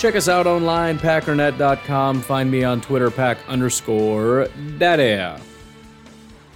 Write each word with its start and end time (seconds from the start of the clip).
Check 0.00 0.16
us 0.16 0.30
out 0.30 0.46
online, 0.46 0.98
packernet.com. 0.98 2.22
Find 2.22 2.50
me 2.50 2.64
on 2.64 2.80
Twitter, 2.80 3.10
pack 3.10 3.36
underscore 3.48 4.48
daddy. 4.78 5.38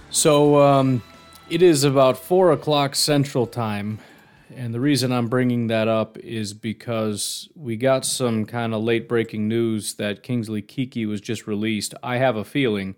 So, 0.09 0.59
um, 0.59 1.03
it 1.47 1.61
is 1.61 1.83
about 1.83 2.17
4 2.17 2.53
o'clock 2.53 2.95
Central 2.95 3.45
Time, 3.45 3.99
and 4.55 4.73
the 4.73 4.79
reason 4.79 5.11
I'm 5.11 5.27
bringing 5.27 5.67
that 5.67 5.87
up 5.87 6.17
is 6.17 6.55
because 6.55 7.47
we 7.55 7.77
got 7.77 8.03
some 8.03 8.45
kind 8.45 8.73
of 8.73 8.81
late 8.81 9.07
breaking 9.07 9.47
news 9.47 9.93
that 9.93 10.23
Kingsley 10.23 10.63
Keke 10.63 11.07
was 11.07 11.21
just 11.21 11.45
released. 11.45 11.93
I 12.01 12.17
have 12.17 12.37
a 12.37 12.43
feeling 12.43 12.95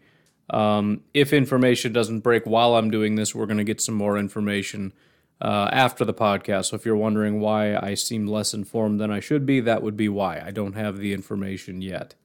um, 0.50 1.02
if 1.14 1.34
information 1.34 1.92
doesn't 1.92 2.22
break 2.22 2.46
while 2.46 2.76
I'm 2.76 2.90
doing 2.90 3.16
this, 3.16 3.36
we're 3.36 3.48
going 3.48 3.58
to 3.58 3.66
get 3.66 3.82
some 3.82 3.96
more 3.96 4.18
information 4.18 4.94
uh, 5.42 5.70
after 5.72 6.04
the 6.04 6.14
podcast. 6.14 6.66
So 6.66 6.76
if 6.76 6.86
you're 6.86 6.96
wondering 6.96 7.40
why 7.40 7.76
I 7.76 7.94
seem 7.94 8.28
less 8.28 8.54
informed 8.54 9.00
than 9.00 9.12
I 9.12 9.20
should 9.20 9.46
be, 9.46 9.60
that 9.62 9.84
would 9.84 9.98
be 9.98 10.10
why. 10.10 10.42
I 10.44 10.52
don't 10.52 10.74
have 10.76 10.98
the 10.98 11.14
information 11.14 11.82
yet. 11.82 12.16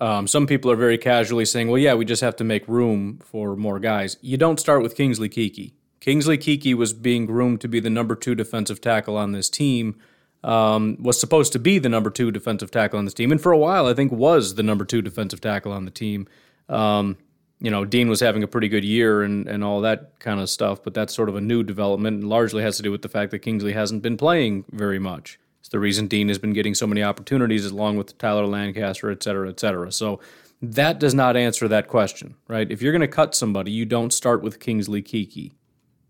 Um, 0.00 0.26
some 0.26 0.46
people 0.46 0.70
are 0.70 0.76
very 0.76 0.98
casually 0.98 1.44
saying, 1.44 1.68
well, 1.68 1.78
yeah, 1.78 1.94
we 1.94 2.04
just 2.04 2.22
have 2.22 2.36
to 2.36 2.44
make 2.44 2.68
room 2.68 3.18
for 3.24 3.56
more 3.56 3.80
guys. 3.80 4.16
You 4.20 4.36
don't 4.36 4.60
start 4.60 4.82
with 4.82 4.96
Kingsley 4.96 5.28
Keke. 5.28 5.72
Kingsley 6.00 6.38
Keke 6.38 6.74
was 6.74 6.92
being 6.92 7.26
groomed 7.26 7.60
to 7.62 7.68
be 7.68 7.80
the 7.80 7.90
number 7.90 8.14
two 8.14 8.34
defensive 8.34 8.80
tackle 8.80 9.16
on 9.16 9.32
this 9.32 9.50
team. 9.50 9.96
Um, 10.44 10.96
was 11.00 11.18
supposed 11.18 11.52
to 11.54 11.58
be 11.58 11.80
the 11.80 11.88
number 11.88 12.10
two 12.10 12.30
defensive 12.30 12.70
tackle 12.70 13.00
on 13.00 13.04
this 13.06 13.14
team, 13.14 13.32
and 13.32 13.40
for 13.40 13.50
a 13.50 13.58
while, 13.58 13.86
I 13.86 13.94
think 13.94 14.12
was 14.12 14.54
the 14.54 14.62
number 14.62 14.84
two 14.84 15.02
defensive 15.02 15.40
tackle 15.40 15.72
on 15.72 15.84
the 15.84 15.90
team. 15.90 16.28
Um, 16.68 17.16
you 17.60 17.70
know, 17.70 17.84
Dean 17.84 18.08
was 18.08 18.20
having 18.20 18.42
a 18.42 18.48
pretty 18.48 18.68
good 18.68 18.84
year 18.84 19.22
and, 19.22 19.48
and 19.48 19.64
all 19.64 19.80
that 19.80 20.18
kind 20.20 20.40
of 20.40 20.48
stuff, 20.48 20.82
but 20.82 20.94
that's 20.94 21.14
sort 21.14 21.28
of 21.28 21.36
a 21.36 21.40
new 21.40 21.62
development 21.62 22.20
and 22.20 22.28
largely 22.28 22.62
has 22.62 22.76
to 22.76 22.82
do 22.82 22.92
with 22.92 23.02
the 23.02 23.08
fact 23.08 23.30
that 23.32 23.40
Kingsley 23.40 23.72
hasn't 23.72 24.02
been 24.02 24.16
playing 24.16 24.64
very 24.70 24.98
much. 24.98 25.38
It's 25.60 25.68
the 25.68 25.80
reason 25.80 26.06
Dean 26.06 26.28
has 26.28 26.38
been 26.38 26.52
getting 26.52 26.74
so 26.74 26.86
many 26.86 27.02
opportunities 27.02 27.66
along 27.66 27.96
with 27.96 28.16
Tyler 28.16 28.46
Lancaster, 28.46 29.10
et 29.10 29.22
cetera, 29.22 29.48
et 29.48 29.58
cetera. 29.58 29.90
So 29.90 30.20
that 30.62 31.00
does 31.00 31.14
not 31.14 31.36
answer 31.36 31.66
that 31.68 31.88
question, 31.88 32.36
right? 32.46 32.70
If 32.70 32.80
you're 32.80 32.92
going 32.92 33.00
to 33.00 33.08
cut 33.08 33.34
somebody, 33.34 33.72
you 33.72 33.84
don't 33.84 34.12
start 34.12 34.42
with 34.42 34.60
Kingsley 34.60 35.02
Keke. 35.02 35.52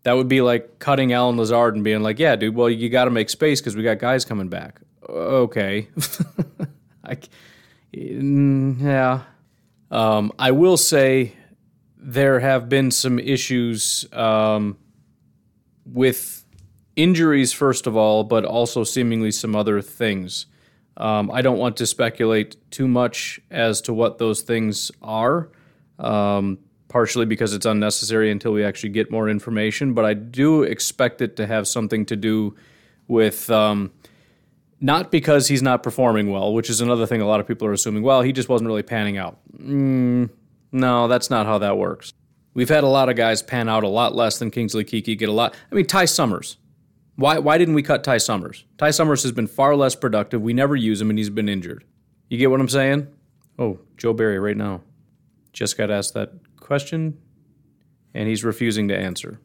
That 0.04 0.12
would 0.12 0.28
be 0.28 0.42
like 0.42 0.78
cutting 0.78 1.12
Allen 1.12 1.36
Lazard 1.36 1.74
and 1.74 1.82
being 1.82 2.02
like, 2.02 2.18
yeah, 2.18 2.36
dude, 2.36 2.54
well, 2.54 2.70
you 2.70 2.88
got 2.88 3.06
to 3.06 3.10
make 3.10 3.30
space 3.30 3.60
because 3.60 3.74
we 3.74 3.82
got 3.82 3.98
guys 3.98 4.24
coming 4.24 4.48
back. 4.48 4.80
Okay. 5.08 5.88
I, 7.04 7.18
mm, 7.94 8.80
yeah. 8.80 9.22
Um, 9.90 10.32
I 10.38 10.50
will 10.50 10.76
say 10.76 11.32
there 12.00 12.40
have 12.40 12.68
been 12.68 12.90
some 12.90 13.18
issues 13.18 14.06
um, 14.12 14.78
with 15.84 16.44
injuries, 16.96 17.52
first 17.52 17.86
of 17.86 17.96
all, 17.96 18.24
but 18.24 18.44
also 18.44 18.84
seemingly 18.84 19.30
some 19.30 19.56
other 19.56 19.82
things. 19.82 20.46
Um, 20.96 21.30
I 21.30 21.42
don't 21.42 21.58
want 21.58 21.76
to 21.78 21.86
speculate 21.86 22.56
too 22.70 22.88
much 22.88 23.40
as 23.50 23.80
to 23.82 23.92
what 23.92 24.18
those 24.18 24.42
things 24.42 24.90
are, 25.02 25.50
um, 25.98 26.58
partially 26.88 27.26
because 27.26 27.52
it's 27.52 27.66
unnecessary 27.66 28.30
until 28.30 28.52
we 28.52 28.64
actually 28.64 28.90
get 28.90 29.10
more 29.10 29.28
information, 29.28 29.94
but 29.94 30.04
I 30.04 30.14
do 30.14 30.62
expect 30.62 31.20
it 31.20 31.36
to 31.36 31.46
have 31.46 31.68
something 31.68 32.06
to 32.06 32.16
do 32.16 32.56
with. 33.06 33.50
Um, 33.50 33.92
not 34.80 35.10
because 35.10 35.48
he's 35.48 35.62
not 35.62 35.82
performing 35.82 36.30
well, 36.30 36.52
which 36.52 36.70
is 36.70 36.80
another 36.80 37.04
thing 37.04 37.20
a 37.20 37.26
lot 37.26 37.40
of 37.40 37.48
people 37.48 37.66
are 37.66 37.72
assuming. 37.72 38.04
Well, 38.04 38.22
he 38.22 38.32
just 38.32 38.48
wasn't 38.48 38.68
really 38.68 38.84
panning 38.84 39.18
out. 39.18 39.38
Mm, 39.56 40.30
no, 40.72 41.08
that's 41.08 41.30
not 41.30 41.46
how 41.46 41.58
that 41.58 41.78
works. 41.78 42.12
We've 42.54 42.68
had 42.68 42.84
a 42.84 42.88
lot 42.88 43.08
of 43.08 43.16
guys 43.16 43.42
pan 43.42 43.68
out 43.68 43.84
a 43.84 43.88
lot 43.88 44.14
less 44.14 44.38
than 44.38 44.50
Kingsley 44.50 44.84
Keke 44.84 45.18
get 45.18 45.28
a 45.28 45.32
lot. 45.32 45.54
I 45.70 45.74
mean, 45.74 45.86
Ty 45.86 46.06
Summers. 46.06 46.56
Why, 47.16 47.38
why 47.38 47.58
didn't 47.58 47.74
we 47.74 47.82
cut 47.82 48.04
Ty 48.04 48.18
Summers? 48.18 48.64
Ty 48.78 48.90
Summers 48.90 49.22
has 49.22 49.32
been 49.32 49.46
far 49.46 49.74
less 49.76 49.94
productive. 49.94 50.40
We 50.42 50.52
never 50.52 50.76
use 50.76 51.00
him, 51.00 51.10
and 51.10 51.18
he's 51.18 51.30
been 51.30 51.48
injured. 51.48 51.84
You 52.28 52.38
get 52.38 52.50
what 52.50 52.60
I'm 52.60 52.68
saying? 52.68 53.08
Oh, 53.58 53.80
Joe 53.96 54.12
Barry 54.12 54.38
right 54.38 54.56
now. 54.56 54.82
Just 55.52 55.76
got 55.76 55.90
asked 55.90 56.14
that 56.14 56.32
question, 56.60 57.18
and 58.14 58.28
he's 58.28 58.44
refusing 58.44 58.88
to 58.88 58.96
answer. 58.96 59.40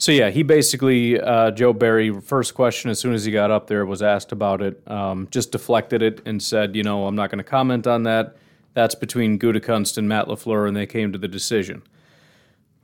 So 0.00 0.12
yeah, 0.12 0.30
he 0.30 0.42
basically 0.42 1.20
uh, 1.20 1.50
Joe 1.50 1.74
Barry 1.74 2.10
first 2.20 2.54
question 2.54 2.90
as 2.90 2.98
soon 2.98 3.12
as 3.12 3.26
he 3.26 3.32
got 3.32 3.50
up 3.50 3.66
there 3.66 3.84
was 3.84 4.00
asked 4.02 4.32
about 4.32 4.62
it, 4.62 4.82
um, 4.90 5.28
just 5.30 5.52
deflected 5.52 6.00
it 6.00 6.22
and 6.24 6.42
said, 6.42 6.74
you 6.74 6.82
know, 6.82 7.06
I'm 7.06 7.14
not 7.14 7.30
going 7.30 7.36
to 7.36 7.44
comment 7.44 7.86
on 7.86 8.04
that. 8.04 8.36
That's 8.74 8.94
between 8.94 9.38
Gutekunst 9.38 9.98
and 9.98 10.08
Matt 10.08 10.26
LaFleur, 10.26 10.68
and 10.68 10.76
they 10.76 10.86
came 10.86 11.12
to 11.12 11.18
the 11.18 11.28
decision. 11.28 11.82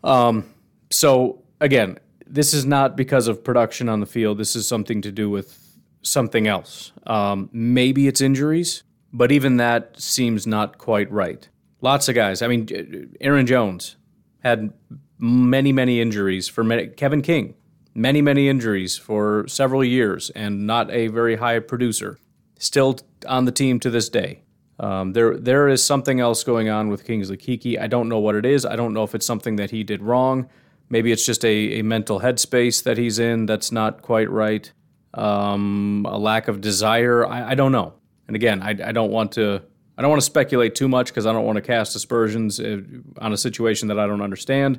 Um, 0.02 0.52
so, 0.90 1.42
again, 1.60 1.98
this 2.26 2.52
is 2.52 2.64
not 2.64 2.96
because 2.96 3.28
of 3.28 3.44
production 3.44 3.88
on 3.88 4.00
the 4.00 4.06
field. 4.06 4.38
This 4.38 4.56
is 4.56 4.66
something 4.66 5.00
to 5.02 5.12
do 5.12 5.30
with 5.30 5.78
something 6.02 6.46
else. 6.46 6.92
Um, 7.06 7.48
maybe 7.52 8.08
it's 8.08 8.20
injuries, 8.20 8.82
but 9.12 9.32
even 9.32 9.56
that 9.58 10.00
seems 10.00 10.46
not 10.46 10.78
quite 10.78 11.10
right. 11.10 11.48
Lots 11.80 12.08
of 12.08 12.14
guys. 12.14 12.42
I 12.42 12.48
mean, 12.48 13.14
Aaron 13.20 13.46
Jones 13.46 13.96
had 14.42 14.72
many, 15.18 15.72
many 15.72 16.00
injuries 16.00 16.48
for 16.48 16.64
many, 16.64 16.88
Kevin 16.88 17.22
King, 17.22 17.54
many, 17.94 18.22
many 18.22 18.48
injuries 18.48 18.96
for 18.96 19.44
several 19.48 19.84
years 19.84 20.30
and 20.30 20.66
not 20.66 20.90
a 20.90 21.08
very 21.08 21.36
high 21.36 21.58
producer. 21.58 22.18
Still 22.58 22.98
on 23.28 23.44
the 23.44 23.52
team 23.52 23.78
to 23.80 23.90
this 23.90 24.08
day. 24.08 24.42
Um, 24.78 25.12
there, 25.12 25.36
there 25.36 25.68
is 25.68 25.82
something 25.82 26.20
else 26.20 26.44
going 26.44 26.68
on 26.68 26.88
with 26.88 27.04
Kingsley 27.04 27.36
Keke. 27.36 27.80
I 27.80 27.86
don't 27.86 28.08
know 28.08 28.18
what 28.18 28.34
it 28.34 28.44
is. 28.44 28.66
I 28.66 28.76
don't 28.76 28.92
know 28.92 29.04
if 29.04 29.14
it's 29.14 29.26
something 29.26 29.56
that 29.56 29.70
he 29.70 29.84
did 29.84 30.02
wrong. 30.02 30.48
Maybe 30.88 31.12
it's 31.12 31.24
just 31.24 31.44
a, 31.44 31.80
a 31.80 31.82
mental 31.82 32.20
headspace 32.20 32.82
that 32.84 32.98
he's 32.98 33.18
in 33.18 33.46
that's 33.46 33.72
not 33.72 34.02
quite 34.02 34.30
right. 34.30 34.70
Um, 35.14 36.06
a 36.08 36.18
lack 36.18 36.46
of 36.48 36.60
desire. 36.60 37.26
I, 37.26 37.50
I, 37.50 37.54
don't 37.54 37.72
know. 37.72 37.94
And 38.26 38.36
again, 38.36 38.62
I, 38.62 38.70
I 38.70 38.92
don't 38.92 39.10
want 39.10 39.32
to. 39.32 39.62
I 39.98 40.02
don't 40.02 40.10
want 40.10 40.20
to 40.20 40.26
speculate 40.26 40.74
too 40.74 40.88
much 40.88 41.08
because 41.08 41.24
I 41.24 41.32
don't 41.32 41.46
want 41.46 41.56
to 41.56 41.62
cast 41.62 41.96
aspersions 41.96 42.60
uh, 42.60 42.82
on 43.18 43.32
a 43.32 43.36
situation 43.38 43.88
that 43.88 43.98
I 43.98 44.06
don't 44.06 44.20
understand. 44.20 44.78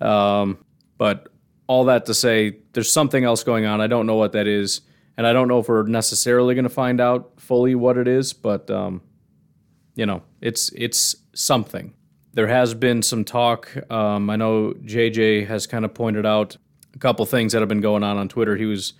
Um, 0.00 0.58
but 0.96 1.28
all 1.66 1.86
that 1.86 2.06
to 2.06 2.14
say, 2.14 2.58
there's 2.72 2.92
something 2.92 3.24
else 3.24 3.42
going 3.42 3.64
on. 3.64 3.80
I 3.80 3.88
don't 3.88 4.06
know 4.06 4.14
what 4.14 4.30
that 4.32 4.46
is, 4.46 4.82
and 5.16 5.26
I 5.26 5.32
don't 5.32 5.48
know 5.48 5.58
if 5.58 5.68
we're 5.68 5.82
necessarily 5.82 6.54
going 6.54 6.64
to 6.64 6.70
find 6.70 7.00
out 7.00 7.32
fully 7.38 7.74
what 7.74 7.98
it 7.98 8.06
is. 8.06 8.32
But 8.32 8.70
um, 8.70 9.02
you 9.94 10.06
know, 10.06 10.22
it's 10.40 10.70
it's 10.74 11.16
something. 11.34 11.94
There 12.32 12.48
has 12.48 12.74
been 12.74 13.02
some 13.02 13.24
talk. 13.24 13.70
Um, 13.90 14.28
I 14.28 14.36
know 14.36 14.74
JJ 14.82 15.46
has 15.46 15.66
kind 15.66 15.84
of 15.84 15.94
pointed 15.94 16.26
out 16.26 16.56
a 16.94 16.98
couple 16.98 17.24
things 17.26 17.52
that 17.52 17.60
have 17.60 17.68
been 17.68 17.80
going 17.80 18.02
on 18.02 18.16
on 18.16 18.28
Twitter. 18.28 18.56
He 18.56 18.66
was 18.66 18.94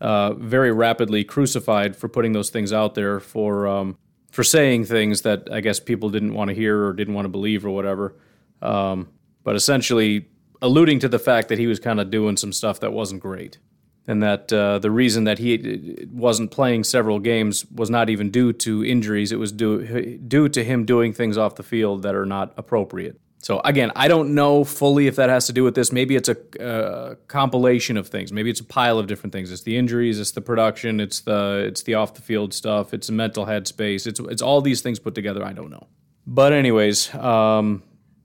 uh, 0.00 0.34
very 0.34 0.72
rapidly 0.72 1.22
crucified 1.22 1.96
for 1.96 2.08
putting 2.08 2.32
those 2.32 2.50
things 2.50 2.72
out 2.72 2.94
there 2.94 3.20
for 3.20 3.68
um, 3.68 3.96
for 4.30 4.42
saying 4.42 4.86
things 4.86 5.22
that 5.22 5.48
I 5.52 5.60
guess 5.60 5.78
people 5.78 6.10
didn't 6.10 6.34
want 6.34 6.48
to 6.48 6.54
hear 6.54 6.86
or 6.86 6.92
didn't 6.92 7.14
want 7.14 7.26
to 7.26 7.30
believe 7.30 7.64
or 7.64 7.70
whatever. 7.70 8.16
Um, 8.60 9.08
but 9.44 9.54
essentially, 9.56 10.26
alluding 10.60 10.98
to 11.00 11.08
the 11.08 11.18
fact 11.18 11.48
that 11.48 11.58
he 11.58 11.66
was 11.66 11.78
kind 11.78 12.00
of 12.00 12.10
doing 12.10 12.36
some 12.36 12.52
stuff 12.52 12.80
that 12.80 12.92
wasn't 12.92 13.20
great 13.20 13.58
and 14.06 14.22
that 14.22 14.52
uh, 14.52 14.78
the 14.78 14.90
reason 14.90 15.24
that 15.24 15.38
he 15.38 16.06
wasn't 16.10 16.50
playing 16.50 16.84
several 16.84 17.18
games 17.18 17.64
was 17.70 17.88
not 17.88 18.10
even 18.10 18.30
due 18.30 18.52
to 18.52 18.84
injuries. 18.84 19.32
It 19.32 19.38
was 19.38 19.52
due 19.52 20.18
due 20.18 20.48
to 20.48 20.64
him 20.64 20.84
doing 20.84 21.12
things 21.12 21.38
off 21.38 21.54
the 21.54 21.62
field 21.62 22.02
that 22.02 22.14
are 22.14 22.26
not 22.26 22.52
appropriate. 22.56 23.20
So 23.42 23.60
again, 23.64 23.90
I 23.96 24.06
don't 24.06 24.34
know 24.36 24.62
fully 24.62 25.08
if 25.08 25.16
that 25.16 25.28
has 25.28 25.46
to 25.46 25.52
do 25.52 25.64
with 25.64 25.74
this. 25.74 25.90
Maybe 25.90 26.14
it's 26.14 26.28
a 26.28 26.64
uh, 26.64 27.14
compilation 27.26 27.96
of 27.96 28.06
things. 28.06 28.32
Maybe 28.32 28.50
it's 28.50 28.60
a 28.60 28.64
pile 28.64 29.00
of 29.00 29.08
different 29.08 29.32
things. 29.32 29.50
It's 29.50 29.62
the 29.62 29.76
injuries, 29.76 30.20
it's 30.20 30.30
the 30.30 30.40
production, 30.40 31.00
it's 31.00 31.20
the 31.20 31.64
it's 31.66 31.82
the 31.82 31.94
off 31.94 32.14
the 32.14 32.22
field 32.22 32.54
stuff, 32.54 32.94
it's 32.94 33.08
a 33.08 33.12
mental 33.12 33.46
headspace. 33.46 34.06
It's 34.06 34.20
it's 34.20 34.42
all 34.42 34.60
these 34.60 34.80
things 34.80 34.98
put 34.98 35.14
together. 35.14 35.44
I 35.44 35.52
don't 35.52 35.70
know. 35.70 35.86
But 36.24 36.52
anyways, 36.52 37.12
um, 37.16 37.82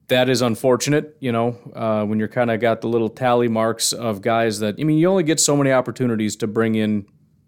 that 0.07 0.29
is 0.29 0.41
unfortunate, 0.41 1.17
you 1.19 1.31
know, 1.31 1.57
uh, 1.75 2.05
when 2.05 2.19
you're 2.19 2.27
kind 2.27 2.49
of 2.49 2.59
got 2.59 2.81
the 2.81 2.87
little 2.87 3.09
tally 3.09 3.47
marks 3.47 3.91
of 3.91 4.21
guys 4.21 4.59
that, 4.59 4.75
I 4.79 4.83
mean, 4.83 4.97
you 4.97 5.09
only 5.09 5.23
get 5.23 5.39
so 5.39 5.55
many 5.57 5.71
opportunities 5.71 6.35
to 6.37 6.47
bring 6.47 6.75
in 6.75 7.05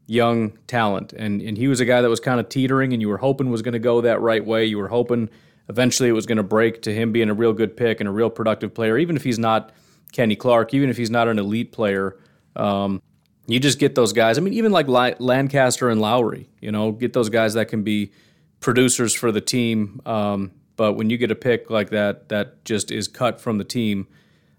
young 0.08 0.58
talent. 0.68 1.14
And, 1.14 1.42
and 1.42 1.58
he 1.58 1.68
was 1.68 1.80
a 1.80 1.86
guy 1.86 2.02
that 2.02 2.10
was 2.10 2.20
kind 2.20 2.40
of 2.40 2.50
teetering 2.50 2.92
and 2.92 3.02
you 3.02 3.08
were 3.08 3.18
hoping 3.18 3.50
was 3.50 3.62
going 3.62 3.74
to 3.74 3.80
go 3.80 4.02
that 4.02 4.20
right 4.20 4.44
way. 4.44 4.66
You 4.66 4.78
were 4.78 4.90
hoping 4.90 5.30
eventually 5.70 6.10
it 6.10 6.14
was 6.14 6.26
going 6.26 6.38
to 6.38 6.44
break 6.44 6.82
to 6.82 6.94
him 6.94 7.12
being 7.12 7.30
a 7.30 7.34
real 7.34 7.54
good 7.54 7.78
pick 7.78 8.02
and 8.02 8.10
a 8.10 8.12
real 8.12 8.30
productive 8.30 8.74
player, 8.74 8.98
even 8.98 9.16
if 9.16 9.24
he's 9.24 9.40
not 9.40 9.72
Kenny 10.12 10.36
Clark, 10.36 10.74
even 10.74 10.90
if 10.90 10.98
he's 10.98 11.12
not 11.12 11.28
an 11.28 11.40
elite 11.40 11.72
player. 11.72 12.18
Um, 12.56 13.02
you 13.48 13.60
just 13.60 13.80
get 13.80 13.96
those 13.96 14.12
guys. 14.12 14.38
I 14.38 14.42
mean, 14.42 14.54
even 14.54 14.72
like 14.72 14.88
Lancaster 14.88 15.90
and 15.90 16.02
Lowry, 16.02 16.50
you 16.60 16.72
know, 16.72 16.92
get 16.92 17.14
those 17.14 17.30
guys 17.30 17.54
that 17.54 17.68
can 17.68 17.84
be 17.84 18.12
producers 18.60 19.14
for 19.14 19.32
the 19.32 19.42
team. 19.42 20.02
Um, 20.06 20.52
But 20.80 20.94
when 20.94 21.10
you 21.10 21.18
get 21.18 21.30
a 21.30 21.36
pick 21.36 21.70
like 21.70 21.90
that, 21.90 22.30
that 22.30 22.64
just 22.64 22.90
is 22.90 23.10
cut 23.10 23.42
from 23.42 23.58
the 23.58 23.66
team. 23.66 24.08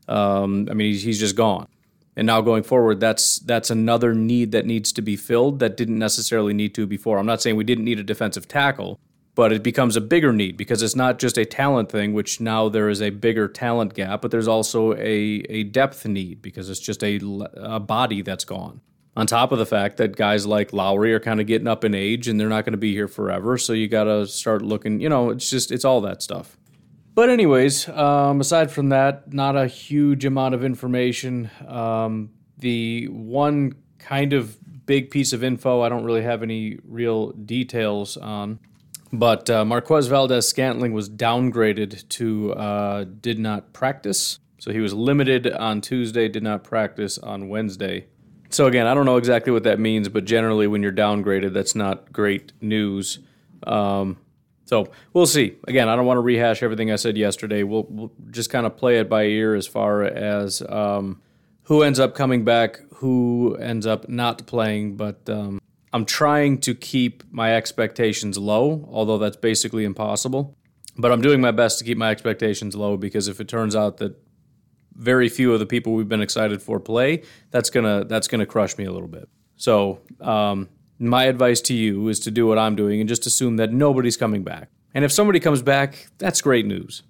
Um, 0.07 0.69
I 0.71 0.75
mean, 0.75 0.93
he's, 0.93 1.03
he's 1.03 1.19
just 1.19 1.35
gone. 1.35 1.67
And 2.15 2.27
now 2.27 2.43
going 2.43 2.63
forward, 2.63 3.01
that's 3.01 3.39
that's 3.39 3.71
another 3.71 4.13
need 4.13 4.53
that 4.53 4.67
needs 4.67 4.93
to 4.93 5.01
be 5.01 5.17
filled 5.17 5.61
that 5.61 5.79
didn't 5.79 5.99
necessarily 5.99 6.53
need 6.53 6.75
to 6.75 6.87
before. 6.87 7.17
I'm 7.17 7.25
not 7.25 7.41
saying 7.41 7.57
we 7.57 7.65
didn't 7.65 7.87
need 7.87 7.99
a 7.99 8.03
defensive 8.03 8.47
tackle, 8.47 9.01
but 9.35 9.51
it 9.51 9.63
becomes 9.63 9.97
a 9.97 10.01
bigger 10.03 10.31
need 10.31 10.59
because 10.59 10.83
it's 10.83 10.95
not 10.95 11.19
just 11.19 11.39
a 11.39 11.47
talent 11.47 11.91
thing, 11.91 12.13
which 12.13 12.39
now 12.39 12.69
there 12.69 12.91
is 12.91 13.01
a 13.01 13.09
bigger 13.09 13.49
talent 13.49 13.95
gap, 13.95 14.21
but 14.21 14.31
there's 14.31 14.49
also 14.49 14.93
a, 14.97 15.43
a 15.49 15.63
depth 15.63 16.05
need 16.05 16.43
because 16.43 16.69
it's 16.69 16.81
just 16.81 17.03
a, 17.03 17.19
a 17.55 17.81
body 17.81 18.21
that's 18.21 18.45
gone. 18.45 18.83
On 19.17 19.27
top 19.27 19.51
of 19.51 19.59
the 19.59 19.67
fact 19.67 19.97
that 19.97 20.17
guys 20.17 20.47
like 20.47 20.73
Lowry 20.73 21.13
are 21.13 21.21
kind 21.21 21.41
of 21.41 21.47
getting 21.47 21.67
up 21.67 21.85
in 21.85 21.95
age 21.95 22.29
and 22.29 22.39
they're 22.39 22.49
not 22.49 22.65
going 22.65 22.73
to 22.73 22.79
be 22.79 22.93
here 22.93 23.09
forever. 23.09 23.59
So 23.59 23.73
you 23.73 23.89
got 23.89 24.05
to 24.05 24.27
start 24.27 24.63
looking, 24.63 25.01
you 25.01 25.09
know, 25.09 25.31
it's 25.31 25.51
just, 25.51 25.73
it's 25.73 25.85
all 25.85 26.01
that 26.03 26.23
stuff. 26.23 26.57
But, 27.15 27.29
anyways, 27.29 27.89
um, 27.89 28.41
aside 28.41 28.71
from 28.71 28.91
that, 28.91 29.33
not 29.33 29.57
a 29.57 29.67
huge 29.67 30.25
amount 30.25 30.55
of 30.55 30.65
information. 30.65 31.51
Um, 31.67 32.31
the 32.59 33.09
one 33.09 33.75
kind 33.99 34.33
of 34.33 34.57
big 34.87 35.11
piece 35.11 35.33
of 35.33 35.43
info 35.43 35.83
I 35.83 35.89
don't 35.89 36.05
really 36.05 36.23
have 36.23 36.43
any 36.43 36.79
real 36.85 37.33
details 37.33 38.17
on. 38.17 38.61
But 39.13 39.51
uh, 39.51 39.65
Marquez 39.65 40.07
Valdes 40.07 40.47
Scantling 40.47 40.93
was 40.93 41.11
downgraded 41.11 42.09
to 42.11 42.53
uh, 42.53 43.05
did 43.21 43.39
not 43.39 43.73
practice. 43.73 44.39
So 44.59 44.73
he 44.73 44.79
was 44.79 44.95
limited 44.95 45.51
on 45.51 45.81
Tuesday, 45.81 46.29
did 46.29 46.43
not 46.43 46.63
practice 46.63 47.19
on 47.19 47.49
Wednesday. 47.49 48.07
So 48.51 48.67
again, 48.67 48.87
I 48.87 48.95
don't 48.95 49.07
know 49.07 49.17
exactly 49.17 49.53
what 49.53 49.63
that 49.63 49.79
means, 49.79 50.09
but 50.09 50.25
generally, 50.25 50.67
when 50.67 50.83
you're 50.83 50.93
downgraded, 50.93 51.53
that's 51.53 51.75
not 51.75 52.13
great 52.13 52.53
news. 52.61 53.21
Um, 53.65 54.19
so 54.65 54.89
we'll 55.13 55.27
see. 55.27 55.57
Again, 55.67 55.89
I 55.89 55.97
don't 55.97 56.07
want 56.07 56.17
to 56.17 56.23
rehash 56.23 56.63
everything 56.63 56.91
I 56.91 56.97
said 56.97 57.17
yesterday. 57.17 57.63
We'll, 57.63 57.87
we'll 57.89 58.13
just 58.31 58.51
kind 58.51 58.67
of 58.67 58.77
play 58.77 58.99
it 58.99 59.09
by 59.09 59.25
ear 59.25 59.55
as 59.55 59.67
far 59.67 60.03
as 60.03 60.63
um, 60.69 61.21
who 61.65 61.83
ends 61.83 62.01
up 62.01 62.15
coming 62.15 62.45
back, 62.45 62.81
who 62.95 63.57
ends 63.57 63.87
up 63.87 64.09
not 64.09 64.47
playing. 64.47 64.97
But 64.97 65.29
um, 65.29 65.61
I'm 65.93 66.05
trying 66.05 66.59
to 66.59 66.75
keep 66.75 67.23
my 67.33 67.55
expectations 67.55 68.37
low, 68.37 68.89
although 68.91 69.19
that's 69.19 69.37
basically 69.37 69.85
impossible. 69.85 70.57
But 70.97 71.13
I'm 71.13 71.21
doing 71.21 71.41
my 71.41 71.53
best 71.53 71.79
to 71.79 71.85
keep 71.85 71.99
my 71.99 72.11
expectations 72.11 72.75
low 72.75 72.97
because 72.97 73.29
if 73.29 73.41
it 73.41 73.49
turns 73.49 73.77
out 73.77 73.99
that 73.99 74.17
very 75.01 75.29
few 75.29 75.53
of 75.53 75.59
the 75.59 75.67
people 75.67 75.95
we've 75.95 76.09
been 76.09 76.21
excited 76.21 76.63
for 76.63 76.79
play, 76.79 77.23
that's 77.51 77.71
gonna 77.71 78.05
that's 78.05 78.29
gonna 78.29 78.47
crush 78.47 78.77
me 78.79 78.85
a 78.85 78.93
little 78.93 79.09
bit. 79.09 79.29
So 79.57 80.01
um, 80.21 80.69
my 80.99 81.25
advice 81.25 81.61
to 81.63 81.75
you 81.75 82.09
is 82.09 82.21
to 82.21 82.31
do 82.31 82.47
what 82.47 82.59
I'm 82.59 82.77
doing 82.77 83.01
and 83.01 83.09
just 83.09 83.27
assume 83.27 83.57
that 83.57 83.73
nobody's 83.73 84.17
coming 84.17 84.45
back. 84.45 84.71
And 84.95 85.05
if 85.05 85.13
somebody 85.13 85.41
comes 85.41 85.63
back, 85.63 86.09
that's 86.19 86.41
great 86.41 86.67
news. 86.67 87.03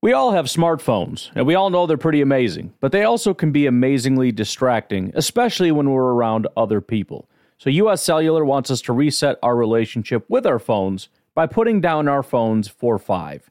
We 0.00 0.12
all 0.12 0.30
have 0.30 0.46
smartphones, 0.46 1.30
and 1.34 1.44
we 1.44 1.56
all 1.56 1.70
know 1.70 1.86
they're 1.86 1.96
pretty 1.96 2.20
amazing, 2.20 2.72
but 2.78 2.92
they 2.92 3.02
also 3.02 3.34
can 3.34 3.50
be 3.50 3.66
amazingly 3.66 4.30
distracting, 4.30 5.10
especially 5.16 5.72
when 5.72 5.90
we're 5.90 6.12
around 6.12 6.46
other 6.56 6.80
people. 6.80 7.28
So, 7.58 7.68
US 7.70 8.00
Cellular 8.00 8.44
wants 8.44 8.70
us 8.70 8.80
to 8.82 8.92
reset 8.92 9.38
our 9.42 9.56
relationship 9.56 10.24
with 10.28 10.46
our 10.46 10.60
phones 10.60 11.08
by 11.34 11.46
putting 11.46 11.80
down 11.80 12.06
our 12.06 12.22
phones 12.22 12.68
for 12.68 12.98
five. 12.98 13.50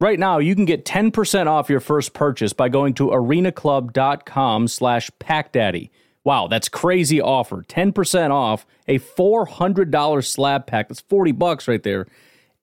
Right 0.00 0.18
now, 0.18 0.38
you 0.38 0.56
can 0.56 0.64
get 0.64 0.84
10% 0.84 1.46
off 1.46 1.70
your 1.70 1.80
first 1.80 2.14
purchase 2.14 2.52
by 2.52 2.68
going 2.68 2.94
to 2.94 3.08
arenaclub.com 3.08 4.68
slash 4.68 5.10
packdaddy. 5.20 5.90
Wow, 6.24 6.48
that's 6.48 6.68
crazy 6.68 7.20
offer. 7.20 7.62
10% 7.62 8.30
off 8.30 8.66
a 8.88 8.98
$400 8.98 10.26
slab 10.26 10.66
pack. 10.66 10.88
That's 10.88 11.00
40 11.00 11.32
bucks 11.32 11.68
right 11.68 11.82
there. 11.82 12.06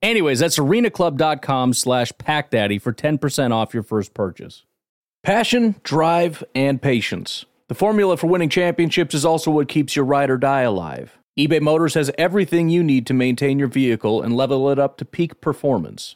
Anyways, 0.01 0.39
that's 0.39 0.59
arenaclub.com 0.59 1.73
slash 1.73 2.11
packdaddy 2.13 2.81
for 2.81 2.91
10% 2.91 3.51
off 3.51 3.73
your 3.73 3.83
first 3.83 4.13
purchase. 4.13 4.63
Passion, 5.23 5.75
drive, 5.83 6.43
and 6.53 6.81
patience. 6.81 7.45
The 7.69 7.75
formula 7.75 8.17
for 8.17 8.27
winning 8.27 8.49
championships 8.49 9.15
is 9.15 9.23
also 9.23 9.51
what 9.51 9.69
keeps 9.69 9.95
your 9.95 10.03
ride 10.03 10.29
or 10.29 10.37
die 10.37 10.61
alive. 10.61 11.17
eBay 11.39 11.61
Motors 11.61 11.93
has 11.93 12.11
everything 12.17 12.67
you 12.67 12.83
need 12.83 13.07
to 13.07 13.13
maintain 13.13 13.57
your 13.57 13.69
vehicle 13.69 14.21
and 14.21 14.35
level 14.35 14.69
it 14.69 14.79
up 14.79 14.97
to 14.97 15.05
peak 15.05 15.39
performance 15.39 16.15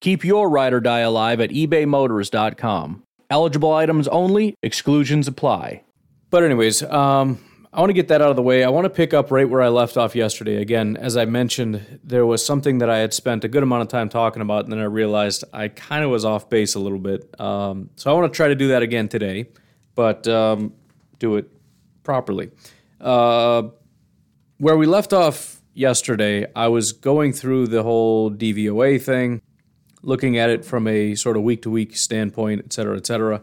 Keep 0.00 0.24
your 0.24 0.48
ride 0.48 0.72
or 0.72 0.80
die 0.80 1.00
alive 1.00 1.40
at 1.40 1.50
ebaymotors.com. 1.50 3.02
Eligible 3.28 3.72
items 3.72 4.08
only, 4.08 4.54
exclusions 4.62 5.28
apply. 5.28 5.84
But, 6.30 6.42
anyways, 6.42 6.82
um, 6.84 7.38
I 7.72 7.80
want 7.80 7.90
to 7.90 7.94
get 7.94 8.08
that 8.08 8.22
out 8.22 8.30
of 8.30 8.36
the 8.36 8.42
way. 8.42 8.64
I 8.64 8.70
want 8.70 8.86
to 8.86 8.90
pick 8.90 9.12
up 9.12 9.30
right 9.30 9.48
where 9.48 9.60
I 9.60 9.68
left 9.68 9.98
off 9.98 10.16
yesterday. 10.16 10.56
Again, 10.56 10.96
as 10.96 11.18
I 11.18 11.26
mentioned, 11.26 12.00
there 12.02 12.24
was 12.24 12.44
something 12.44 12.78
that 12.78 12.88
I 12.88 12.98
had 12.98 13.12
spent 13.12 13.44
a 13.44 13.48
good 13.48 13.62
amount 13.62 13.82
of 13.82 13.88
time 13.88 14.08
talking 14.08 14.40
about, 14.40 14.64
and 14.64 14.72
then 14.72 14.80
I 14.80 14.84
realized 14.84 15.44
I 15.52 15.68
kind 15.68 16.02
of 16.02 16.10
was 16.10 16.24
off 16.24 16.48
base 16.48 16.74
a 16.74 16.80
little 16.80 16.98
bit. 16.98 17.38
Um, 17.38 17.90
so 17.96 18.10
I 18.10 18.14
want 18.18 18.32
to 18.32 18.34
try 18.34 18.48
to 18.48 18.54
do 18.54 18.68
that 18.68 18.82
again 18.82 19.06
today, 19.06 19.50
but 19.94 20.26
um, 20.26 20.72
do 21.18 21.36
it 21.36 21.48
properly. 22.04 22.50
Uh, 23.00 23.64
where 24.56 24.78
we 24.78 24.86
left 24.86 25.12
off 25.12 25.60
yesterday, 25.74 26.46
I 26.56 26.68
was 26.68 26.92
going 26.92 27.34
through 27.34 27.66
the 27.66 27.82
whole 27.82 28.30
DVOA 28.30 29.00
thing 29.00 29.42
looking 30.02 30.38
at 30.38 30.50
it 30.50 30.64
from 30.64 30.86
a 30.86 31.14
sort 31.14 31.36
of 31.36 31.42
week 31.42 31.62
to 31.62 31.70
week 31.70 31.96
standpoint, 31.96 32.62
et 32.64 32.72
cetera, 32.72 32.96
et 32.96 33.06
cetera. 33.06 33.42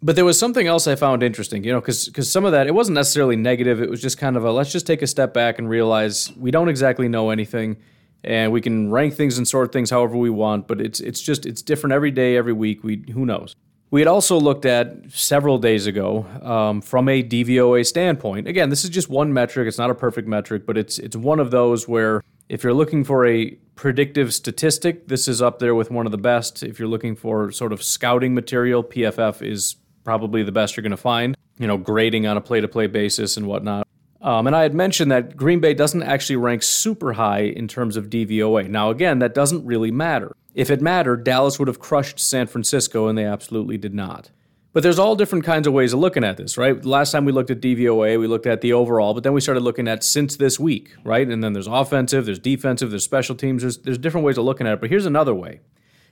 But 0.00 0.14
there 0.14 0.24
was 0.24 0.38
something 0.38 0.66
else 0.66 0.86
I 0.86 0.94
found 0.94 1.22
interesting, 1.22 1.64
you 1.64 1.72
know, 1.72 1.80
because 1.80 2.30
some 2.30 2.44
of 2.44 2.52
that, 2.52 2.66
it 2.68 2.74
wasn't 2.74 2.94
necessarily 2.94 3.34
negative. 3.34 3.82
It 3.82 3.90
was 3.90 4.00
just 4.00 4.16
kind 4.16 4.36
of 4.36 4.44
a 4.44 4.52
let's 4.52 4.70
just 4.70 4.86
take 4.86 5.02
a 5.02 5.06
step 5.06 5.34
back 5.34 5.58
and 5.58 5.68
realize 5.68 6.32
we 6.36 6.50
don't 6.50 6.68
exactly 6.68 7.08
know 7.08 7.30
anything 7.30 7.78
and 8.24 8.52
we 8.52 8.60
can 8.60 8.90
rank 8.90 9.14
things 9.14 9.38
and 9.38 9.46
sort 9.46 9.72
things 9.72 9.90
however 9.90 10.16
we 10.16 10.30
want, 10.30 10.66
but 10.66 10.80
it's 10.80 11.00
it's 11.00 11.20
just 11.20 11.46
it's 11.46 11.62
different 11.62 11.92
every 11.92 12.10
day, 12.10 12.36
every 12.36 12.52
week. 12.52 12.82
We 12.82 13.04
who 13.12 13.24
knows. 13.24 13.54
We 13.90 14.00
had 14.02 14.08
also 14.08 14.38
looked 14.38 14.66
at 14.66 15.10
several 15.10 15.58
days 15.58 15.86
ago 15.86 16.26
um, 16.42 16.82
from 16.82 17.08
a 17.08 17.22
DVOA 17.22 17.86
standpoint. 17.86 18.46
Again, 18.46 18.68
this 18.68 18.84
is 18.84 18.90
just 18.90 19.08
one 19.08 19.32
metric; 19.32 19.66
it's 19.66 19.78
not 19.78 19.90
a 19.90 19.94
perfect 19.94 20.28
metric, 20.28 20.66
but 20.66 20.76
it's 20.76 20.98
it's 20.98 21.16
one 21.16 21.40
of 21.40 21.50
those 21.50 21.88
where 21.88 22.22
if 22.48 22.62
you're 22.62 22.74
looking 22.74 23.04
for 23.04 23.26
a 23.26 23.56
predictive 23.78 24.34
statistic, 24.34 25.06
this 25.06 25.28
is 25.28 25.40
up 25.40 25.60
there 25.60 25.72
with 25.72 25.88
one 25.88 26.04
of 26.04 26.10
the 26.10 26.18
best. 26.18 26.64
If 26.64 26.80
you're 26.80 26.88
looking 26.88 27.14
for 27.14 27.52
sort 27.52 27.72
of 27.72 27.80
scouting 27.80 28.34
material, 28.34 28.82
PFF 28.82 29.40
is 29.40 29.76
probably 30.02 30.42
the 30.42 30.50
best 30.50 30.76
you're 30.76 30.82
going 30.82 30.90
to 30.90 30.96
find, 30.96 31.36
you 31.60 31.66
know, 31.68 31.76
grading 31.76 32.26
on 32.26 32.36
a 32.36 32.40
play 32.40 32.60
to 32.60 32.66
play 32.66 32.88
basis 32.88 33.36
and 33.36 33.46
whatnot. 33.46 33.86
Um, 34.20 34.48
and 34.48 34.56
I 34.56 34.62
had 34.62 34.74
mentioned 34.74 35.12
that 35.12 35.36
Green 35.36 35.60
Bay 35.60 35.74
doesn't 35.74 36.02
actually 36.02 36.34
rank 36.34 36.64
super 36.64 37.12
high 37.12 37.42
in 37.42 37.68
terms 37.68 37.96
of 37.96 38.10
DVOA. 38.10 38.68
Now, 38.68 38.90
again, 38.90 39.20
that 39.20 39.32
doesn't 39.32 39.64
really 39.64 39.92
matter. 39.92 40.34
If 40.54 40.72
it 40.72 40.82
mattered, 40.82 41.22
Dallas 41.22 41.60
would 41.60 41.68
have 41.68 41.78
crushed 41.78 42.18
San 42.18 42.48
Francisco, 42.48 43.06
and 43.06 43.16
they 43.16 43.24
absolutely 43.24 43.78
did 43.78 43.94
not. 43.94 44.30
But 44.78 44.84
there's 44.84 45.00
all 45.00 45.16
different 45.16 45.44
kinds 45.44 45.66
of 45.66 45.72
ways 45.72 45.92
of 45.92 45.98
looking 45.98 46.22
at 46.22 46.36
this, 46.36 46.56
right? 46.56 46.84
Last 46.84 47.10
time 47.10 47.24
we 47.24 47.32
looked 47.32 47.50
at 47.50 47.60
DVOA, 47.60 48.16
we 48.20 48.28
looked 48.28 48.46
at 48.46 48.60
the 48.60 48.72
overall, 48.74 49.12
but 49.12 49.24
then 49.24 49.32
we 49.32 49.40
started 49.40 49.64
looking 49.64 49.88
at 49.88 50.04
since 50.04 50.36
this 50.36 50.60
week, 50.60 50.94
right? 51.02 51.28
And 51.28 51.42
then 51.42 51.52
there's 51.52 51.66
offensive, 51.66 52.26
there's 52.26 52.38
defensive, 52.38 52.90
there's 52.90 53.02
special 53.02 53.34
teams, 53.34 53.62
there's, 53.62 53.78
there's 53.78 53.98
different 53.98 54.24
ways 54.24 54.38
of 54.38 54.44
looking 54.44 54.68
at 54.68 54.74
it. 54.74 54.80
But 54.80 54.88
here's 54.88 55.04
another 55.04 55.34
way. 55.34 55.62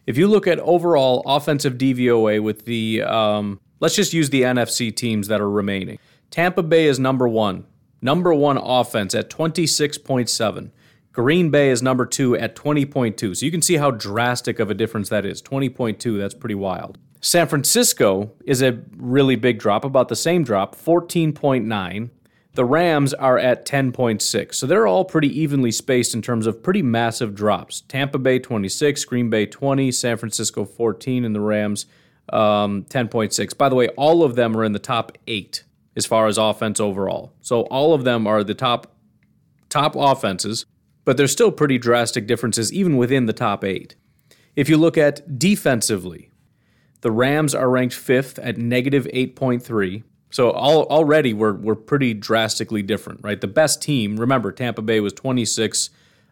If 0.05 0.19
you 0.19 0.27
look 0.27 0.49
at 0.49 0.59
overall 0.59 1.23
offensive 1.27 1.75
DVOA 1.75 2.43
with 2.43 2.65
the, 2.65 3.03
um, 3.03 3.61
let's 3.79 3.95
just 3.95 4.13
use 4.13 4.31
the 4.31 4.43
NFC 4.43 4.93
teams 4.93 5.29
that 5.29 5.41
are 5.41 5.49
remaining. 5.49 6.01
Tampa 6.33 6.65
Bay 6.65 6.87
is 6.87 6.99
number 6.99 7.29
one, 7.29 7.67
number 8.03 8.35
one 8.35 8.57
offense 8.57 9.15
at 9.15 9.31
26.7. 9.31 10.73
Green 11.17 11.49
Bay 11.49 11.71
is 11.71 11.83
number 11.83 12.05
two 12.05 12.37
at 12.37 12.55
20.2. 12.55 13.35
So 13.35 13.47
you 13.47 13.51
can 13.51 13.63
see 13.63 13.79
how 13.79 13.91
drastic 13.91 14.59
of 14.59 14.71
a 14.71 14.75
difference 14.75 15.09
that 15.09 15.25
is. 15.25 15.41
20.2, 15.41 16.19
that's 16.19 16.35
pretty 16.35 16.55
wild. 16.55 16.99
San 17.23 17.49
Francisco 17.49 18.33
is 18.45 18.61
a 18.61 18.83
really 18.95 19.35
big 19.35 19.59
drop, 19.59 19.83
about 19.83 20.09
the 20.09 20.15
same 20.15 20.45
drop, 20.45 20.77
14.9. 20.77 22.11
The 22.53 22.65
Rams 22.67 23.15
are 23.15 23.39
at 23.39 23.65
10.6. 23.65 24.55
So 24.55 24.67
they're 24.67 24.87
all 24.87 25.07
pretty 25.07 25.29
evenly 25.41 25.71
spaced 25.73 26.13
in 26.13 26.21
terms 26.21 26.47
of 26.47 26.63
pretty 26.63 26.83
massive 26.83 27.35
drops. 27.35 27.81
Tampa 27.89 28.19
Bay 28.19 28.39
26, 28.39 29.03
Green 29.07 29.31
Bay 29.31 29.47
20, 29.47 29.91
San 29.93 30.19
Francisco 30.19 30.67
14, 30.67 31.25
and 31.25 31.35
the 31.35 31.41
Rams 31.41 31.87
um, 32.31 32.85
10.6. 32.91 33.57
By 33.57 33.71
the 33.71 33.75
way, 33.75 33.89
all 33.97 34.23
of 34.23 34.35
them 34.35 34.55
are 34.55 34.65
in 34.65 34.73
the 34.73 34.79
top 34.79 35.17
eight 35.27 35.65
as 35.97 36.05
far 36.05 36.27
as 36.27 36.37
offense 36.37 36.79
overall. 36.79 37.33
So 37.41 37.63
all 37.63 37.95
of 37.95 38.05
them 38.05 38.27
are 38.27 38.45
the 38.45 38.55
top 38.55 38.93
top 39.71 39.97
offenses, 39.97 40.67
but 41.07 41.17
there's 41.17 41.33
still 41.33 41.53
pretty 41.53 41.79
drastic 41.79 42.27
differences 42.27 42.71
even 42.73 42.99
within 42.99 43.25
the 43.25 43.33
top 43.33 43.65
eight. 43.65 43.95
If 44.57 44.69
you 44.69 44.77
look 44.77 44.99
at 44.99 45.39
defensively, 45.39 46.31
the 47.01 47.13
Rams 47.13 47.55
are 47.55 47.71
ranked 47.71 47.95
fifth 47.95 48.39
at 48.41 48.59
negative 48.59 49.07
8.3. 49.15 50.03
So 50.31 50.51
all, 50.51 50.83
already 50.85 51.33
we're, 51.33 51.55
we're 51.55 51.77
pretty 51.77 52.13
drastically 52.13 52.83
different, 52.83 53.21
right? 53.23 53.41
The 53.41 53.47
best 53.47 53.81
team, 53.81 54.17
remember, 54.17 54.51
Tampa 54.51 54.83
Bay 54.83 55.01
was 55.01 55.13
26 55.13 55.91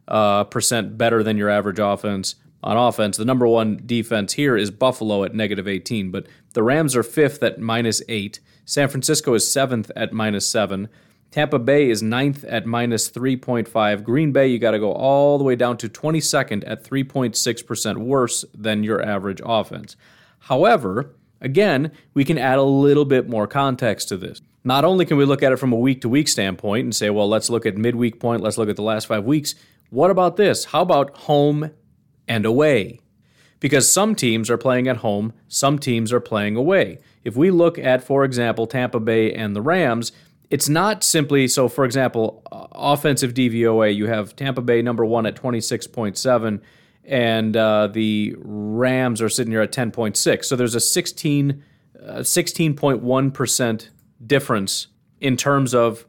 uh, 0.09 0.45
percent 0.45 0.99
better 0.99 1.23
than 1.23 1.38
your 1.38 1.49
average 1.49 1.78
offense 1.78 2.35
on 2.62 2.76
offense. 2.76 3.16
The 3.16 3.25
number 3.25 3.47
one 3.47 3.81
defense 3.87 4.33
here 4.33 4.57
is 4.57 4.73
Buffalo 4.73 5.23
at 5.23 5.35
negative 5.35 5.69
18, 5.69 6.11
but 6.11 6.26
the 6.54 6.64
Rams 6.64 6.97
are 6.97 7.04
fifth 7.04 7.43
at 7.45 7.61
minus 7.61 8.02
eight. 8.09 8.40
San 8.64 8.88
Francisco 8.88 9.35
is 9.35 9.50
seventh 9.50 9.93
at 9.95 10.12
minus 10.12 10.49
seven. 10.49 10.88
Tampa 11.35 11.59
Bay 11.59 11.91
is 11.91 12.00
ninth 12.00 12.45
at 12.45 12.64
minus 12.64 13.11
3.5. 13.11 14.05
Green 14.05 14.31
Bay, 14.31 14.47
you 14.47 14.61
got 14.61 14.71
to 14.71 14.79
go 14.79 14.93
all 14.93 15.37
the 15.37 15.43
way 15.43 15.57
down 15.57 15.76
to 15.79 15.88
22nd 15.88 16.62
at 16.64 16.85
3.6% 16.85 17.97
worse 17.97 18.45
than 18.55 18.85
your 18.85 19.05
average 19.05 19.43
offense. 19.45 19.97
However, 20.38 21.12
again, 21.41 21.91
we 22.14 22.25
can 22.25 22.38
add 22.38 22.59
a 22.59 22.62
little 22.62 23.05
bit 23.05 23.29
more 23.29 23.49
context 23.49 24.09
to 24.11 24.17
this. 24.17 24.43
Not 24.62 24.85
only 24.85 25.05
can 25.05 25.17
we 25.17 25.25
look 25.25 25.43
at 25.43 25.50
it 25.50 25.57
from 25.57 25.73
a 25.73 25.76
week 25.76 26.03
to 26.03 26.09
week 26.09 26.29
standpoint 26.29 26.85
and 26.85 26.95
say, 26.95 27.11
well, 27.11 27.29
let's 27.29 27.50
look 27.50 27.67
at 27.67 27.76
midweek 27.76 28.21
point, 28.21 28.41
let's 28.41 28.57
look 28.57 28.69
at 28.69 28.76
the 28.76 28.83
last 28.83 29.09
five 29.09 29.25
weeks. 29.25 29.57
What 29.91 30.12
about 30.12 30.37
this? 30.37 30.67
How 30.67 30.83
about 30.83 31.17
home 31.17 31.73
and 32.29 32.47
away? 32.47 33.00
Because 33.59 33.91
some 33.91 34.14
teams 34.14 34.50
are 34.50 34.57
playing 34.57 34.87
at 34.87 34.99
home, 34.99 35.33
some 35.49 35.81
teams 35.81 36.12
are 36.12 36.21
playing 36.21 36.55
away. 36.55 37.00
If 37.25 37.35
we 37.35 37.50
look 37.50 37.76
at, 37.76 38.05
for 38.05 38.23
example, 38.23 38.69
Tampa 38.69 39.00
Bay 39.00 39.33
and 39.33 39.57
the 39.57 39.62
Rams, 39.62 40.12
it's 40.50 40.68
not 40.68 41.02
simply 41.02 41.48
so, 41.48 41.68
for 41.68 41.84
example, 41.84 42.42
offensive 42.72 43.34
DVOA, 43.34 43.94
you 43.94 44.06
have 44.06 44.36
Tampa 44.36 44.62
Bay 44.62 44.82
number 44.82 45.04
one 45.04 45.26
at 45.26 45.36
26.7 45.36 46.60
and 47.04 47.56
uh, 47.56 47.86
the 47.88 48.34
Rams 48.38 49.20
are 49.20 49.28
sitting 49.28 49.50
here 49.52 49.60
at 49.60 49.72
10.6. 49.72 50.44
So 50.44 50.56
there's 50.56 50.74
a 50.74 50.80
16, 50.80 51.62
uh, 52.02 52.06
16.1% 52.18 53.88
difference 54.26 54.86
in 55.20 55.36
terms 55.36 55.74
of 55.74 56.06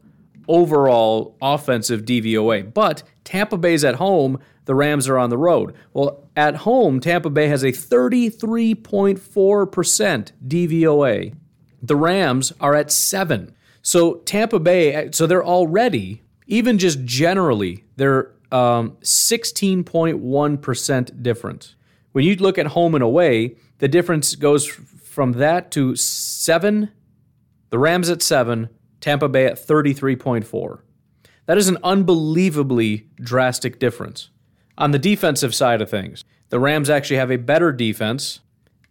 overall 0.47 1.35
offensive 1.41 2.03
DVOA. 2.03 2.73
But 2.73 3.03
Tampa 3.23 3.57
Bay's 3.57 3.83
at 3.83 3.95
home, 3.95 4.39
the 4.65 4.75
Rams 4.75 5.09
are 5.09 5.17
on 5.17 5.29
the 5.29 5.37
road. 5.37 5.75
Well, 5.93 6.27
at 6.35 6.55
home, 6.57 6.99
Tampa 6.99 7.29
Bay 7.29 7.47
has 7.47 7.63
a 7.63 7.71
33.4% 7.71 10.31
DVOA. 10.47 11.35
The 11.81 11.95
Rams 11.95 12.53
are 12.59 12.75
at 12.75 12.91
7. 12.91 13.55
So 13.85 14.15
Tampa 14.25 14.59
Bay, 14.59 15.09
so 15.11 15.27
they're 15.27 15.45
already 15.45 16.23
even 16.47 16.79
just 16.79 17.05
generally, 17.05 17.83
they're 17.97 18.31
um, 18.51 18.97
16.1% 19.01 21.21
difference. 21.21 21.75
When 22.11 22.25
you 22.25 22.35
look 22.35 22.57
at 22.57 22.65
home 22.67 22.95
and 22.95 23.03
away, 23.03 23.57
the 23.77 23.87
difference 23.87 24.33
goes 24.33 24.65
from 24.65 25.33
that 25.33 25.69
to 25.71 25.95
seven, 25.95 26.91
the 27.69 27.77
Rams 27.77 28.09
at 28.09 28.23
seven, 28.23 28.69
Tampa 29.01 29.29
Bay 29.29 29.45
at 29.45 29.55
33.4. 29.55 30.79
That 31.45 31.59
is 31.59 31.67
an 31.67 31.77
unbelievably 31.83 33.07
drastic 33.17 33.77
difference. 33.77 34.31
On 34.79 34.89
the 34.91 34.99
defensive 34.99 35.53
side 35.53 35.79
of 35.79 35.91
things, 35.91 36.25
the 36.49 36.59
Rams 36.59 36.89
actually 36.89 37.17
have 37.17 37.31
a 37.31 37.37
better 37.37 37.71
defense, 37.71 38.39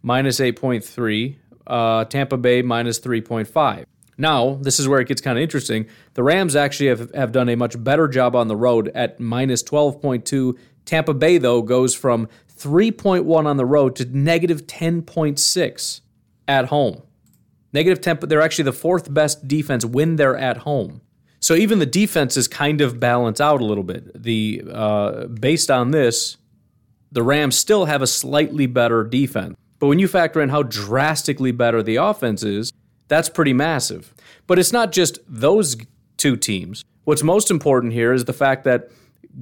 minus 0.01 0.39
8.3, 0.39 1.35
uh, 1.67 2.05
Tampa 2.05 2.37
Bay 2.37 2.61
minus 2.61 3.01
3.5. 3.01 3.83
Now, 4.17 4.55
this 4.61 4.79
is 4.79 4.87
where 4.87 4.99
it 4.99 5.07
gets 5.07 5.21
kind 5.21 5.37
of 5.37 5.41
interesting. 5.41 5.87
The 6.13 6.23
Rams 6.23 6.55
actually 6.55 6.87
have, 6.87 7.13
have 7.13 7.31
done 7.31 7.49
a 7.49 7.55
much 7.55 7.81
better 7.83 8.07
job 8.07 8.35
on 8.35 8.47
the 8.47 8.55
road 8.55 8.91
at 8.95 9.19
minus 9.19 9.61
12.2. 9.63 10.57
Tampa 10.85 11.13
Bay, 11.13 11.37
though, 11.37 11.61
goes 11.61 11.93
from 11.93 12.29
3.1 12.57 13.45
on 13.45 13.57
the 13.57 13.65
road 13.65 13.95
to 13.97 14.05
negative 14.05 14.67
10.6 14.67 16.01
at 16.47 16.65
home. 16.65 17.01
Negative 17.73 17.99
10, 17.99 18.19
they're 18.29 18.41
actually 18.41 18.63
the 18.63 18.71
fourth 18.71 19.13
best 19.13 19.47
defense 19.47 19.83
when 19.83 20.15
they're 20.15 20.37
at 20.37 20.57
home. 20.57 21.01
So 21.41 21.53
even 21.53 21.79
the 21.79 21.85
defenses 21.85 22.47
kind 22.47 22.81
of 22.81 22.99
balance 22.99 23.41
out 23.41 23.61
a 23.61 23.65
little 23.65 23.83
bit. 23.83 24.23
The 24.23 24.63
uh, 24.71 25.27
based 25.27 25.69
on 25.69 25.91
this, 25.91 26.37
the 27.11 27.21
Rams 27.21 27.55
still 27.57 27.85
have 27.85 28.01
a 28.01 28.07
slightly 28.07 28.65
better 28.65 29.03
defense. 29.03 29.55
But 29.77 29.87
when 29.87 29.99
you 29.99 30.07
factor 30.07 30.41
in 30.41 30.49
how 30.49 30.63
drastically 30.63 31.51
better 31.51 31.83
the 31.83 31.97
offense 31.97 32.43
is, 32.43 32.71
that's 33.07 33.29
pretty 33.29 33.53
massive. 33.53 34.13
But 34.47 34.59
it's 34.59 34.71
not 34.71 34.91
just 34.91 35.19
those 35.27 35.77
two 36.17 36.35
teams. 36.37 36.83
What's 37.03 37.23
most 37.23 37.51
important 37.51 37.93
here 37.93 38.13
is 38.13 38.25
the 38.25 38.33
fact 38.33 38.63
that 38.63 38.89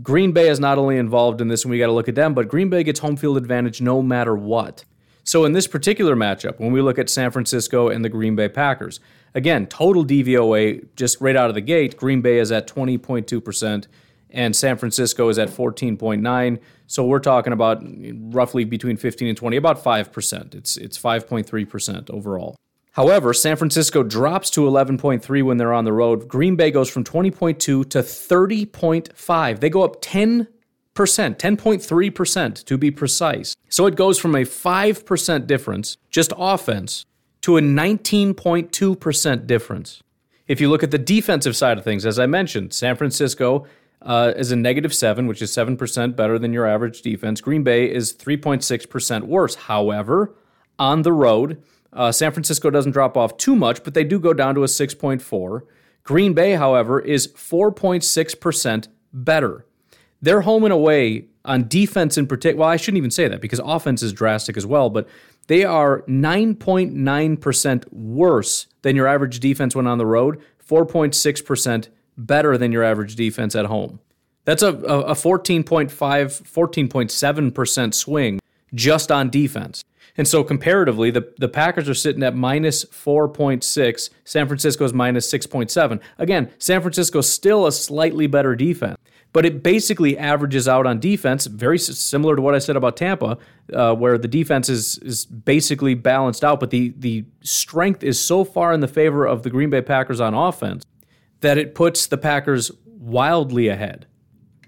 Green 0.02 0.32
Bay 0.32 0.50
is 0.50 0.60
not 0.60 0.78
only 0.78 0.98
involved 0.98 1.40
in 1.40 1.48
this, 1.48 1.64
and 1.64 1.72
we 1.72 1.78
got 1.78 1.88
to 1.88 1.92
look 1.92 2.10
at 2.10 2.16
them, 2.16 2.34
but 2.34 2.48
Green 2.48 2.70
Bay 2.70 2.84
gets 2.84 3.00
home 3.00 3.16
field 3.16 3.38
advantage 3.38 3.82
no 3.82 4.02
matter 4.02 4.36
what. 4.36 4.86
So 5.24 5.46
in 5.46 5.54
this 5.54 5.68
particular 5.68 6.16
matchup, 6.16 6.60
when 6.60 6.72
we 6.72 6.82
look 6.82 7.00
at 7.00 7.10
San 7.10 7.32
Francisco 7.32 7.90
and 7.90 8.04
the 8.04 8.10
Green 8.10 8.36
Bay 8.36 8.50
Packers, 8.50 9.00
again, 9.34 9.68
total 9.68 10.04
DVOA 10.04 10.88
just 10.96 11.22
right 11.22 11.36
out 11.36 11.50
of 11.50 11.56
the 11.56 11.62
gate, 11.62 11.96
Green 11.96 12.22
Bay 12.22 12.40
is 12.40 12.52
at 12.52 12.68
20.2% 12.68 13.88
and 14.32 14.56
San 14.56 14.78
Francisco 14.78 15.30
is 15.30 15.40
at 15.40 15.48
14.9. 15.48 16.60
So 16.88 17.06
we're 17.06 17.20
talking 17.20 17.54
about 17.54 17.84
roughly 18.34 18.66
between 18.66 18.98
15 18.98 19.30
and 19.30 19.38
20, 19.38 19.56
about 19.56 19.82
5%. 19.82 20.56
It's 20.56 20.76
it's 20.76 20.98
5.3% 20.98 22.10
overall. 22.10 22.58
However, 22.94 23.34
San 23.34 23.56
Francisco 23.56 24.04
drops 24.04 24.50
to 24.52 24.62
11.3 24.62 25.44
when 25.44 25.58
they're 25.58 25.74
on 25.74 25.86
the 25.86 25.92
road. 25.94 26.28
Green 26.28 26.56
Bay 26.56 26.70
goes 26.70 26.90
from 26.90 27.04
20.2 27.04 27.58
to 27.58 27.84
30.5. 27.86 29.60
They 29.60 29.70
go 29.70 29.84
up 29.84 30.00
10%, 30.02 30.48
10.3% 30.96 32.66
to 32.66 32.78
be 32.78 32.92
precise. 32.92 33.56
So 33.68 33.88
it 33.88 33.96
goes 33.96 34.20
from 34.20 34.36
a 34.36 34.44
5% 34.44 35.48
difference, 35.48 35.98
just 36.12 36.34
offense, 36.38 37.08
to 37.42 37.58
a 37.58 37.62
19.2% 37.62 39.48
difference. 39.48 40.04
If 40.48 40.62
you 40.62 40.70
look 40.70 40.84
at 40.84 40.92
the 40.92 41.00
defensive 41.00 41.56
side 41.58 41.80
of 41.80 41.84
things, 41.84 42.06
as 42.06 42.20
I 42.20 42.28
mentioned, 42.28 42.74
San 42.74 42.96
Francisco 42.96 43.66
uh, 44.04 44.34
is 44.36 44.52
a 44.52 44.56
negative 44.56 44.94
seven, 44.94 45.26
which 45.26 45.42
is 45.42 45.50
7% 45.50 46.16
better 46.16 46.38
than 46.38 46.54
your 46.54 46.68
average 46.68 47.02
defense. 47.02 47.42
Green 47.42 47.64
Bay 47.64 47.92
is 47.92 48.14
3.6% 48.14 49.24
worse. 49.24 49.56
However, 49.56 50.36
on 50.78 51.02
the 51.02 51.14
road, 51.14 51.64
uh, 51.94 52.12
San 52.12 52.32
Francisco 52.32 52.70
doesn't 52.70 52.92
drop 52.92 53.18
off 53.18 53.38
too 53.38 53.56
much, 53.56 53.84
but 53.84 53.94
they 53.94 54.04
do 54.04 54.20
go 54.20 54.34
down 54.34 54.56
to 54.56 54.64
a 54.64 54.68
6.4. 54.68 55.62
Green 56.04 56.34
Bay, 56.34 56.54
however, 56.54 57.00
is 57.00 57.28
4.6% 57.30 58.88
better. 59.14 59.66
They're 60.22 60.42
home 60.42 60.64
and 60.64 60.74
away 60.74 61.26
on 61.46 61.68
defense 61.68 62.18
in 62.18 62.28
particular. 62.28 62.62
Well, 62.62 62.70
I 62.70 62.78
shouldn't 62.78 62.98
even 62.98 63.12
say 63.12 63.28
that 63.28 63.42
because 63.42 63.62
offense 63.64 64.02
is 64.02 64.14
drastic 64.14 64.58
as 64.58 64.66
well, 64.66 64.90
but 64.90 65.08
they 65.48 65.66
are 65.66 66.02
9.9% 66.04 67.94
worse 67.94 68.68
than 68.82 68.96
your 68.96 69.08
average 69.08 69.40
defense 69.40 69.76
when 69.76 69.88
on 69.88 69.98
the 69.98 70.06
road, 70.06 70.42
4.6% 70.66 71.90
better 72.18 72.58
than 72.58 72.72
your 72.72 72.84
average 72.84 73.16
defense 73.16 73.56
at 73.56 73.66
home. 73.66 74.00
That's 74.46 74.64
a, 74.64 74.70
a 74.70 75.14
14.5, 75.14 75.90
14.7% 75.90 77.94
swing 77.94 78.40
just 78.74 79.12
on 79.12 79.30
defense. 79.30 79.84
And 80.16 80.28
so 80.28 80.44
comparatively, 80.44 81.10
the, 81.10 81.34
the 81.38 81.48
Packers 81.48 81.90
are 81.90 81.96
sitting 81.96 82.22
at 82.24 82.36
minus 82.36 82.86
4.6. 82.86 84.10
San 84.24 84.48
Francisco's 84.48 84.94
minus 84.94 85.32
6.7. 85.32 86.00
Again, 86.20 86.52
San 86.60 86.82
Francisco's 86.82 87.30
still 87.30 87.66
a 87.66 87.72
slightly 87.72 88.28
better 88.28 88.56
defense. 88.56 88.98
but 89.34 89.46
it 89.48 89.64
basically 89.64 90.16
averages 90.16 90.68
out 90.68 90.86
on 90.86 91.00
defense, 91.00 91.48
very 91.48 91.80
similar 91.80 92.36
to 92.36 92.42
what 92.42 92.54
I 92.54 92.60
said 92.60 92.76
about 92.76 92.96
Tampa, 92.96 93.38
uh, 93.74 93.96
where 93.96 94.18
the 94.20 94.28
defense 94.28 94.70
is 94.70 95.00
is 95.00 95.26
basically 95.26 95.96
balanced 95.96 96.44
out, 96.44 96.60
but 96.60 96.70
the 96.70 96.94
the 96.98 97.26
strength 97.42 98.04
is 98.04 98.22
so 98.22 98.44
far 98.44 98.72
in 98.74 98.80
the 98.80 98.88
favor 98.88 99.26
of 99.26 99.42
the 99.42 99.50
Green 99.50 99.72
Bay 99.72 99.82
Packers 99.82 100.22
on 100.22 100.36
offense 100.36 100.86
that 101.42 101.58
it 101.58 101.74
puts 101.74 102.06
the 102.06 102.18
Packers 102.18 102.72
wildly 102.86 103.68
ahead. 103.68 104.06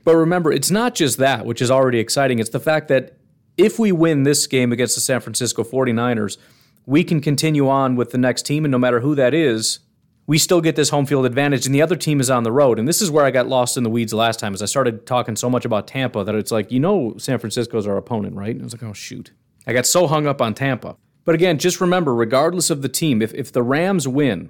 But 0.03 0.15
remember, 0.15 0.51
it's 0.51 0.71
not 0.71 0.95
just 0.95 1.17
that, 1.19 1.45
which 1.45 1.61
is 1.61 1.71
already 1.71 1.99
exciting. 1.99 2.39
It's 2.39 2.49
the 2.49 2.59
fact 2.59 2.87
that 2.89 3.17
if 3.57 3.79
we 3.79 3.91
win 3.91 4.23
this 4.23 4.47
game 4.47 4.71
against 4.71 4.95
the 4.95 5.01
San 5.01 5.21
Francisco 5.21 5.63
49ers, 5.63 6.37
we 6.85 7.03
can 7.03 7.21
continue 7.21 7.67
on 7.67 7.95
with 7.95 8.11
the 8.11 8.17
next 8.17 8.45
team, 8.45 8.65
and 8.65 8.71
no 8.71 8.77
matter 8.77 8.99
who 8.99 9.15
that 9.15 9.33
is, 9.33 9.79
we 10.27 10.37
still 10.37 10.61
get 10.61 10.75
this 10.75 10.89
home 10.89 11.05
field 11.05 11.25
advantage, 11.25 11.65
and 11.65 11.73
the 11.73 11.81
other 11.81 11.95
team 11.95 12.19
is 12.19 12.29
on 12.29 12.43
the 12.43 12.51
road. 12.51 12.79
And 12.79 12.87
this 12.87 13.01
is 13.01 13.11
where 13.11 13.25
I 13.25 13.31
got 13.31 13.47
lost 13.47 13.77
in 13.77 13.83
the 13.83 13.89
weeds 13.89 14.13
last 14.13 14.39
time, 14.39 14.53
as 14.53 14.61
I 14.61 14.65
started 14.65 15.05
talking 15.05 15.35
so 15.35 15.49
much 15.49 15.65
about 15.65 15.87
Tampa 15.87 16.23
that 16.23 16.35
it's 16.35 16.51
like, 16.51 16.71
you 16.71 16.79
know, 16.79 17.15
San 17.17 17.37
Francisco's 17.37 17.85
our 17.85 17.97
opponent, 17.97 18.35
right? 18.35 18.51
And 18.51 18.61
I 18.61 18.63
was 18.63 18.73
like, 18.73 18.83
oh, 18.83 18.93
shoot. 18.93 19.31
I 19.67 19.73
got 19.73 19.85
so 19.85 20.07
hung 20.07 20.25
up 20.25 20.41
on 20.41 20.53
Tampa. 20.53 20.95
But 21.25 21.35
again, 21.35 21.57
just 21.57 21.81
remember, 21.81 22.13
regardless 22.13 22.69
of 22.69 22.81
the 22.81 22.89
team, 22.89 23.21
if, 23.21 23.33
if 23.33 23.51
the 23.51 23.63
Rams 23.63 24.07
win, 24.07 24.49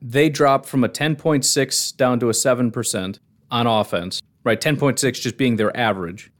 they 0.00 0.28
drop 0.28 0.66
from 0.66 0.84
a 0.84 0.88
10.6 0.88 1.96
down 1.96 2.20
to 2.20 2.28
a 2.28 2.32
7% 2.32 3.18
on 3.50 3.66
offense, 3.66 4.22
right? 4.44 4.60
10.6 4.60 5.20
just 5.20 5.36
being 5.36 5.56
their 5.56 5.74
average. 5.76 6.30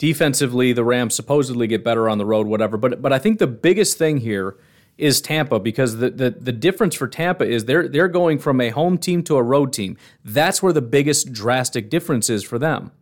Defensively, 0.00 0.72
the 0.72 0.82
Rams 0.82 1.14
supposedly 1.14 1.66
get 1.66 1.84
better 1.84 2.08
on 2.08 2.16
the 2.16 2.24
road, 2.24 2.46
whatever. 2.46 2.78
But 2.78 3.02
but 3.02 3.12
I 3.12 3.18
think 3.18 3.38
the 3.38 3.46
biggest 3.46 3.98
thing 3.98 4.16
here 4.16 4.56
is 4.96 5.20
Tampa 5.20 5.60
because 5.60 5.98
the, 5.98 6.08
the, 6.08 6.30
the 6.30 6.52
difference 6.52 6.94
for 6.94 7.06
Tampa 7.06 7.44
is 7.44 7.66
they're 7.66 7.86
they're 7.86 8.08
going 8.08 8.38
from 8.38 8.62
a 8.62 8.70
home 8.70 8.96
team 8.96 9.22
to 9.24 9.36
a 9.36 9.42
road 9.42 9.74
team. 9.74 9.98
That's 10.24 10.62
where 10.62 10.72
the 10.72 10.80
biggest 10.80 11.34
drastic 11.34 11.90
difference 11.90 12.30
is 12.30 12.42
for 12.42 12.58
them. 12.58 12.92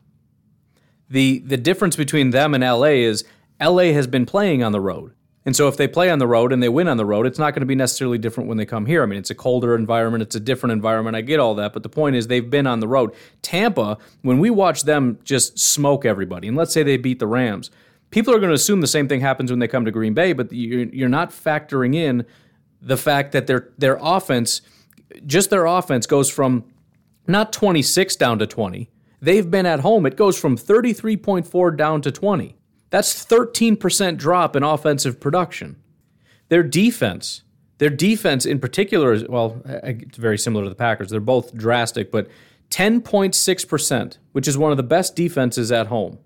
The 1.08 1.38
the 1.38 1.56
difference 1.56 1.94
between 1.94 2.30
them 2.30 2.52
and 2.52 2.64
LA 2.64 2.98
is 3.06 3.24
LA 3.60 3.92
has 3.92 4.08
been 4.08 4.26
playing 4.26 4.64
on 4.64 4.72
the 4.72 4.80
road. 4.80 5.12
And 5.46 5.56
so 5.56 5.68
if 5.68 5.76
they 5.76 5.88
play 5.88 6.10
on 6.10 6.18
the 6.18 6.26
road 6.26 6.52
and 6.52 6.62
they 6.62 6.68
win 6.68 6.88
on 6.88 6.96
the 6.96 7.06
road, 7.06 7.26
it's 7.26 7.38
not 7.38 7.54
going 7.54 7.60
to 7.60 7.66
be 7.66 7.74
necessarily 7.74 8.18
different 8.18 8.48
when 8.48 8.58
they 8.58 8.66
come 8.66 8.86
here. 8.86 9.02
I 9.02 9.06
mean, 9.06 9.18
it's 9.18 9.30
a 9.30 9.34
colder 9.34 9.74
environment, 9.74 10.22
it's 10.22 10.34
a 10.34 10.40
different 10.40 10.72
environment. 10.72 11.16
I 11.16 11.22
get 11.22 11.40
all 11.40 11.54
that, 11.54 11.72
but 11.72 11.82
the 11.82 11.88
point 11.88 12.16
is 12.16 12.26
they've 12.26 12.50
been 12.50 12.66
on 12.66 12.80
the 12.80 12.88
road. 12.88 13.14
Tampa, 13.40 13.98
when 14.22 14.38
we 14.40 14.50
watch 14.50 14.82
them 14.82 15.18
just 15.24 15.58
smoke 15.58 16.04
everybody, 16.04 16.48
and 16.48 16.56
let's 16.56 16.72
say 16.72 16.82
they 16.82 16.96
beat 16.96 17.18
the 17.18 17.26
Rams, 17.26 17.70
people 18.10 18.34
are 18.34 18.38
going 18.38 18.50
to 18.50 18.54
assume 18.54 18.80
the 18.80 18.86
same 18.86 19.08
thing 19.08 19.20
happens 19.20 19.50
when 19.50 19.58
they 19.58 19.68
come 19.68 19.84
to 19.84 19.90
Green 19.90 20.14
Bay, 20.14 20.32
but 20.32 20.52
you're, 20.52 21.08
not 21.08 21.30
factoring 21.30 21.94
in 21.94 22.26
the 22.82 22.96
fact 22.96 23.32
that 23.32 23.46
their 23.46 23.70
their 23.78 23.98
offense, 24.00 24.60
just 25.26 25.50
their 25.50 25.66
offense, 25.66 26.06
goes 26.06 26.30
from 26.30 26.64
not 27.26 27.52
26 27.52 28.16
down 28.16 28.38
to 28.38 28.46
20. 28.46 28.90
They've 29.20 29.50
been 29.50 29.66
at 29.66 29.80
home. 29.80 30.06
It 30.06 30.16
goes 30.16 30.38
from 30.38 30.56
33.4 30.56 31.76
down 31.76 32.02
to 32.02 32.12
20. 32.12 32.57
That's 32.90 33.24
13% 33.24 34.16
drop 34.16 34.56
in 34.56 34.62
offensive 34.62 35.20
production. 35.20 35.76
Their 36.48 36.62
defense, 36.62 37.42
their 37.78 37.90
defense 37.90 38.46
in 38.46 38.58
particular, 38.58 39.12
is 39.12 39.28
well, 39.28 39.62
it's 39.66 40.16
very 40.16 40.38
similar 40.38 40.64
to 40.64 40.70
the 40.70 40.76
Packers. 40.76 41.10
They're 41.10 41.20
both 41.20 41.54
drastic, 41.54 42.10
but 42.10 42.28
10.6%, 42.70 44.18
which 44.32 44.48
is 44.48 44.58
one 44.58 44.70
of 44.70 44.76
the 44.76 44.82
best 44.82 45.16
defenses 45.16 45.72
at 45.72 45.88
home 45.88 46.18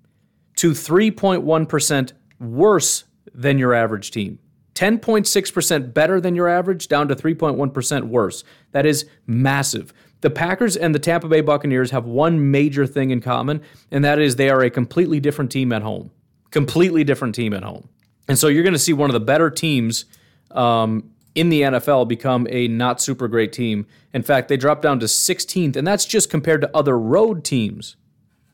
to 0.56 0.72
3.1% 0.72 2.12
worse 2.40 3.04
than 3.34 3.58
your 3.58 3.74
average 3.74 4.10
team. 4.10 4.38
10.6% 4.74 5.92
better 5.92 6.20
than 6.20 6.34
your 6.34 6.48
average, 6.48 6.88
down 6.88 7.08
to 7.08 7.14
3.1% 7.14 8.08
worse. 8.08 8.42
That 8.72 8.86
is 8.86 9.06
massive. 9.26 9.92
The 10.22 10.30
Packers 10.30 10.76
and 10.76 10.94
the 10.94 10.98
Tampa 10.98 11.28
Bay 11.28 11.40
Buccaneers 11.40 11.90
have 11.90 12.06
one 12.06 12.50
major 12.50 12.86
thing 12.86 13.10
in 13.10 13.20
common, 13.20 13.60
and 13.90 14.04
that 14.04 14.18
is 14.18 14.36
they 14.36 14.48
are 14.50 14.62
a 14.62 14.70
completely 14.70 15.20
different 15.20 15.50
team 15.50 15.72
at 15.72 15.82
home. 15.82 16.10
Completely 16.52 17.02
different 17.02 17.34
team 17.34 17.52
at 17.52 17.64
home. 17.64 17.88
And 18.28 18.38
so 18.38 18.46
you're 18.46 18.62
going 18.62 18.72
to 18.72 18.78
see 18.78 18.92
one 18.92 19.10
of 19.10 19.14
the 19.14 19.20
better 19.20 19.50
teams 19.50 20.04
um, 20.52 21.10
in 21.34 21.48
the 21.48 21.62
NFL 21.62 22.06
become 22.06 22.46
a 22.50 22.68
not 22.68 23.00
super 23.00 23.26
great 23.26 23.52
team. 23.52 23.86
In 24.14 24.22
fact, 24.22 24.48
they 24.48 24.56
dropped 24.56 24.82
down 24.82 25.00
to 25.00 25.06
16th, 25.06 25.74
and 25.74 25.84
that's 25.86 26.04
just 26.04 26.30
compared 26.30 26.60
to 26.60 26.70
other 26.72 26.96
road 26.96 27.42
teams 27.42 27.96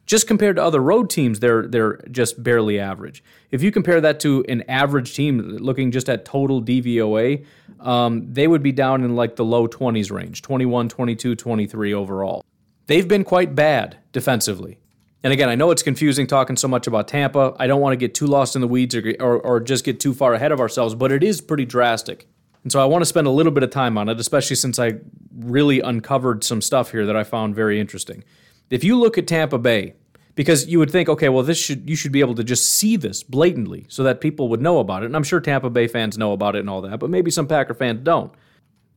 just 0.09 0.27
compared 0.27 0.57
to 0.57 0.62
other 0.64 0.81
road 0.81 1.11
teams, 1.11 1.38
they're 1.38 1.66
they're 1.68 1.99
just 2.11 2.42
barely 2.42 2.81
average. 2.81 3.22
If 3.51 3.62
you 3.62 3.70
compare 3.70 4.01
that 4.01 4.18
to 4.20 4.42
an 4.49 4.64
average 4.66 5.14
team, 5.14 5.38
looking 5.38 5.90
just 5.92 6.09
at 6.09 6.25
total 6.25 6.62
DVOA, 6.62 7.44
um, 7.79 8.33
they 8.33 8.49
would 8.49 8.62
be 8.62 8.72
down 8.72 9.05
in 9.05 9.14
like 9.14 9.37
the 9.37 9.44
low 9.44 9.68
20s 9.68 10.11
range, 10.11 10.40
21, 10.40 10.88
22, 10.88 11.37
23 11.37 11.94
overall. 11.94 12.42
They've 12.87 13.07
been 13.07 13.22
quite 13.22 13.55
bad 13.55 13.99
defensively. 14.12 14.79
And 15.24 15.33
again, 15.33 15.48
I 15.48 15.57
know 15.57 15.70
it's 15.70 15.83
confusing 15.83 16.26
talking 16.26 16.57
so 16.57 16.68
much 16.68 16.87
about 16.87 17.09
Tampa. 17.09 17.54
I 17.59 17.66
don't 17.66 17.81
want 17.81 17.92
to 17.92 17.96
get 17.96 18.14
too 18.14 18.26
lost 18.26 18.54
in 18.54 18.61
the 18.61 18.68
weeds 18.68 18.94
or, 18.94 19.14
or, 19.18 19.40
or 19.40 19.61
just 19.61 19.85
get 19.85 19.98
too 19.98 20.14
far 20.14 20.35
ahead 20.35 20.52
of 20.52 20.61
ourselves, 20.61 20.94
but 20.94 21.11
it 21.11 21.24
is 21.24 21.40
pretty 21.40 21.64
drastic. 21.64 22.28
And 22.62 22.70
so 22.70 22.81
I 22.81 22.85
want 22.85 23.02
to 23.02 23.07
spend 23.07 23.26
a 23.26 23.31
little 23.31 23.52
bit 23.52 23.62
of 23.62 23.70
time 23.70 23.98
on 23.98 24.09
it, 24.09 24.20
especially 24.20 24.57
since 24.57 24.78
I 24.78 24.94
really 25.37 25.81
uncovered 25.81 26.44
some 26.44 26.61
stuff 26.61 26.90
here 26.90 27.07
that 27.07 27.16
I 27.16 27.24
found 27.24 27.54
very 27.54 27.81
interesting. 27.81 28.22
If 28.70 28.85
you 28.85 28.98
look 28.98 29.18
at 29.18 29.26
Tampa 29.26 29.59
Bay, 29.59 29.94
because 30.35 30.68
you 30.68 30.78
would 30.78 30.90
think, 30.90 31.09
okay, 31.09 31.28
well, 31.28 31.42
this 31.42 31.59
should 31.59 31.90
you 31.90 31.96
should 31.96 32.12
be 32.12 32.20
able 32.20 32.37
to 32.37 32.44
just 32.44 32.72
see 32.72 32.94
this 32.94 33.24
blatantly 33.24 33.87
so 33.88 34.04
that 34.04 34.20
people 34.20 34.48
would 34.48 34.61
know 34.61 34.78
about 34.78 35.02
it. 35.02 35.07
And 35.07 35.16
I'm 35.16 35.24
sure 35.24 35.40
Tampa 35.40 35.68
Bay 35.68 35.88
fans 35.88 36.16
know 36.16 36.33
about 36.33 36.54
it 36.54 36.61
and 36.61 36.70
all 36.70 36.81
that, 36.83 37.00
but 37.00 37.11
maybe 37.11 37.31
some 37.33 37.48
Packer 37.48 37.74
fans 37.74 38.00
don't. 38.04 38.33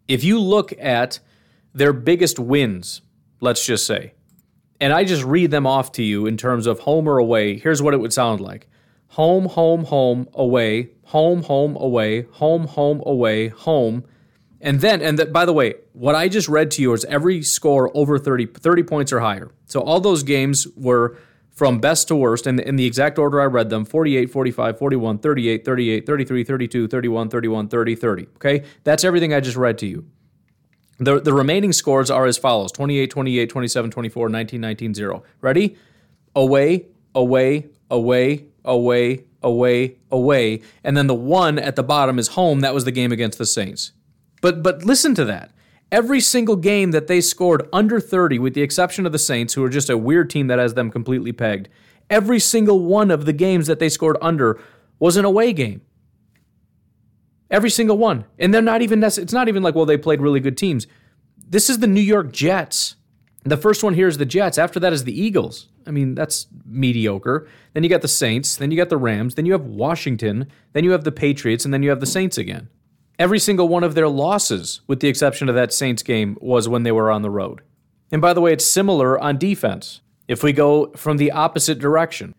If 0.08 0.24
you 0.24 0.40
look 0.40 0.72
at 0.80 1.20
their 1.74 1.94
biggest 1.94 2.38
wins, 2.38 3.02
let's 3.40 3.66
just 3.66 3.88
say, 3.88 4.14
and 4.82 4.92
I 4.92 5.04
just 5.04 5.24
read 5.24 5.52
them 5.52 5.68
off 5.68 5.92
to 5.94 6.04
you 6.04 6.26
in 6.26 6.36
terms 6.38 6.66
of 6.66 6.80
home 6.80 7.08
or 7.08 7.20
away, 7.20 7.58
here's 7.58 7.82
what 7.82 7.94
it 7.94 8.00
would 8.00 8.12
sound 8.12 8.42
like. 8.42 8.68
Home, 9.10 9.46
home, 9.46 9.86
home, 9.86 10.28
away, 10.34 10.90
home, 11.04 11.44
home, 11.44 11.76
away, 11.76 12.24
home, 12.32 12.66
home, 12.66 13.04
away, 13.06 13.50
home. 13.50 14.04
And 14.60 14.82
then, 14.82 15.02
and 15.02 15.20
that, 15.20 15.32
by 15.32 15.46
the 15.46 15.54
way, 15.54 15.76
what 15.94 16.16
I 16.16 16.28
just 16.28 16.50
read 16.50 16.72
to 16.72 16.82
you 16.82 16.94
is 16.94 17.06
every 17.06 17.44
score 17.44 17.96
over 17.96 18.18
30, 18.18 18.48
30 18.48 18.84
points 18.84 19.14
or 19.14 19.20
higher. 19.20 19.52
So 19.68 19.82
all 19.82 20.00
those 20.00 20.24
games 20.24 20.68
were 20.76 21.16
from 21.52 21.80
best 21.80 22.08
to 22.08 22.16
worst 22.16 22.48
and 22.48 22.60
in 22.60 22.76
the 22.76 22.86
exact 22.86 23.20
order 23.20 23.40
I 23.40 23.46
read 23.46 23.70
them 23.70 23.86
48, 23.86 24.32
45, 24.32 24.80
41, 24.80 25.20
38, 25.20 25.66
38, 25.66 26.06
33, 26.08 26.44
32, 26.44 26.88
31, 26.88 27.30
31, 27.30 27.68
30, 27.68 27.96
30. 27.96 28.28
Okay? 28.38 28.64
That's 28.84 29.04
everything 29.04 29.32
I 29.34 29.42
just 29.42 29.58
read 29.58 29.78
to 29.80 29.86
you. 29.86 30.06
The, 31.02 31.20
the 31.20 31.34
remaining 31.34 31.74
scores 31.74 32.12
are 32.12 32.28
as 32.28 32.38
follows 32.38 32.72
28, 32.72 33.10
28, 33.10 33.50
27, 33.50 33.92
24, 33.92 34.30
19, 34.30 34.62
19, 34.62 34.94
0. 34.94 35.24
Ready? 35.42 35.76
Away, 36.36 36.86
away, 37.16 37.70
away, 37.90 38.46
away, 38.64 39.24
away, 39.42 39.96
away. 40.12 40.62
And 40.84 40.96
then 40.96 41.08
the 41.08 41.16
one 41.16 41.58
at 41.58 41.76
the 41.76 41.82
bottom 41.82 42.20
is 42.20 42.30
home. 42.30 42.60
That 42.60 42.76
was 42.76 42.86
the 42.86 42.92
game 42.92 43.12
against 43.12 43.40
the 43.40 43.48
Saints. 43.48 43.94
But 44.42 44.62
but 44.62 44.84
listen 44.86 45.16
to 45.16 45.26
that. 45.26 45.52
Every 45.92 46.22
single 46.22 46.56
game 46.56 46.92
that 46.92 47.08
they 47.08 47.20
scored 47.20 47.68
under 47.74 48.00
30, 48.00 48.38
with 48.38 48.54
the 48.54 48.62
exception 48.62 49.08
of 49.08 49.12
the 49.12 49.20
Saints, 49.20 49.56
who 49.56 49.64
are 49.64 49.70
just 49.70 49.90
a 49.90 49.98
weird 49.98 50.30
team 50.30 50.48
that 50.48 50.60
has 50.60 50.76
them 50.76 50.92
completely 50.92 51.32
pegged, 51.32 51.68
every 52.12 52.40
single 52.40 52.80
one 52.80 53.10
of 53.10 53.26
the 53.26 53.34
games 53.34 53.66
that 53.66 53.80
they 53.80 53.90
scored 53.90 54.18
under 54.22 54.62
was 55.00 55.18
an 55.18 55.26
away 55.26 55.52
game. 55.52 55.82
Every 57.52 57.70
single 57.70 57.98
one. 57.98 58.26
And 58.40 58.54
they're 58.54 58.62
not 58.62 58.82
even, 58.82 59.04
it's 59.04 59.34
not 59.34 59.48
even 59.48 59.62
like, 59.62 59.76
well, 59.76 59.86
they 59.86 59.98
played 59.98 60.22
really 60.22 60.40
good 60.40 60.58
teams. 60.58 60.88
This 61.38 61.70
is 61.70 61.80
the 61.80 61.88
New 61.88 62.02
York 62.02 62.32
Jets. 62.32 62.96
The 63.44 63.58
first 63.58 63.84
one 63.84 63.94
here 63.94 64.08
is 64.08 64.18
the 64.18 64.26
Jets. 64.26 64.58
After 64.58 64.80
that 64.80 64.94
is 64.94 65.04
the 65.04 65.20
Eagles. 65.20 65.68
I 65.86 65.92
mean, 65.92 66.16
that's 66.16 66.48
mediocre. 66.66 67.48
Then 67.74 67.84
you 67.84 67.90
got 67.90 68.02
the 68.02 68.08
Saints. 68.08 68.56
Then 68.56 68.72
you 68.72 68.78
got 68.78 68.90
the 68.90 68.98
Rams. 68.98 69.36
Then 69.36 69.46
you 69.46 69.52
have 69.52 69.66
Washington. 69.66 70.48
Then 70.74 70.84
you 70.84 70.92
have 70.92 71.04
the 71.04 71.12
Patriots. 71.12 71.66
And 71.66 71.74
then 71.74 71.84
you 71.84 71.90
have 71.90 72.00
the 72.00 72.06
Saints 72.06 72.38
again. 72.38 72.70
Every 73.20 73.40
single 73.40 73.68
one 73.68 73.84
of 73.84 73.96
their 73.96 74.08
losses, 74.08 74.82
with 74.88 75.00
the 75.00 75.08
exception 75.08 75.50
of 75.50 75.56
that 75.56 75.74
Saints 75.74 76.04
game, 76.04 76.38
was 76.40 76.70
when 76.70 76.84
they 76.84 76.92
were 76.92 77.12
on 77.12 77.22
the 77.22 77.30
road. 77.30 77.62
And 78.12 78.22
by 78.22 78.34
the 78.34 78.42
way, 78.42 78.54
it's 78.54 78.66
similar 78.66 79.20
on 79.20 79.38
defense. 79.38 80.02
If 80.28 80.44
we 80.44 80.54
go 80.54 80.92
from 80.96 81.18
the 81.18 81.32
opposite 81.32 81.80
direction, 81.80 82.34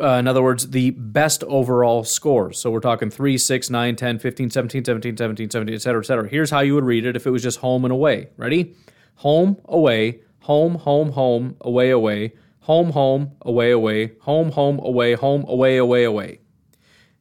uh, 0.00 0.18
in 0.18 0.26
other 0.26 0.42
words, 0.42 0.70
the 0.70 0.90
best 0.90 1.44
overall 1.44 2.04
scores. 2.04 2.58
So 2.58 2.70
we're 2.70 2.80
talking 2.80 3.10
3, 3.10 3.36
6, 3.36 3.70
9, 3.70 3.96
10, 3.96 4.18
15, 4.18 4.50
17, 4.50 4.84
17, 4.84 5.16
17, 5.16 5.50
17, 5.50 5.74
et 5.74 5.82
cetera, 5.82 6.00
et 6.00 6.06
cetera. 6.06 6.28
Here's 6.28 6.50
how 6.50 6.60
you 6.60 6.74
would 6.74 6.84
read 6.84 7.04
it 7.04 7.16
if 7.16 7.26
it 7.26 7.30
was 7.30 7.42
just 7.42 7.58
home 7.58 7.84
and 7.84 7.92
away. 7.92 8.28
Ready? 8.36 8.74
Home, 9.16 9.58
away, 9.66 10.20
home, 10.40 10.76
home, 10.76 11.12
home, 11.12 11.56
away, 11.60 11.90
away, 11.90 12.32
home, 12.60 12.92
home, 12.92 13.32
away, 13.42 13.70
away, 13.70 14.12
home, 14.20 14.52
home, 14.52 14.78
away, 14.78 15.14
home, 15.14 15.44
away, 15.46 15.76
away, 15.76 16.04
away. 16.04 16.40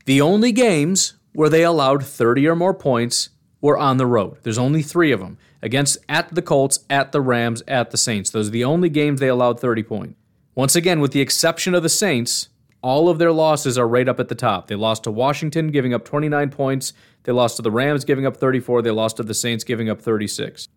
The 0.05 0.21
only 0.21 0.51
games 0.51 1.13
where 1.33 1.49
they 1.49 1.63
allowed 1.63 2.05
30 2.05 2.47
or 2.47 2.55
more 2.55 2.73
points 2.73 3.29
were 3.61 3.77
on 3.77 3.97
the 3.97 4.05
road. 4.05 4.37
There's 4.43 4.57
only 4.57 4.81
three 4.81 5.11
of 5.11 5.19
them 5.19 5.37
against 5.61 5.97
at 6.07 6.33
the 6.33 6.41
Colts, 6.41 6.79
at 6.89 7.11
the 7.11 7.21
Rams, 7.21 7.61
at 7.67 7.91
the 7.91 7.97
Saints. 7.97 8.29
Those 8.29 8.47
are 8.47 8.51
the 8.51 8.63
only 8.63 8.89
games 8.89 9.19
they 9.19 9.27
allowed 9.27 9.59
30 9.59 9.83
points. 9.83 10.15
Once 10.55 10.75
again, 10.75 10.99
with 10.99 11.11
the 11.11 11.21
exception 11.21 11.75
of 11.75 11.83
the 11.83 11.89
Saints, 11.89 12.49
all 12.81 13.09
of 13.09 13.17
their 13.17 13.31
losses 13.31 13.77
are 13.77 13.87
right 13.87 14.07
up 14.07 14.19
at 14.19 14.29
the 14.29 14.35
top. 14.35 14.67
They 14.67 14.75
lost 14.75 15.03
to 15.03 15.11
Washington, 15.11 15.69
giving 15.69 15.93
up 15.93 16.05
29 16.05 16.49
points. 16.49 16.93
They 17.23 17.31
lost 17.31 17.57
to 17.57 17.61
the 17.61 17.71
Rams, 17.71 18.05
giving 18.05 18.25
up 18.25 18.37
34. 18.37 18.81
They 18.81 18.91
lost 18.91 19.17
to 19.17 19.23
the 19.23 19.33
Saints, 19.33 19.63
giving 19.63 19.89
up 19.89 20.01
36. 20.01 20.67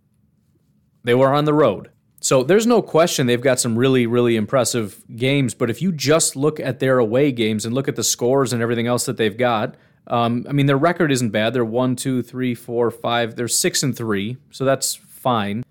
They 1.05 1.15
were 1.15 1.33
on 1.33 1.45
the 1.45 1.55
road. 1.55 1.91
So 2.21 2.45
there's 2.45 2.67
no 2.67 2.83
question 2.83 3.27
they've 3.27 3.41
got 3.41 3.59
some 3.59 3.77
really, 3.77 4.07
really 4.07 4.37
impressive 4.37 5.03
games. 5.17 5.55
But 5.55 5.71
if 5.71 5.83
you 5.83 5.91
just 5.91 6.37
look 6.37 6.61
at 6.61 6.79
their 6.79 6.99
away 6.99 7.33
games 7.33 7.65
and 7.65 7.75
look 7.75 7.89
at 7.89 7.97
the 7.97 8.05
scores 8.05 8.53
and 8.53 8.63
everything 8.63 8.87
else 8.87 9.07
that 9.07 9.17
they've 9.17 9.37
got, 9.37 9.77
um, 10.07 10.47
I 10.49 10.53
mean, 10.53 10.67
their 10.67 10.79
record 10.79 11.11
isn't 11.11 11.31
bad. 11.31 11.53
They're 11.53 11.65
one, 11.65 11.97
two, 11.97 12.23
three, 12.23 12.55
four, 12.55 12.91
five. 12.91 13.35
They're 13.35 13.49
six 13.49 13.83
and 13.83 13.97
three, 13.97 14.37
so 14.51 14.65
that's 14.65 14.95
fine. 14.95 15.65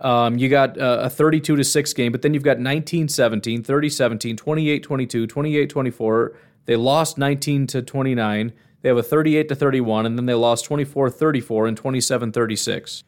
Um, 0.00 0.38
you 0.38 0.48
got 0.48 0.78
uh, 0.78 1.00
a 1.02 1.10
32 1.10 1.56
to 1.56 1.64
6 1.64 1.92
game, 1.92 2.10
but 2.10 2.22
then 2.22 2.32
you've 2.32 2.42
got 2.42 2.58
19 2.58 3.08
17, 3.08 3.62
30 3.62 3.88
17, 3.90 4.36
28 4.36 4.82
22, 4.82 5.26
28 5.26 5.70
24. 5.70 6.36
They 6.66 6.76
lost 6.76 7.18
19 7.18 7.66
to 7.68 7.82
29. 7.82 8.52
They 8.82 8.88
have 8.88 8.96
a 8.96 9.02
38 9.02 9.48
to 9.48 9.54
31, 9.54 10.06
and 10.06 10.16
then 10.16 10.26
they 10.26 10.34
lost 10.34 10.64
24 10.64 11.10
34 11.10 11.66
and 11.66 11.76
27 11.76 12.32
36. 12.32 13.04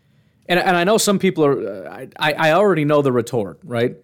And, 0.46 0.58
and 0.58 0.76
I 0.76 0.84
know 0.84 0.98
some 0.98 1.18
people 1.18 1.44
are, 1.44 1.88
I, 2.18 2.32
I 2.32 2.52
already 2.52 2.84
know 2.84 3.00
the 3.00 3.12
retort, 3.12 3.60
right? 3.62 3.96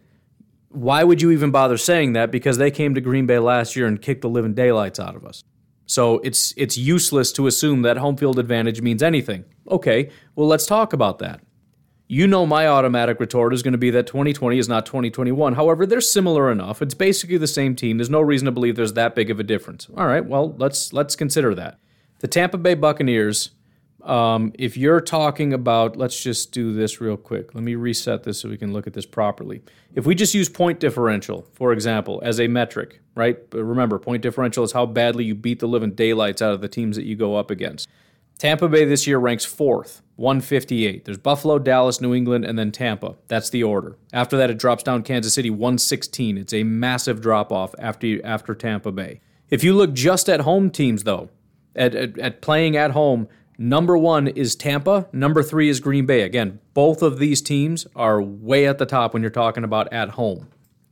Why 0.70 1.02
would 1.02 1.20
you 1.20 1.30
even 1.30 1.50
bother 1.50 1.76
saying 1.76 2.12
that? 2.12 2.30
Because 2.30 2.58
they 2.58 2.70
came 2.70 2.94
to 2.94 3.00
Green 3.00 3.26
Bay 3.26 3.38
last 3.38 3.74
year 3.74 3.86
and 3.86 4.00
kicked 4.00 4.22
the 4.22 4.28
living 4.28 4.54
daylights 4.54 5.00
out 5.00 5.16
of 5.16 5.24
us. 5.24 5.42
So 5.86 6.18
it's 6.18 6.52
it's 6.56 6.76
useless 6.76 7.32
to 7.32 7.46
assume 7.46 7.82
that 7.82 7.96
home 7.96 8.16
field 8.16 8.38
advantage 8.38 8.82
means 8.82 9.02
anything. 9.02 9.44
Okay, 9.70 10.10
well 10.36 10.46
let's 10.46 10.66
talk 10.66 10.92
about 10.92 11.18
that. 11.20 11.40
You 12.10 12.26
know 12.26 12.46
my 12.46 12.66
automatic 12.66 13.20
retort 13.20 13.52
is 13.52 13.62
going 13.62 13.72
to 13.72 13.78
be 13.78 13.90
that 13.90 14.06
2020 14.06 14.58
is 14.58 14.66
not 14.66 14.86
2021. 14.86 15.54
However, 15.54 15.84
they're 15.84 16.00
similar 16.00 16.50
enough. 16.50 16.80
It's 16.80 16.94
basically 16.94 17.36
the 17.36 17.46
same 17.46 17.76
team. 17.76 17.98
There's 17.98 18.08
no 18.08 18.22
reason 18.22 18.46
to 18.46 18.52
believe 18.52 18.76
there's 18.76 18.94
that 18.94 19.14
big 19.14 19.30
of 19.30 19.38
a 19.38 19.42
difference. 19.42 19.88
All 19.94 20.06
right, 20.06 20.24
well, 20.24 20.54
let's 20.56 20.94
let's 20.94 21.14
consider 21.14 21.54
that. 21.54 21.78
The 22.20 22.28
Tampa 22.28 22.56
Bay 22.56 22.74
Buccaneers 22.74 23.50
um, 24.02 24.52
if 24.58 24.76
you're 24.76 25.00
talking 25.00 25.52
about, 25.52 25.96
let's 25.96 26.22
just 26.22 26.52
do 26.52 26.72
this 26.72 27.00
real 27.00 27.16
quick. 27.16 27.54
Let 27.54 27.64
me 27.64 27.74
reset 27.74 28.22
this 28.22 28.40
so 28.40 28.48
we 28.48 28.56
can 28.56 28.72
look 28.72 28.86
at 28.86 28.92
this 28.92 29.06
properly. 29.06 29.62
If 29.94 30.06
we 30.06 30.14
just 30.14 30.34
use 30.34 30.48
point 30.48 30.78
differential, 30.80 31.46
for 31.52 31.72
example, 31.72 32.20
as 32.24 32.40
a 32.40 32.46
metric, 32.46 33.00
right? 33.14 33.38
But 33.50 33.64
remember, 33.64 33.98
point 33.98 34.22
differential 34.22 34.64
is 34.64 34.72
how 34.72 34.86
badly 34.86 35.24
you 35.24 35.34
beat 35.34 35.58
the 35.58 35.66
living 35.66 35.92
daylights 35.92 36.40
out 36.40 36.54
of 36.54 36.60
the 36.60 36.68
teams 36.68 36.96
that 36.96 37.04
you 37.04 37.16
go 37.16 37.36
up 37.36 37.50
against. 37.50 37.88
Tampa 38.38 38.68
Bay 38.68 38.84
this 38.84 39.06
year 39.06 39.18
ranks 39.18 39.44
fourth, 39.44 40.00
158. 40.16 41.04
There's 41.04 41.18
Buffalo, 41.18 41.58
Dallas, 41.58 42.00
New 42.00 42.14
England, 42.14 42.44
and 42.44 42.58
then 42.58 42.70
Tampa. 42.70 43.16
That's 43.26 43.50
the 43.50 43.64
order. 43.64 43.96
After 44.12 44.36
that, 44.36 44.48
it 44.48 44.58
drops 44.58 44.84
down 44.84 45.02
Kansas 45.02 45.34
City, 45.34 45.50
116. 45.50 46.38
It's 46.38 46.52
a 46.52 46.62
massive 46.62 47.20
drop 47.20 47.52
off 47.52 47.74
after, 47.78 48.24
after 48.24 48.54
Tampa 48.54 48.92
Bay. 48.92 49.20
If 49.50 49.64
you 49.64 49.74
look 49.74 49.92
just 49.92 50.28
at 50.28 50.40
home 50.40 50.70
teams, 50.70 51.04
though, 51.04 51.30
at, 51.74 51.94
at, 51.94 52.18
at 52.18 52.40
playing 52.40 52.76
at 52.76 52.92
home, 52.92 53.28
Number 53.60 53.98
one 53.98 54.28
is 54.28 54.54
Tampa. 54.54 55.08
Number 55.12 55.42
three 55.42 55.68
is 55.68 55.80
Green 55.80 56.06
Bay. 56.06 56.22
Again, 56.22 56.60
both 56.74 57.02
of 57.02 57.18
these 57.18 57.42
teams 57.42 57.88
are 57.96 58.22
way 58.22 58.68
at 58.68 58.78
the 58.78 58.86
top 58.86 59.12
when 59.12 59.20
you're 59.20 59.32
talking 59.32 59.64
about 59.64 59.92
at 59.92 60.10
home. 60.10 60.46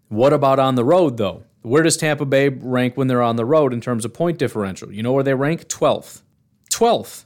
What 0.09 0.33
about 0.33 0.59
on 0.59 0.75
the 0.75 0.85
road, 0.85 1.17
though? 1.17 1.45
Where 1.63 1.85
does 1.85 1.97
Tampa 1.97 2.27
Bay 2.27 2.49
rank 2.49 2.97
when 2.97 3.07
they're 3.07 3.23
on 3.23 3.37
the 3.37 3.45
road 3.45 3.73
in 3.73 3.81
terms 3.81 4.05
of 4.05 4.13
point 4.13 4.39
differential? 4.39 4.93
You 4.93 5.05
know 5.05 5.13
where 5.13 5.23
they 5.23 5.35
rank? 5.35 5.69
12th. 5.69 6.23
12th. 6.69 7.25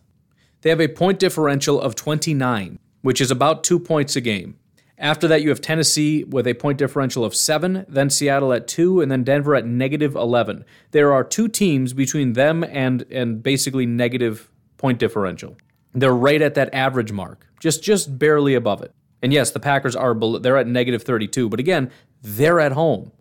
They 0.62 0.70
have 0.70 0.81
a 0.81 0.88
point 0.88 1.18
differential 1.18 1.81
of 1.81 1.94
29, 1.94 2.79
which 3.03 3.20
is 3.20 3.31
about 3.31 3.64
two 3.64 3.79
points 3.79 4.16
a 4.16 4.20
game. 4.20 4.57
After 4.99 5.27
that, 5.29 5.40
you 5.40 5.49
have 5.49 5.62
Tennessee 5.62 6.25
with 6.25 6.46
a 6.46 6.53
point 6.53 6.77
differential 6.77 7.25
of 7.25 7.35
seven, 7.35 7.87
then 7.88 8.11
Seattle 8.11 8.53
at 8.53 8.68
two, 8.68 9.01
and 9.01 9.11
then 9.11 9.25
Denver 9.25 9.55
at 9.55 9.64
negative 9.64 10.14
11. 10.14 10.66
There 10.90 11.12
are 11.12 11.25
two 11.25 11.49
teams 11.49 11.94
between 11.94 12.35
them 12.35 12.62
and, 12.62 13.07
and 13.11 13.42
basically 13.42 13.87
negative 13.87 14.51
point 14.77 14.99
differential. 14.99 15.57
They're 15.94 16.14
right 16.14 16.42
at 16.42 16.55
that 16.55 16.73
average 16.75 17.12
mark, 17.12 17.46
just 17.61 17.83
just 17.83 18.18
barely 18.18 18.55
above 18.55 18.83
it. 18.83 18.94
And 19.23 19.33
yes, 19.33 19.51
the 19.51 19.61
Packers 19.61 19.96
are 19.96 20.14
below, 20.14 20.38
they're 20.38 20.59
at 20.59 20.66
negative 20.66 21.03
32, 21.03 21.49
but 21.49 21.61
again, 21.61 21.90
they're 22.23 22.61
at 22.61 22.73
home. 22.73 23.12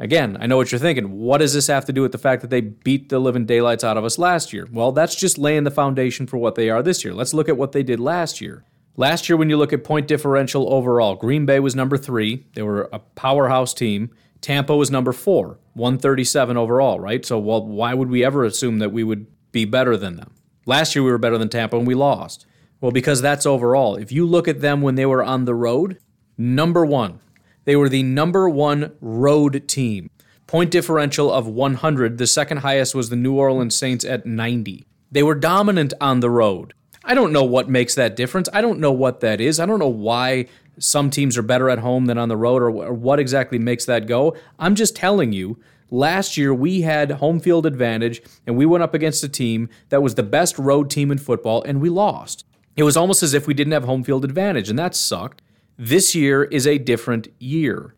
Again, 0.00 0.36
I 0.40 0.46
know 0.46 0.56
what 0.56 0.72
you're 0.72 0.78
thinking. 0.78 1.12
What 1.12 1.38
does 1.38 1.54
this 1.54 1.66
have 1.68 1.84
to 1.84 1.92
do 1.92 2.02
with 2.02 2.12
the 2.12 2.18
fact 2.18 2.40
that 2.42 2.50
they 2.50 2.62
beat 2.62 3.10
the 3.10 3.18
living 3.18 3.46
daylights 3.46 3.84
out 3.84 3.96
of 3.96 4.04
us 4.04 4.18
last 4.18 4.52
year? 4.52 4.66
Well, 4.72 4.92
that's 4.92 5.14
just 5.14 5.38
laying 5.38 5.64
the 5.64 5.70
foundation 5.70 6.26
for 6.26 6.38
what 6.38 6.54
they 6.54 6.70
are 6.70 6.82
this 6.82 7.04
year. 7.04 7.14
Let's 7.14 7.34
look 7.34 7.48
at 7.48 7.56
what 7.56 7.72
they 7.72 7.82
did 7.82 8.00
last 8.00 8.40
year. 8.40 8.64
Last 8.96 9.28
year, 9.28 9.36
when 9.36 9.50
you 9.50 9.56
look 9.56 9.72
at 9.72 9.84
point 9.84 10.08
differential 10.08 10.72
overall, 10.72 11.14
Green 11.14 11.46
Bay 11.46 11.60
was 11.60 11.76
number 11.76 11.96
three. 11.96 12.46
They 12.54 12.62
were 12.62 12.88
a 12.92 12.98
powerhouse 12.98 13.72
team. 13.74 14.10
Tampa 14.40 14.74
was 14.74 14.90
number 14.90 15.12
four, 15.12 15.58
137 15.74 16.56
overall, 16.56 16.98
right? 16.98 17.24
So, 17.24 17.38
well, 17.38 17.64
why 17.64 17.94
would 17.94 18.08
we 18.08 18.24
ever 18.24 18.42
assume 18.44 18.78
that 18.78 18.90
we 18.90 19.04
would 19.04 19.26
be 19.52 19.64
better 19.64 19.96
than 19.96 20.16
them. 20.16 20.34
Last 20.66 20.94
year 20.94 21.02
we 21.02 21.10
were 21.10 21.18
better 21.18 21.38
than 21.38 21.48
Tampa 21.48 21.76
and 21.76 21.86
we 21.86 21.94
lost. 21.94 22.46
Well, 22.80 22.92
because 22.92 23.20
that's 23.20 23.46
overall. 23.46 23.96
If 23.96 24.12
you 24.12 24.26
look 24.26 24.48
at 24.48 24.60
them 24.60 24.80
when 24.82 24.94
they 24.94 25.06
were 25.06 25.22
on 25.22 25.44
the 25.44 25.54
road, 25.54 25.98
number 26.38 26.84
one, 26.84 27.20
they 27.64 27.76
were 27.76 27.88
the 27.88 28.02
number 28.02 28.48
one 28.48 28.92
road 29.00 29.66
team. 29.68 30.10
Point 30.46 30.70
differential 30.70 31.32
of 31.32 31.46
100. 31.46 32.18
The 32.18 32.26
second 32.26 32.58
highest 32.58 32.94
was 32.94 33.08
the 33.08 33.16
New 33.16 33.34
Orleans 33.34 33.76
Saints 33.76 34.04
at 34.04 34.26
90. 34.26 34.86
They 35.12 35.22
were 35.22 35.34
dominant 35.34 35.94
on 36.00 36.20
the 36.20 36.30
road. 36.30 36.74
I 37.04 37.14
don't 37.14 37.32
know 37.32 37.44
what 37.44 37.68
makes 37.68 37.94
that 37.94 38.16
difference. 38.16 38.48
I 38.52 38.60
don't 38.60 38.80
know 38.80 38.92
what 38.92 39.20
that 39.20 39.40
is. 39.40 39.58
I 39.58 39.66
don't 39.66 39.78
know 39.78 39.88
why 39.88 40.46
some 40.78 41.10
teams 41.10 41.38
are 41.38 41.42
better 41.42 41.70
at 41.70 41.78
home 41.78 42.06
than 42.06 42.18
on 42.18 42.28
the 42.28 42.36
road 42.36 42.62
or, 42.62 42.70
or 42.70 42.92
what 42.92 43.18
exactly 43.18 43.58
makes 43.58 43.84
that 43.86 44.06
go. 44.06 44.36
I'm 44.58 44.74
just 44.74 44.96
telling 44.96 45.32
you 45.32 45.58
Last 45.90 46.36
year, 46.36 46.54
we 46.54 46.82
had 46.82 47.10
home 47.10 47.40
field 47.40 47.66
advantage, 47.66 48.22
and 48.46 48.56
we 48.56 48.64
went 48.64 48.84
up 48.84 48.94
against 48.94 49.24
a 49.24 49.28
team 49.28 49.68
that 49.88 50.02
was 50.02 50.14
the 50.14 50.22
best 50.22 50.56
road 50.56 50.88
team 50.88 51.10
in 51.10 51.18
football, 51.18 51.62
and 51.64 51.80
we 51.80 51.88
lost. 51.88 52.44
It 52.76 52.84
was 52.84 52.96
almost 52.96 53.24
as 53.24 53.34
if 53.34 53.48
we 53.48 53.54
didn't 53.54 53.72
have 53.72 53.84
home 53.84 54.04
field 54.04 54.24
advantage, 54.24 54.70
and 54.70 54.78
that 54.78 54.94
sucked. 54.94 55.42
This 55.82 56.14
year 56.14 56.44
is 56.44 56.66
a 56.66 56.78
different 56.78 57.28
year. 57.38 57.94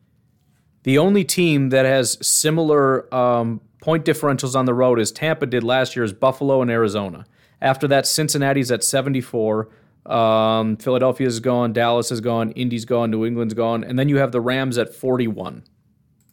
The 0.84 0.98
only 0.98 1.24
team 1.24 1.70
that 1.70 1.84
has 1.84 2.16
similar 2.26 3.12
um, 3.14 3.60
point 3.80 4.04
differentials 4.04 4.54
on 4.54 4.66
the 4.66 4.74
road 4.74 5.00
as 5.00 5.10
Tampa 5.10 5.46
did 5.46 5.64
last 5.64 5.96
year 5.96 6.04
is 6.04 6.12
Buffalo 6.12 6.62
and 6.62 6.70
Arizona. 6.70 7.24
After 7.60 7.88
that, 7.88 8.06
Cincinnati's 8.06 8.70
at 8.70 8.84
74. 8.84 9.68
Um, 10.06 10.76
Philadelphia's 10.76 11.40
gone, 11.40 11.72
Dallas 11.72 12.10
is 12.10 12.20
gone, 12.20 12.52
Indy's 12.52 12.84
gone, 12.84 13.10
New 13.10 13.24
England's 13.24 13.54
gone, 13.54 13.84
and 13.84 13.98
then 13.98 14.08
you 14.08 14.18
have 14.18 14.32
the 14.32 14.40
Rams 14.40 14.78
at 14.78 14.94
41 14.94 15.64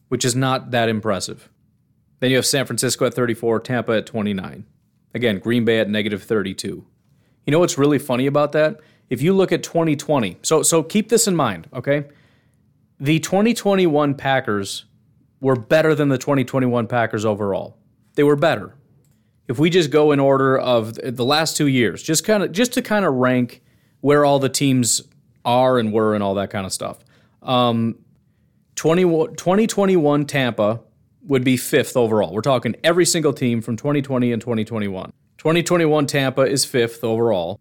which 0.09 0.25
is 0.25 0.35
not 0.35 0.71
that 0.71 0.89
impressive. 0.89 1.49
Then 2.19 2.31
you 2.31 2.35
have 2.35 2.45
San 2.45 2.65
Francisco 2.65 3.05
at 3.05 3.13
34, 3.13 3.61
Tampa 3.61 3.93
at 3.93 4.05
29. 4.05 4.65
Again, 5.13 5.39
Green 5.39 5.63
Bay 5.63 5.79
at 5.79 5.89
negative 5.89 6.23
32. 6.23 6.85
You 7.45 7.51
know 7.51 7.59
what's 7.59 7.77
really 7.77 7.97
funny 7.97 8.27
about 8.27 8.51
that? 8.51 8.81
If 9.09 9.21
you 9.21 9.33
look 9.33 9.51
at 9.51 9.63
2020, 9.63 10.37
so 10.43 10.63
so 10.63 10.83
keep 10.83 11.09
this 11.09 11.27
in 11.27 11.35
mind, 11.35 11.67
okay? 11.73 12.05
The 12.99 13.19
2021 13.19 14.15
Packers 14.15 14.85
were 15.41 15.55
better 15.55 15.95
than 15.95 16.09
the 16.09 16.17
2021 16.17 16.87
Packers 16.87 17.25
overall. 17.25 17.77
They 18.15 18.23
were 18.23 18.35
better. 18.35 18.75
If 19.47 19.57
we 19.57 19.69
just 19.69 19.89
go 19.89 20.11
in 20.11 20.19
order 20.19 20.57
of 20.57 20.99
the 21.01 21.25
last 21.25 21.57
2 21.57 21.67
years, 21.67 22.03
just 22.03 22.23
kind 22.23 22.43
of 22.43 22.51
just 22.51 22.73
to 22.73 22.81
kind 22.81 23.05
of 23.05 23.13
rank 23.15 23.63
where 24.01 24.25
all 24.25 24.39
the 24.39 24.49
teams 24.49 25.01
are 25.43 25.79
and 25.79 25.91
were 25.91 26.13
and 26.13 26.23
all 26.23 26.35
that 26.35 26.49
kind 26.49 26.65
of 26.65 26.73
stuff. 26.73 26.99
Um, 27.41 27.97
2021 28.75 30.25
Tampa 30.25 30.81
would 31.23 31.43
be 31.43 31.57
fifth 31.57 31.97
overall. 31.97 32.33
We're 32.33 32.41
talking 32.41 32.75
every 32.83 33.05
single 33.05 33.33
team 33.33 33.61
from 33.61 33.75
2020 33.75 34.31
and 34.31 34.41
2021. 34.41 35.11
2021 35.37 36.05
Tampa 36.05 36.41
is 36.43 36.65
fifth 36.65 37.03
overall. 37.03 37.59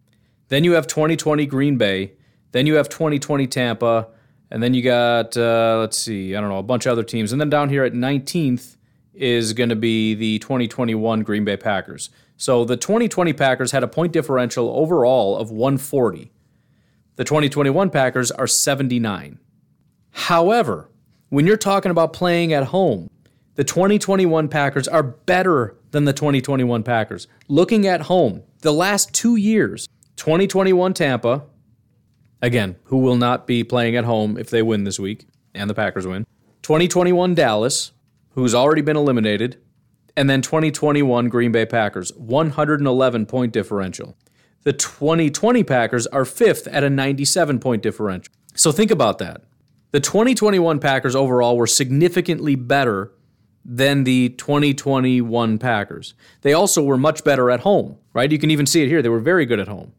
Then 0.49 0.63
you 0.63 0.73
have 0.73 0.87
2020 0.87 1.45
Green 1.45 1.77
Bay. 1.77 2.13
Then 2.51 2.67
you 2.67 2.75
have 2.75 2.89
2020 2.89 3.47
Tampa. 3.47 4.07
And 4.51 4.61
then 4.61 4.73
you 4.73 4.81
got, 4.81 5.37
uh, 5.37 5.77
let's 5.79 5.97
see, 5.97 6.35
I 6.35 6.41
don't 6.41 6.49
know, 6.49 6.57
a 6.57 6.63
bunch 6.63 6.85
of 6.85 6.91
other 6.91 7.03
teams. 7.03 7.31
And 7.31 7.39
then 7.39 7.49
down 7.49 7.69
here 7.69 7.83
at 7.83 7.93
19th 7.93 8.77
is 9.13 9.53
going 9.53 9.69
to 9.69 9.75
be 9.75 10.15
the 10.15 10.39
2021 10.39 11.21
Green 11.21 11.45
Bay 11.45 11.57
Packers. 11.57 12.09
So 12.35 12.65
the 12.65 12.77
2020 12.77 13.33
Packers 13.33 13.71
had 13.71 13.83
a 13.83 13.87
point 13.87 14.11
differential 14.11 14.69
overall 14.69 15.37
of 15.37 15.51
140. 15.51 16.31
The 17.17 17.23
2021 17.23 17.89
Packers 17.89 18.31
are 18.31 18.47
79. 18.47 19.39
However, 20.11 20.89
when 21.27 21.45
you're 21.45 21.57
talking 21.57 21.91
about 21.91 22.13
playing 22.13 22.53
at 22.53 22.65
home, 22.65 23.09
the 23.55 23.63
2021 23.63 24.47
Packers 24.47 24.87
are 24.87 25.03
better 25.03 25.75
than 25.91 26.05
the 26.05 26.13
2021 26.13 26.81
Packers. 26.81 27.27
Looking 27.49 27.85
at 27.85 28.03
home, 28.03 28.43
the 28.61 28.71
last 28.71 29.13
two 29.13 29.35
years, 29.35 29.87
2021 30.19 30.93
Tampa, 30.93 31.43
again, 32.41 32.75
who 32.83 32.97
will 32.97 33.15
not 33.15 33.47
be 33.47 33.63
playing 33.63 33.95
at 33.95 34.03
home 34.03 34.37
if 34.37 34.49
they 34.49 34.61
win 34.61 34.83
this 34.83 34.99
week 34.99 35.25
and 35.55 35.69
the 35.69 35.73
Packers 35.73 36.05
win, 36.05 36.27
2021 36.61 37.33
Dallas, 37.33 37.93
who's 38.31 38.53
already 38.53 38.81
been 38.81 38.97
eliminated, 38.97 39.61
and 40.17 40.29
then 40.29 40.41
2021 40.41 41.29
Green 41.29 41.53
Bay 41.53 41.65
Packers, 41.65 42.11
111 42.17 43.25
point 43.27 43.53
differential. 43.53 44.17
The 44.63 44.73
2020 44.73 45.63
Packers 45.63 46.05
are 46.07 46.25
fifth 46.25 46.67
at 46.67 46.83
a 46.83 46.89
97 46.89 47.57
point 47.59 47.81
differential. 47.81 48.33
So 48.55 48.73
think 48.73 48.91
about 48.91 49.19
that. 49.19 49.45
The 49.91 50.01
2021 50.01 50.79
Packers 50.79 51.15
overall 51.15 51.55
were 51.55 51.65
significantly 51.65 52.55
better 52.55 53.13
than 53.63 54.03
the 54.03 54.29
2021 54.29 55.59
Packers. 55.59 56.13
They 56.41 56.51
also 56.51 56.83
were 56.83 56.97
much 56.97 57.23
better 57.23 57.49
at 57.49 57.61
home, 57.61 57.97
right? 58.13 58.29
You 58.29 58.37
can 58.37 58.51
even 58.51 58.65
see 58.65 58.83
it 58.83 58.89
here. 58.89 59.01
They 59.01 59.07
were 59.07 59.19
very 59.19 59.45
good 59.45 59.61
at 59.61 59.69
home. 59.69 59.93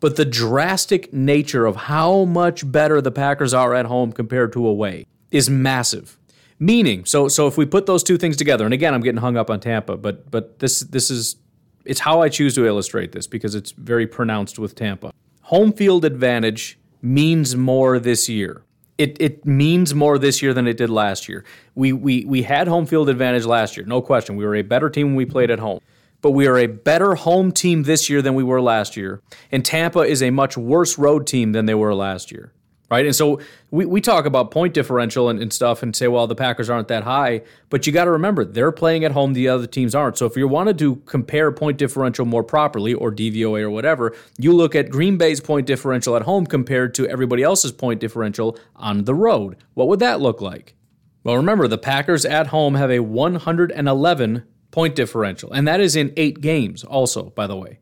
But 0.00 0.16
the 0.16 0.24
drastic 0.24 1.12
nature 1.12 1.66
of 1.66 1.76
how 1.76 2.24
much 2.24 2.70
better 2.70 3.00
the 3.00 3.10
Packers 3.10 3.54
are 3.54 3.74
at 3.74 3.86
home 3.86 4.12
compared 4.12 4.52
to 4.54 4.66
away 4.66 5.06
is 5.30 5.48
massive. 5.48 6.18
Meaning, 6.58 7.04
so 7.04 7.28
so 7.28 7.46
if 7.46 7.56
we 7.56 7.64
put 7.64 7.86
those 7.86 8.02
two 8.02 8.18
things 8.18 8.36
together, 8.36 8.64
and 8.64 8.74
again, 8.74 8.92
I'm 8.92 9.00
getting 9.00 9.20
hung 9.20 9.36
up 9.36 9.48
on 9.48 9.60
Tampa, 9.60 9.96
but 9.96 10.30
but 10.30 10.58
this 10.58 10.80
this 10.80 11.10
is 11.10 11.36
it's 11.84 12.00
how 12.00 12.20
I 12.20 12.28
choose 12.28 12.54
to 12.56 12.66
illustrate 12.66 13.12
this 13.12 13.26
because 13.26 13.54
it's 13.54 13.72
very 13.72 14.06
pronounced 14.06 14.58
with 14.58 14.74
Tampa. 14.74 15.12
Home 15.42 15.72
field 15.72 16.04
advantage 16.04 16.78
means 17.02 17.56
more 17.56 17.98
this 17.98 18.28
year. 18.28 18.62
It, 18.98 19.16
it 19.18 19.46
means 19.46 19.94
more 19.94 20.18
this 20.18 20.42
year 20.42 20.52
than 20.52 20.66
it 20.66 20.76
did 20.76 20.90
last 20.90 21.26
year. 21.26 21.42
We, 21.74 21.94
we, 21.94 22.26
we 22.26 22.42
had 22.42 22.68
home 22.68 22.84
field 22.84 23.08
advantage 23.08 23.46
last 23.46 23.76
year, 23.76 23.86
no 23.86 24.02
question. 24.02 24.36
We 24.36 24.44
were 24.44 24.56
a 24.56 24.62
better 24.62 24.90
team 24.90 25.08
when 25.08 25.16
we 25.16 25.24
played 25.24 25.50
at 25.50 25.58
home. 25.58 25.80
But 26.22 26.32
we 26.32 26.46
are 26.46 26.58
a 26.58 26.66
better 26.66 27.14
home 27.14 27.52
team 27.52 27.84
this 27.84 28.10
year 28.10 28.22
than 28.22 28.34
we 28.34 28.42
were 28.42 28.60
last 28.60 28.96
year. 28.96 29.22
And 29.50 29.64
Tampa 29.64 30.00
is 30.00 30.22
a 30.22 30.30
much 30.30 30.56
worse 30.56 30.98
road 30.98 31.26
team 31.26 31.52
than 31.52 31.66
they 31.66 31.74
were 31.74 31.94
last 31.94 32.30
year 32.30 32.52
right? 32.90 33.06
And 33.06 33.14
so 33.14 33.40
we, 33.70 33.86
we 33.86 34.00
talk 34.00 34.26
about 34.26 34.50
point 34.50 34.74
differential 34.74 35.28
and, 35.28 35.40
and 35.40 35.52
stuff 35.52 35.82
and 35.82 35.94
say, 35.94 36.08
well, 36.08 36.26
the 36.26 36.34
Packers 36.34 36.68
aren't 36.68 36.88
that 36.88 37.04
high, 37.04 37.42
but 37.70 37.86
you 37.86 37.92
got 37.92 38.04
to 38.04 38.10
remember 38.10 38.44
they're 38.44 38.72
playing 38.72 39.04
at 39.04 39.12
home, 39.12 39.32
the 39.32 39.48
other 39.48 39.66
teams 39.66 39.94
aren't. 39.94 40.18
So 40.18 40.26
if 40.26 40.36
you 40.36 40.46
wanted 40.48 40.78
to 40.80 40.96
compare 41.06 41.52
point 41.52 41.78
differential 41.78 42.26
more 42.26 42.42
properly 42.42 42.92
or 42.92 43.12
DVOA 43.12 43.62
or 43.62 43.70
whatever, 43.70 44.14
you 44.38 44.52
look 44.52 44.74
at 44.74 44.90
Green 44.90 45.16
Bay's 45.16 45.40
point 45.40 45.66
differential 45.66 46.16
at 46.16 46.22
home 46.22 46.46
compared 46.46 46.94
to 46.96 47.08
everybody 47.08 47.42
else's 47.42 47.72
point 47.72 48.00
differential 48.00 48.58
on 48.74 49.04
the 49.04 49.14
road. 49.14 49.56
What 49.74 49.88
would 49.88 50.00
that 50.00 50.20
look 50.20 50.40
like? 50.40 50.74
Well, 51.22 51.36
remember, 51.36 51.68
the 51.68 51.78
Packers 51.78 52.24
at 52.24 52.48
home 52.48 52.74
have 52.74 52.90
a 52.90 53.00
111 53.00 54.44
point 54.70 54.94
differential, 54.94 55.52
and 55.52 55.66
that 55.66 55.80
is 55.80 55.96
in 55.96 56.12
eight 56.16 56.40
games, 56.40 56.84
also, 56.84 57.30
by 57.30 57.46
the 57.46 57.56
way. 57.56 57.78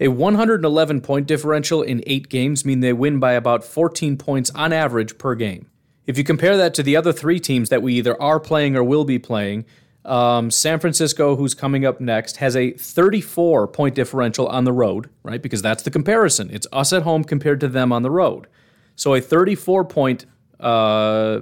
A 0.00 0.08
111 0.08 1.00
point 1.00 1.26
differential 1.26 1.82
in 1.82 2.02
eight 2.06 2.28
games 2.28 2.64
mean 2.64 2.80
they 2.80 2.92
win 2.92 3.20
by 3.20 3.32
about 3.32 3.62
14 3.62 4.16
points 4.16 4.50
on 4.50 4.72
average 4.72 5.16
per 5.16 5.34
game. 5.34 5.68
If 6.06 6.18
you 6.18 6.24
compare 6.24 6.56
that 6.56 6.74
to 6.74 6.82
the 6.82 6.96
other 6.96 7.12
three 7.12 7.38
teams 7.38 7.68
that 7.68 7.82
we 7.82 7.94
either 7.94 8.20
are 8.20 8.40
playing 8.40 8.74
or 8.74 8.82
will 8.82 9.04
be 9.04 9.20
playing, 9.20 9.64
um, 10.04 10.50
San 10.50 10.80
Francisco, 10.80 11.36
who's 11.36 11.54
coming 11.54 11.86
up 11.86 12.00
next, 12.00 12.38
has 12.38 12.56
a 12.56 12.72
34 12.72 13.68
point 13.68 13.94
differential 13.94 14.48
on 14.48 14.64
the 14.64 14.72
road, 14.72 15.08
right? 15.22 15.40
Because 15.40 15.62
that's 15.62 15.84
the 15.84 15.90
comparison. 15.90 16.50
It's 16.50 16.66
us 16.72 16.92
at 16.92 17.02
home 17.02 17.22
compared 17.22 17.60
to 17.60 17.68
them 17.68 17.92
on 17.92 18.02
the 18.02 18.10
road. 18.10 18.48
So 18.96 19.14
a 19.14 19.20
34 19.20 19.84
point 19.84 20.26
uh, 20.58 21.40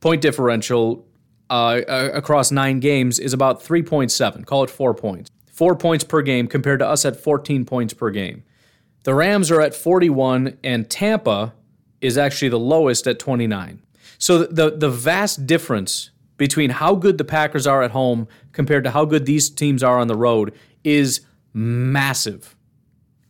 point 0.00 0.20
differential 0.20 1.06
uh, 1.52 2.10
across 2.12 2.50
nine 2.50 2.80
games 2.80 3.18
is 3.18 3.32
about 3.32 3.62
3.7. 3.62 4.44
Call 4.46 4.64
it 4.64 4.70
four 4.70 4.94
points 4.94 5.30
four 5.52 5.76
points 5.76 6.02
per 6.02 6.22
game 6.22 6.48
compared 6.48 6.80
to 6.80 6.86
us 6.86 7.04
at 7.04 7.14
14 7.14 7.64
points 7.64 7.94
per 7.94 8.10
game. 8.10 8.42
The 9.04 9.14
Rams 9.14 9.50
are 9.50 9.60
at 9.60 9.74
41, 9.74 10.58
and 10.64 10.88
Tampa 10.90 11.52
is 12.00 12.18
actually 12.18 12.48
the 12.48 12.58
lowest 12.58 13.06
at 13.06 13.18
29. 13.18 13.82
So 14.18 14.38
the, 14.38 14.76
the 14.76 14.90
vast 14.90 15.46
difference 15.46 16.10
between 16.36 16.70
how 16.70 16.94
good 16.94 17.18
the 17.18 17.24
Packers 17.24 17.66
are 17.66 17.82
at 17.82 17.90
home 17.90 18.26
compared 18.52 18.82
to 18.84 18.90
how 18.90 19.04
good 19.04 19.26
these 19.26 19.50
teams 19.50 19.82
are 19.82 19.98
on 19.98 20.08
the 20.08 20.16
road 20.16 20.52
is 20.82 21.20
massive. 21.52 22.56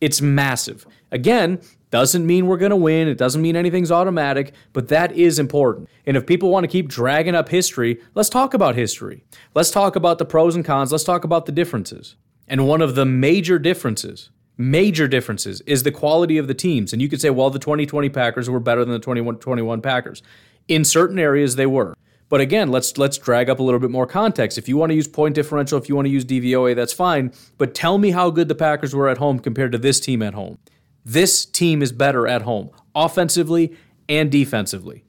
It's 0.01 0.21
massive. 0.21 0.87
Again, 1.11 1.61
doesn't 1.93 2.25
mean 2.25 2.47
we're 2.47 2.57
going 2.57 2.71
to 2.71 2.75
win. 2.75 3.07
It 3.07 3.19
doesn't 3.19 3.39
mean 3.43 3.55
anything's 3.55 3.91
automatic, 3.91 4.55
but 4.73 4.87
that 4.87 5.11
is 5.11 5.37
important. 5.37 5.87
And 6.07 6.17
if 6.17 6.25
people 6.25 6.49
want 6.49 6.63
to 6.63 6.67
keep 6.67 6.89
dragging 6.89 7.35
up 7.35 7.49
history, 7.49 8.01
let's 8.15 8.29
talk 8.29 8.55
about 8.55 8.73
history. 8.73 9.23
Let's 9.53 9.69
talk 9.69 9.95
about 9.95 10.17
the 10.17 10.25
pros 10.25 10.55
and 10.55 10.65
cons. 10.65 10.91
Let's 10.91 11.03
talk 11.03 11.23
about 11.23 11.45
the 11.45 11.51
differences. 11.51 12.15
And 12.47 12.67
one 12.67 12.81
of 12.81 12.95
the 12.95 13.05
major 13.05 13.59
differences, 13.59 14.31
major 14.57 15.07
differences, 15.07 15.61
is 15.67 15.83
the 15.83 15.91
quality 15.91 16.39
of 16.39 16.47
the 16.47 16.55
teams. 16.55 16.93
And 16.93 17.01
you 17.01 17.07
could 17.07 17.21
say, 17.21 17.29
well, 17.29 17.51
the 17.51 17.59
2020 17.59 18.09
Packers 18.09 18.49
were 18.49 18.59
better 18.59 18.83
than 18.83 18.93
the 18.93 18.97
2021 18.97 19.79
Packers. 19.81 20.23
In 20.67 20.83
certain 20.83 21.19
areas, 21.19 21.57
they 21.57 21.67
were. 21.67 21.93
But 22.27 22.41
again, 22.41 22.71
let's 22.71 22.97
let's 22.97 23.19
drag 23.19 23.51
up 23.51 23.59
a 23.59 23.63
little 23.63 23.79
bit 23.79 23.91
more 23.91 24.07
context. 24.07 24.57
If 24.57 24.67
you 24.67 24.77
want 24.77 24.89
to 24.89 24.95
use 24.95 25.07
point 25.07 25.35
differential, 25.35 25.77
if 25.77 25.87
you 25.87 25.95
want 25.95 26.07
to 26.07 26.11
use 26.11 26.25
DVOA, 26.25 26.75
that's 26.75 26.93
fine. 26.93 27.31
But 27.59 27.75
tell 27.75 27.99
me 27.99 28.09
how 28.09 28.31
good 28.31 28.47
the 28.47 28.55
Packers 28.55 28.95
were 28.95 29.07
at 29.09 29.19
home 29.19 29.37
compared 29.37 29.71
to 29.73 29.77
this 29.77 29.99
team 29.99 30.23
at 30.23 30.33
home. 30.33 30.57
This 31.05 31.45
team 31.45 31.81
is 31.81 31.91
better 31.91 32.27
at 32.27 32.43
home, 32.43 32.69
offensively 32.95 33.75
and 34.07 34.31
defensively. 34.31 35.03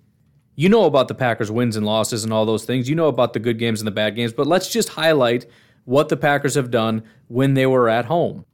You 0.57 0.69
know 0.69 0.85
about 0.85 1.09
the 1.09 1.15
Packers' 1.15 1.51
wins 1.51 1.77
and 1.77 1.85
losses 1.85 2.25
and 2.25 2.33
all 2.33 2.47
those 2.47 2.65
things. 2.65 2.89
You 2.89 2.95
know 2.95 3.09
about 3.09 3.33
the 3.33 3.41
good 3.41 3.59
games 3.59 3.81
and 3.81 3.87
the 3.87 3.93
bad 3.93 4.15
games, 4.15 4.33
but 4.33 4.47
let's 4.47 4.71
just 4.71 4.91
highlight 4.91 5.47
what 5.85 6.09
the 6.09 6.17
Packers 6.17 6.55
have 6.55 6.71
done 6.71 7.03
when 7.29 7.55
they 7.55 7.67
were 7.67 7.89
at 7.89 8.07
home. 8.07 8.45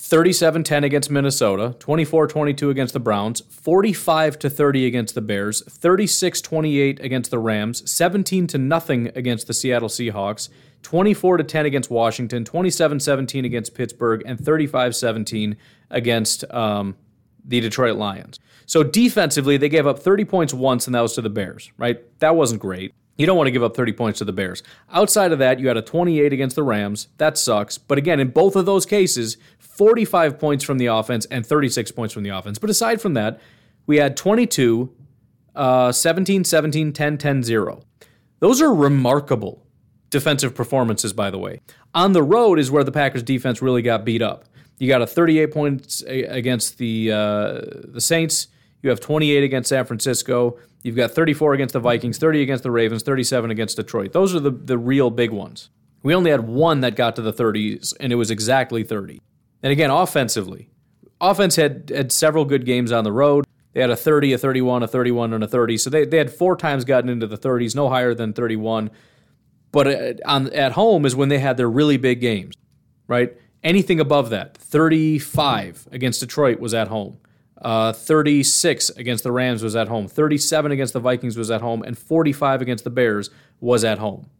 37 0.00 0.62
10 0.62 0.84
against 0.84 1.10
Minnesota, 1.10 1.74
24 1.80 2.28
22 2.28 2.70
against 2.70 2.92
the 2.94 3.00
Browns, 3.00 3.40
45 3.50 4.36
30 4.36 4.86
against 4.86 5.16
the 5.16 5.20
Bears, 5.20 5.64
36 5.64 6.40
28 6.40 7.00
against 7.00 7.32
the 7.32 7.38
Rams, 7.40 7.90
17 7.90 8.46
to 8.46 8.58
nothing 8.58 9.10
against 9.16 9.48
the 9.48 9.54
Seattle 9.54 9.88
Seahawks, 9.88 10.48
24 10.82 11.38
to 11.38 11.44
10 11.44 11.66
against 11.66 11.90
Washington, 11.90 12.44
27 12.44 13.00
17 13.00 13.44
against 13.44 13.74
Pittsburgh, 13.74 14.22
and 14.24 14.38
35 14.38 14.94
17 14.94 15.56
against 15.90 16.50
um, 16.52 16.96
the 17.44 17.60
Detroit 17.60 17.96
Lions. 17.96 18.38
So 18.66 18.82
defensively, 18.82 19.56
they 19.56 19.68
gave 19.68 19.86
up 19.86 19.98
30 19.98 20.24
points 20.26 20.54
once, 20.54 20.86
and 20.86 20.94
that 20.94 21.00
was 21.00 21.14
to 21.14 21.22
the 21.22 21.30
Bears, 21.30 21.72
right? 21.78 21.98
That 22.20 22.36
wasn't 22.36 22.60
great. 22.60 22.92
You 23.16 23.26
don't 23.26 23.36
want 23.36 23.48
to 23.48 23.50
give 23.50 23.64
up 23.64 23.74
30 23.74 23.92
points 23.94 24.18
to 24.20 24.24
the 24.24 24.32
Bears. 24.32 24.62
Outside 24.92 25.32
of 25.32 25.40
that, 25.40 25.58
you 25.58 25.66
had 25.66 25.76
a 25.76 25.82
28 25.82 26.32
against 26.32 26.54
the 26.54 26.62
Rams. 26.62 27.08
That 27.16 27.36
sucks. 27.36 27.76
But 27.76 27.98
again, 27.98 28.20
in 28.20 28.28
both 28.28 28.54
of 28.54 28.64
those 28.64 28.86
cases, 28.86 29.38
45 29.58 30.38
points 30.38 30.62
from 30.62 30.78
the 30.78 30.86
offense 30.86 31.26
and 31.26 31.44
36 31.44 31.90
points 31.92 32.14
from 32.14 32.22
the 32.22 32.30
offense. 32.30 32.58
But 32.58 32.70
aside 32.70 33.00
from 33.00 33.14
that, 33.14 33.40
we 33.86 33.96
had 33.96 34.16
22, 34.16 34.94
uh, 35.56 35.90
17, 35.90 36.44
17, 36.44 36.92
10, 36.92 37.18
10, 37.18 37.42
0. 37.42 37.82
Those 38.38 38.62
are 38.62 38.72
remarkable 38.72 39.66
defensive 40.10 40.54
performances, 40.54 41.12
by 41.12 41.30
the 41.30 41.38
way. 41.38 41.60
On 41.94 42.12
the 42.12 42.22
road 42.22 42.58
is 42.58 42.70
where 42.70 42.84
the 42.84 42.92
Packers 42.92 43.22
defense 43.22 43.62
really 43.62 43.82
got 43.82 44.04
beat 44.04 44.22
up. 44.22 44.44
You 44.78 44.88
got 44.88 45.02
a 45.02 45.06
38 45.06 45.52
points 45.52 46.02
against 46.02 46.78
the 46.78 47.12
uh, 47.12 47.60
the 47.88 48.00
Saints. 48.00 48.48
You 48.82 48.90
have 48.90 49.00
28 49.00 49.42
against 49.42 49.68
San 49.70 49.84
Francisco. 49.84 50.56
You've 50.82 50.96
got 50.96 51.10
34 51.10 51.54
against 51.54 51.72
the 51.72 51.80
Vikings, 51.80 52.18
30 52.18 52.42
against 52.42 52.62
the 52.62 52.70
Ravens, 52.70 53.02
37 53.02 53.50
against 53.50 53.76
Detroit. 53.76 54.12
Those 54.12 54.34
are 54.34 54.40
the, 54.40 54.52
the 54.52 54.78
real 54.78 55.10
big 55.10 55.30
ones. 55.30 55.70
We 56.04 56.14
only 56.14 56.30
had 56.30 56.46
one 56.46 56.80
that 56.80 56.94
got 56.94 57.16
to 57.16 57.22
the 57.22 57.32
30s, 57.32 57.92
and 57.98 58.12
it 58.12 58.16
was 58.16 58.30
exactly 58.30 58.84
30. 58.84 59.20
And 59.64 59.72
again, 59.72 59.90
offensively, 59.90 60.70
offense 61.20 61.56
had, 61.56 61.90
had 61.92 62.12
several 62.12 62.44
good 62.44 62.64
games 62.64 62.92
on 62.92 63.02
the 63.02 63.10
road. 63.10 63.44
They 63.72 63.80
had 63.80 63.90
a 63.90 63.96
30, 63.96 64.32
a 64.32 64.38
31, 64.38 64.84
a 64.84 64.88
31, 64.88 65.32
and 65.32 65.42
a 65.42 65.48
30. 65.48 65.76
So 65.78 65.90
they, 65.90 66.04
they 66.04 66.18
had 66.18 66.32
four 66.32 66.56
times 66.56 66.84
gotten 66.84 67.10
into 67.10 67.26
the 67.26 67.36
30s, 67.36 67.74
no 67.74 67.88
higher 67.88 68.14
than 68.14 68.32
31. 68.32 68.90
But 69.72 69.86
uh, 69.86 70.12
on, 70.24 70.52
at 70.52 70.72
home 70.72 71.04
is 71.04 71.14
when 71.14 71.28
they 71.28 71.38
had 71.38 71.56
their 71.56 71.68
really 71.68 71.96
big 71.96 72.20
games, 72.20 72.54
right? 73.06 73.36
Anything 73.62 74.00
above 74.00 74.30
that, 74.30 74.56
35 74.56 75.88
against 75.90 76.20
Detroit 76.20 76.60
was 76.60 76.74
at 76.74 76.88
home. 76.88 77.18
Uh, 77.60 77.92
36 77.92 78.90
against 78.90 79.24
the 79.24 79.32
Rams 79.32 79.62
was 79.62 79.74
at 79.74 79.88
home. 79.88 80.06
37 80.06 80.70
against 80.70 80.92
the 80.92 81.00
Vikings 81.00 81.36
was 81.36 81.50
at 81.50 81.60
home. 81.60 81.82
And 81.82 81.98
45 81.98 82.62
against 82.62 82.84
the 82.84 82.90
Bears 82.90 83.30
was 83.60 83.84
at 83.84 83.98
home. 83.98 84.30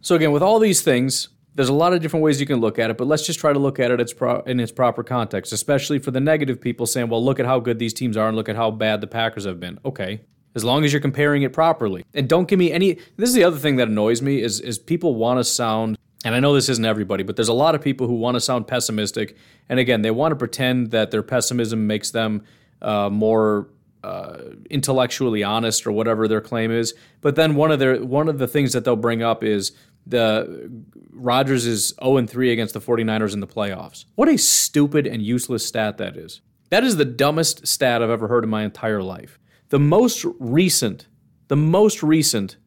So, 0.00 0.14
again, 0.14 0.32
with 0.32 0.42
all 0.42 0.58
these 0.58 0.82
things, 0.82 1.28
there's 1.54 1.68
a 1.68 1.74
lot 1.74 1.92
of 1.92 2.00
different 2.00 2.24
ways 2.24 2.40
you 2.40 2.46
can 2.46 2.60
look 2.60 2.78
at 2.78 2.90
it, 2.90 2.98
but 2.98 3.06
let's 3.06 3.24
just 3.24 3.38
try 3.38 3.52
to 3.52 3.58
look 3.58 3.78
at 3.78 3.90
it 3.90 4.00
in 4.46 4.60
its 4.60 4.72
proper 4.72 5.04
context, 5.04 5.52
especially 5.52 5.98
for 5.98 6.10
the 6.10 6.20
negative 6.20 6.60
people 6.60 6.84
saying, 6.84 7.08
well, 7.08 7.24
look 7.24 7.38
at 7.38 7.46
how 7.46 7.60
good 7.60 7.78
these 7.78 7.94
teams 7.94 8.16
are 8.16 8.26
and 8.26 8.36
look 8.36 8.48
at 8.48 8.56
how 8.56 8.70
bad 8.70 9.00
the 9.00 9.06
Packers 9.06 9.44
have 9.44 9.60
been. 9.60 9.78
Okay. 9.84 10.20
As 10.54 10.64
long 10.64 10.84
as 10.84 10.92
you're 10.92 11.00
comparing 11.00 11.42
it 11.42 11.52
properly. 11.52 12.04
And 12.14 12.28
don't 12.28 12.46
give 12.46 12.58
me 12.58 12.70
any. 12.70 12.94
This 13.16 13.28
is 13.28 13.34
the 13.34 13.44
other 13.44 13.58
thing 13.58 13.76
that 13.76 13.88
annoys 13.88 14.22
me 14.22 14.40
is, 14.40 14.60
is 14.60 14.78
people 14.78 15.16
want 15.16 15.40
to 15.40 15.44
sound 15.44 15.98
and 16.24 16.34
I 16.34 16.40
know 16.40 16.54
this 16.54 16.70
isn't 16.70 16.84
everybody, 16.84 17.22
but 17.22 17.36
there's 17.36 17.48
a 17.48 17.52
lot 17.52 17.74
of 17.74 17.82
people 17.82 18.06
who 18.06 18.14
want 18.14 18.34
to 18.36 18.40
sound 18.40 18.66
pessimistic. 18.66 19.36
And 19.68 19.78
again, 19.78 20.00
they 20.00 20.10
want 20.10 20.32
to 20.32 20.36
pretend 20.36 20.90
that 20.90 21.10
their 21.10 21.22
pessimism 21.22 21.86
makes 21.86 22.12
them 22.12 22.42
uh, 22.80 23.10
more 23.10 23.68
uh, 24.02 24.38
intellectually 24.70 25.42
honest 25.42 25.86
or 25.86 25.92
whatever 25.92 26.26
their 26.26 26.40
claim 26.40 26.70
is. 26.70 26.94
But 27.20 27.36
then 27.36 27.54
one 27.56 27.70
of 27.70 27.78
their 27.78 28.02
one 28.04 28.28
of 28.28 28.38
the 28.38 28.48
things 28.48 28.72
that 28.72 28.84
they'll 28.84 28.96
bring 28.96 29.22
up 29.22 29.44
is 29.44 29.72
the 30.06 30.70
Rodgers 31.10 31.66
is 31.66 31.94
0 32.02 32.18
and 32.18 32.28
3 32.28 32.52
against 32.52 32.74
the 32.74 32.80
49ers 32.80 33.32
in 33.32 33.40
the 33.40 33.46
playoffs. 33.46 34.04
What 34.14 34.28
a 34.28 34.36
stupid 34.36 35.06
and 35.06 35.22
useless 35.22 35.66
stat 35.66 35.98
that 35.98 36.16
is. 36.16 36.40
That 36.70 36.84
is 36.84 36.96
the 36.96 37.04
dumbest 37.04 37.66
stat 37.66 38.02
I've 38.02 38.10
ever 38.10 38.28
heard 38.28 38.44
in 38.44 38.50
my 38.50 38.64
entire 38.64 39.02
life. 39.02 39.38
The 39.74 39.80
most 39.80 40.24
recent, 40.38 41.08
the 41.48 41.56
most 41.56 42.04
recent 42.04 42.58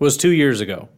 was 0.00 0.16
two 0.16 0.32
years 0.32 0.60
ago. 0.60 0.88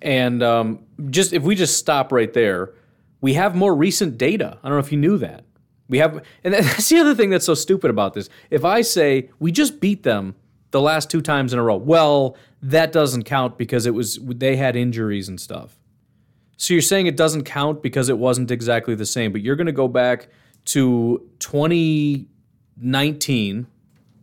And 0.00 0.40
um, 0.40 0.84
just 1.10 1.32
if 1.32 1.42
we 1.42 1.56
just 1.56 1.78
stop 1.78 2.12
right 2.12 2.32
there, 2.32 2.74
we 3.20 3.34
have 3.34 3.56
more 3.56 3.74
recent 3.74 4.18
data. 4.18 4.56
I 4.62 4.68
don't 4.68 4.76
know 4.76 4.84
if 4.84 4.92
you 4.92 4.98
knew 4.98 5.18
that. 5.18 5.44
We 5.88 5.98
have, 5.98 6.22
and 6.44 6.54
that's 6.54 6.90
the 6.90 6.98
other 6.98 7.16
thing 7.16 7.30
that's 7.30 7.44
so 7.44 7.54
stupid 7.54 7.90
about 7.90 8.14
this. 8.14 8.28
If 8.50 8.64
I 8.64 8.82
say 8.82 9.30
we 9.40 9.50
just 9.50 9.80
beat 9.80 10.04
them 10.04 10.36
the 10.70 10.80
last 10.80 11.10
two 11.10 11.20
times 11.20 11.52
in 11.52 11.58
a 11.58 11.64
row, 11.64 11.76
well, 11.76 12.36
that 12.62 12.92
doesn't 12.92 13.24
count 13.24 13.58
because 13.58 13.86
it 13.86 13.94
was 13.94 14.20
they 14.22 14.54
had 14.54 14.76
injuries 14.76 15.28
and 15.28 15.40
stuff. 15.40 15.76
So 16.56 16.72
you're 16.72 16.82
saying 16.82 17.08
it 17.08 17.16
doesn't 17.16 17.42
count 17.42 17.82
because 17.82 18.10
it 18.10 18.18
wasn't 18.18 18.52
exactly 18.52 18.94
the 18.94 19.06
same, 19.06 19.32
but 19.32 19.40
you're 19.40 19.56
going 19.56 19.66
to 19.66 19.72
go 19.72 19.88
back 19.88 20.28
to 20.66 21.28
2019, 21.40 23.66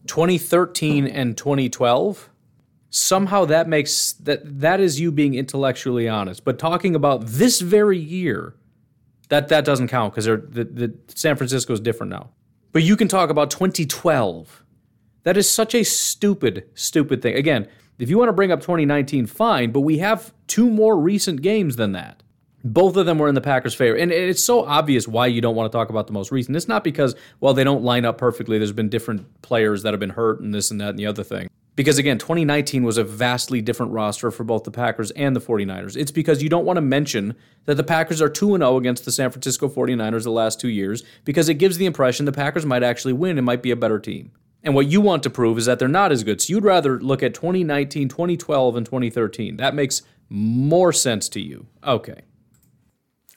2013 0.08 1.08
and 1.08 1.38
2012, 1.38 2.30
somehow 2.90 3.46
that 3.46 3.68
makes 3.68 4.14
that 4.14 4.60
that 4.62 4.80
is 4.80 5.00
you 5.00 5.12
being 5.12 5.36
intellectually 5.36 6.08
honest. 6.08 6.44
But 6.44 6.58
talking 6.58 6.96
about 6.96 7.26
this 7.26 7.62
very 7.62 7.98
year, 7.98 8.56
that 9.30 9.50
that 9.50 9.66
doesn't 9.66 9.90
count 9.90 10.14
because 10.14 10.26
the, 10.26 10.38
the 10.64 10.94
San 11.08 11.36
Francisco 11.36 11.74
is 11.74 11.80
different 11.80 12.12
now. 12.12 12.30
But 12.72 12.84
you 12.84 12.96
can 12.96 13.08
talk 13.08 13.30
about 13.30 13.52
2012. 13.52 14.64
That 15.24 15.38
is 15.38 15.50
such 15.50 15.76
a 15.76 15.84
stupid, 15.84 16.70
stupid 16.74 17.22
thing. 17.22 17.36
Again, 17.36 17.68
if 18.00 18.10
you 18.10 18.18
want 18.18 18.30
to 18.30 18.34
bring 18.34 18.52
up 18.52 18.62
2019, 18.62 19.26
fine, 19.26 19.72
but 19.72 19.82
we 19.82 19.98
have 19.98 20.34
two 20.48 20.70
more 20.70 20.98
recent 20.98 21.42
games 21.42 21.76
than 21.76 21.92
that. 21.94 22.24
Both 22.64 22.98
of 22.98 23.06
them 23.06 23.20
were 23.20 23.30
in 23.30 23.36
the 23.36 23.42
Packers' 23.42 23.76
favor. 23.76 23.96
And 23.96 24.12
it's 24.12 24.44
so 24.44 24.66
obvious 24.66 25.08
why 25.08 25.28
you 25.28 25.42
don't 25.42 25.56
want 25.56 25.72
to 25.72 25.76
talk 25.76 25.90
about 25.90 26.08
the 26.08 26.14
most 26.14 26.32
recent. 26.32 26.56
It's 26.56 26.68
not 26.68 26.84
because, 26.84 27.16
well, 27.40 27.54
they 27.54 27.64
don't 27.64 27.84
line 27.84 28.04
up 28.04 28.18
perfectly. 28.18 28.58
There's 28.58 28.72
been 28.72 28.90
different 28.90 29.42
players 29.42 29.84
that 29.84 29.94
have 29.94 30.00
been 30.00 30.12
hurt 30.12 30.40
and 30.40 30.54
this 30.54 30.72
and 30.72 30.82
that 30.82 30.90
and 30.90 31.00
the 31.00 31.06
other 31.06 31.24
thing. 31.24 31.50
Because 31.78 32.00
again, 32.00 32.18
2019 32.18 32.84
was 32.84 32.98
a 32.98 33.04
vastly 33.04 33.62
different 33.62 33.92
roster 33.92 34.32
for 34.32 34.44
both 34.44 34.64
the 34.64 34.72
Packers 34.72 35.12
and 35.12 35.36
the 35.36 35.40
49ers. 35.40 35.96
It's 35.96 36.10
because 36.10 36.42
you 36.42 36.50
don't 36.50 36.66
want 36.66 36.78
to 36.78 36.82
mention 36.82 37.36
that 37.66 37.76
the 37.76 37.84
Packers 37.84 38.20
are 38.20 38.30
2 38.30 38.58
0 38.58 38.78
against 38.78 39.06
the 39.06 39.12
San 39.12 39.30
Francisco 39.30 39.70
49ers 39.70 40.24
the 40.24 40.32
last 40.32 40.60
two 40.60 40.70
years 40.70 41.04
because 41.24 41.50
it 41.50 41.56
gives 41.56 41.78
the 41.78 41.86
impression 41.86 42.26
the 42.26 42.32
Packers 42.32 42.66
might 42.66 42.82
actually 42.82 43.14
win 43.14 43.38
and 43.38 43.46
might 43.46 43.62
be 43.62 43.70
a 43.70 43.76
better 43.76 44.00
team. 44.00 44.32
And 44.64 44.74
what 44.74 44.88
you 44.88 45.02
want 45.02 45.22
to 45.22 45.30
prove 45.30 45.60
is 45.60 45.68
that 45.68 45.78
they're 45.78 45.88
not 45.88 46.12
as 46.12 46.24
good. 46.24 46.42
So 46.42 46.52
you'd 46.52 46.64
rather 46.64 47.00
look 47.00 47.22
at 47.22 47.36
2019, 47.36 48.10
2012, 48.10 48.76
and 48.76 48.86
2013. 48.86 49.58
That 49.58 49.76
makes 49.76 50.02
more 50.30 50.92
sense 50.92 51.30
to 51.30 51.40
you. 51.40 51.68
Okay. 51.84 52.22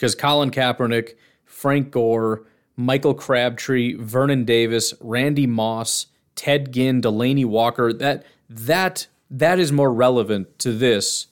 Because 0.01 0.15
Colin 0.15 0.51
Kaepernick, 0.51 1.11
Frank 1.45 1.91
Gore, 1.91 2.47
Michael 2.75 3.13
Crabtree, 3.13 3.97
Vernon 3.97 4.47
Davis, 4.47 4.95
Randy 4.99 5.47
Moss, 5.47 6.07
Ted 6.35 6.73
Ginn, 6.73 7.03
Delanie 7.03 7.45
Walker, 7.45 7.93
that 7.93 8.25
that 8.49 9.09
that 9.31 9.59
is 9.59 9.71
more 9.71 9.93
relevant 9.93 10.59
to 10.61 10.73
this 10.73 11.27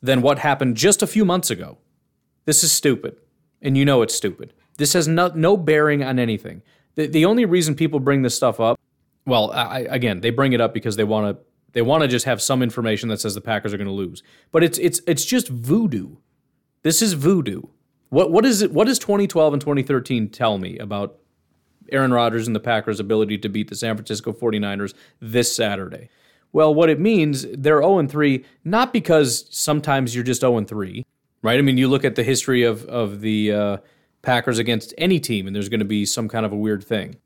than 0.00 0.22
what 0.22 0.38
happened 0.38 0.74
just 0.78 1.02
a 1.02 1.06
few 1.06 1.26
months 1.26 1.50
ago. 1.50 1.76
This 2.46 2.64
is 2.64 2.72
stupid. 2.72 3.16
And 3.60 3.76
you 3.76 3.84
know 3.84 4.00
it's 4.00 4.14
stupid. 4.14 4.54
This 4.78 4.94
has 4.94 5.06
no, 5.06 5.28
no 5.34 5.58
bearing 5.58 6.02
on 6.02 6.18
anything. 6.18 6.62
The, 6.94 7.06
the 7.06 7.26
only 7.26 7.44
reason 7.44 7.74
people 7.74 8.00
bring 8.00 8.22
this 8.22 8.34
stuff 8.34 8.58
up, 8.58 8.80
well, 9.26 9.50
I, 9.52 9.80
again, 9.80 10.20
they 10.20 10.30
bring 10.30 10.54
it 10.54 10.62
up 10.62 10.72
because 10.72 10.96
they 10.96 11.04
want 11.04 11.36
to 11.36 11.44
they 11.72 11.82
want 11.82 12.02
to 12.02 12.08
just 12.08 12.24
have 12.24 12.40
some 12.40 12.62
information 12.62 13.10
that 13.10 13.20
says 13.20 13.34
the 13.34 13.42
Packers 13.42 13.74
are 13.74 13.76
going 13.76 13.86
to 13.86 13.92
lose. 13.92 14.22
But 14.50 14.64
it's 14.64 14.78
it's 14.78 15.02
it's 15.06 15.26
just 15.26 15.48
voodoo. 15.48 16.16
This 16.82 17.02
is 17.02 17.12
voodoo. 17.12 17.64
What 18.10 18.30
what 18.30 18.44
is 18.44 18.62
it 18.62 18.72
what 18.72 18.86
does 18.86 18.98
2012 18.98 19.52
and 19.54 19.60
2013 19.60 20.28
tell 20.28 20.58
me 20.58 20.78
about 20.78 21.18
Aaron 21.90 22.12
Rodgers 22.12 22.46
and 22.46 22.54
the 22.54 22.60
Packers' 22.60 23.00
ability 23.00 23.38
to 23.38 23.48
beat 23.48 23.68
the 23.68 23.76
San 23.76 23.96
Francisco 23.96 24.32
49ers 24.32 24.94
this 25.20 25.54
Saturday? 25.54 26.08
Well, 26.52 26.72
what 26.72 26.88
it 26.88 27.00
means, 27.00 27.46
they're 27.52 27.82
0 27.82 28.06
3, 28.06 28.44
not 28.64 28.92
because 28.92 29.46
sometimes 29.50 30.14
you're 30.14 30.22
just 30.24 30.42
0 30.42 30.64
3, 30.64 31.04
right? 31.42 31.58
I 31.58 31.62
mean, 31.62 31.76
you 31.76 31.88
look 31.88 32.04
at 32.04 32.14
the 32.14 32.22
history 32.22 32.62
of, 32.62 32.84
of 32.84 33.20
the 33.20 33.52
uh, 33.52 33.76
Packers 34.22 34.58
against 34.60 34.94
any 34.96 35.18
team, 35.18 35.48
and 35.48 35.54
there's 35.54 35.68
going 35.68 35.80
to 35.80 35.84
be 35.84 36.06
some 36.06 36.28
kind 36.28 36.46
of 36.46 36.52
a 36.52 36.56
weird 36.56 36.84
thing. 36.84 37.16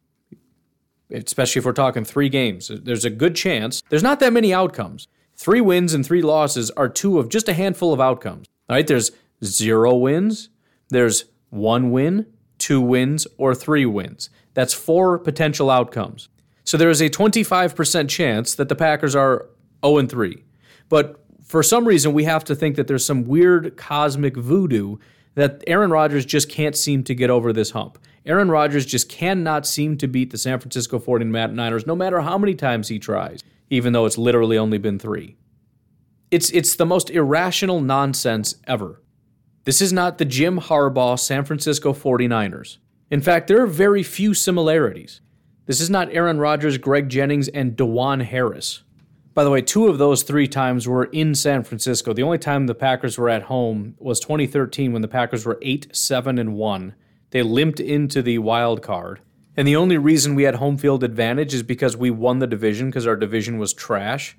Especially 1.11 1.61
if 1.61 1.67
we're 1.67 1.73
talking 1.73 2.05
three 2.05 2.29
games. 2.29 2.71
There's 2.75 3.05
a 3.05 3.11
good 3.11 3.35
chance. 3.35 3.83
There's 3.91 4.03
not 4.03 4.19
that 4.21 4.33
many 4.33 4.53
outcomes. 4.53 5.09
Three 5.37 5.61
wins 5.61 5.95
and 5.95 6.05
three 6.05 6.23
losses 6.23 6.71
are 6.73 6.89
two 6.89 7.19
of 7.19 7.29
just 7.29 7.49
a 7.49 7.55
handful 7.55 7.93
of 7.93 8.01
outcomes. 8.01 8.47
right? 8.69 8.87
there's 8.87 9.11
zero 9.45 9.95
wins, 9.95 10.49
there's 10.91 11.27
one 11.51 11.91
win, 11.91 12.27
two 12.59 12.81
wins, 12.81 13.27
or 13.37 13.55
three 13.55 13.87
wins. 13.87 14.31
That's 14.55 14.75
four 14.75 15.19
potential 15.19 15.71
outcomes. 15.71 16.29
So 16.65 16.77
there 16.77 16.91
is 16.91 17.01
a 17.01 17.09
25% 17.09 18.09
chance 18.09 18.55
that 18.55 18.69
the 18.69 18.75
Packers 18.75 19.15
are 19.15 19.47
0 19.85 20.07
3. 20.07 20.45
But 20.89 21.25
for 21.45 21.63
some 21.63 21.87
reason, 21.87 22.13
we 22.13 22.25
have 22.25 22.45
to 22.45 22.55
think 22.55 22.77
that 22.77 22.87
there's 22.89 23.05
some 23.05 23.25
weird 23.25 23.77
cosmic 23.77 24.37
voodoo 24.37 24.97
that 25.35 25.63
Aaron 25.67 25.91
Rodgers 25.91 26.27
just 26.27 26.51
can't 26.51 26.77
seem 26.77 27.05
to 27.05 27.15
get 27.15 27.31
over 27.31 27.53
this 27.53 27.71
hump. 27.71 27.99
Aaron 28.27 28.51
Rodgers 28.51 28.85
just 28.85 29.09
cannot 29.09 29.67
seem 29.67 29.97
to 29.99 30.07
beat 30.07 30.31
the 30.31 30.37
San 30.37 30.59
Francisco 30.61 30.99
49ers 30.99 31.87
no 31.87 31.97
matter 31.97 32.21
how 32.21 32.37
many 32.37 32.55
times 32.55 32.89
he 32.89 32.99
tries, 32.99 33.43
even 33.71 33.93
though 33.93 34.05
it's 34.05 34.19
literally 34.19 34.59
only 34.59 34.77
been 34.77 34.99
three. 34.99 35.37
It's, 36.31 36.51
it's 36.51 36.77
the 36.77 36.85
most 36.85 37.09
irrational 37.09 37.81
nonsense 37.81 38.57
ever. 38.67 39.01
This 39.69 39.83
is 39.83 39.93
not 39.93 40.17
the 40.17 40.25
Jim 40.25 40.59
Harbaugh 40.59 41.19
San 41.19 41.45
Francisco 41.45 41.93
49ers. 41.93 42.79
In 43.11 43.21
fact, 43.21 43.49
there 43.49 43.63
are 43.63 43.67
very 43.67 44.03
few 44.03 44.33
similarities. 44.33 45.21
This 45.67 45.83
is 45.83 45.91
not 45.91 46.11
Aaron 46.11 46.39
Rodgers, 46.39 46.79
Greg 46.79 47.11
Jennings, 47.11 47.49
and 47.49 47.77
DuJuan 47.77 48.25
Harris. 48.25 48.83
By 49.35 49.45
the 49.45 49.51
way, 49.51 49.61
two 49.61 49.89
of 49.89 49.99
those 49.99 50.23
three 50.23 50.49
times 50.49 50.89
were 50.89 51.05
in 51.05 51.35
San 51.35 51.65
Francisco. 51.65 52.15
The 52.15 52.23
only 52.23 52.39
time 52.39 52.65
the 52.65 52.75
Packers 52.75 53.19
were 53.19 53.29
at 53.29 53.43
home 53.43 53.95
was 53.99 54.21
2013 54.21 54.95
when 54.95 55.03
the 55.03 55.07
Packers 55.07 55.45
were 55.45 55.59
8 55.61 55.95
7 55.95 56.39
and 56.39 56.55
1. 56.55 56.95
They 57.33 57.43
limped 57.43 57.79
into 57.79 58.23
the 58.23 58.39
wild 58.39 58.81
card. 58.81 59.21
And 59.55 59.69
the 59.69 59.77
only 59.77 59.99
reason 59.99 60.35
we 60.35 60.45
had 60.45 60.55
home 60.55 60.79
field 60.79 61.05
advantage 61.05 61.53
is 61.53 61.63
because 61.63 61.95
we 61.95 62.11
won 62.11 62.39
the 62.39 62.47
division 62.47 62.89
because 62.89 63.07
our 63.07 63.17
division 63.17 63.59
was 63.59 63.75
trash. 63.75 64.35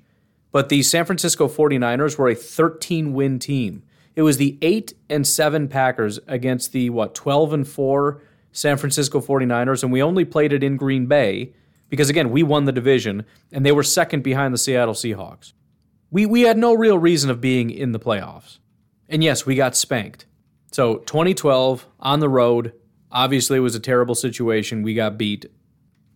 But 0.50 0.70
the 0.70 0.82
San 0.82 1.04
Francisco 1.04 1.46
49ers 1.46 2.18
were 2.18 2.30
a 2.30 2.34
13 2.34 3.12
win 3.12 3.38
team. 3.38 3.84
It 4.20 4.24
was 4.24 4.36
the 4.36 4.58
8 4.60 4.92
and 5.08 5.26
7 5.26 5.66
Packers 5.68 6.20
against 6.26 6.72
the 6.72 6.90
what 6.90 7.14
12 7.14 7.54
and 7.54 7.66
4 7.66 8.20
San 8.52 8.76
Francisco 8.76 9.18
49ers 9.18 9.82
and 9.82 9.90
we 9.90 10.02
only 10.02 10.26
played 10.26 10.52
it 10.52 10.62
in 10.62 10.76
Green 10.76 11.06
Bay 11.06 11.54
because 11.88 12.10
again, 12.10 12.30
we 12.30 12.42
won 12.42 12.66
the 12.66 12.70
division 12.70 13.24
and 13.50 13.64
they 13.64 13.72
were 13.72 13.82
second 13.82 14.22
behind 14.22 14.52
the 14.52 14.58
Seattle 14.58 14.92
Seahawks. 14.92 15.54
We 16.10 16.26
we 16.26 16.42
had 16.42 16.58
no 16.58 16.74
real 16.74 16.98
reason 16.98 17.30
of 17.30 17.40
being 17.40 17.70
in 17.70 17.92
the 17.92 17.98
playoffs. 17.98 18.58
And 19.08 19.24
yes, 19.24 19.46
we 19.46 19.54
got 19.54 19.74
spanked. 19.74 20.26
So 20.70 20.98
2012 20.98 21.86
on 21.98 22.20
the 22.20 22.28
road, 22.28 22.74
obviously 23.10 23.56
it 23.56 23.60
was 23.60 23.74
a 23.74 23.80
terrible 23.80 24.14
situation. 24.14 24.82
We 24.82 24.92
got 24.92 25.16
beat 25.16 25.46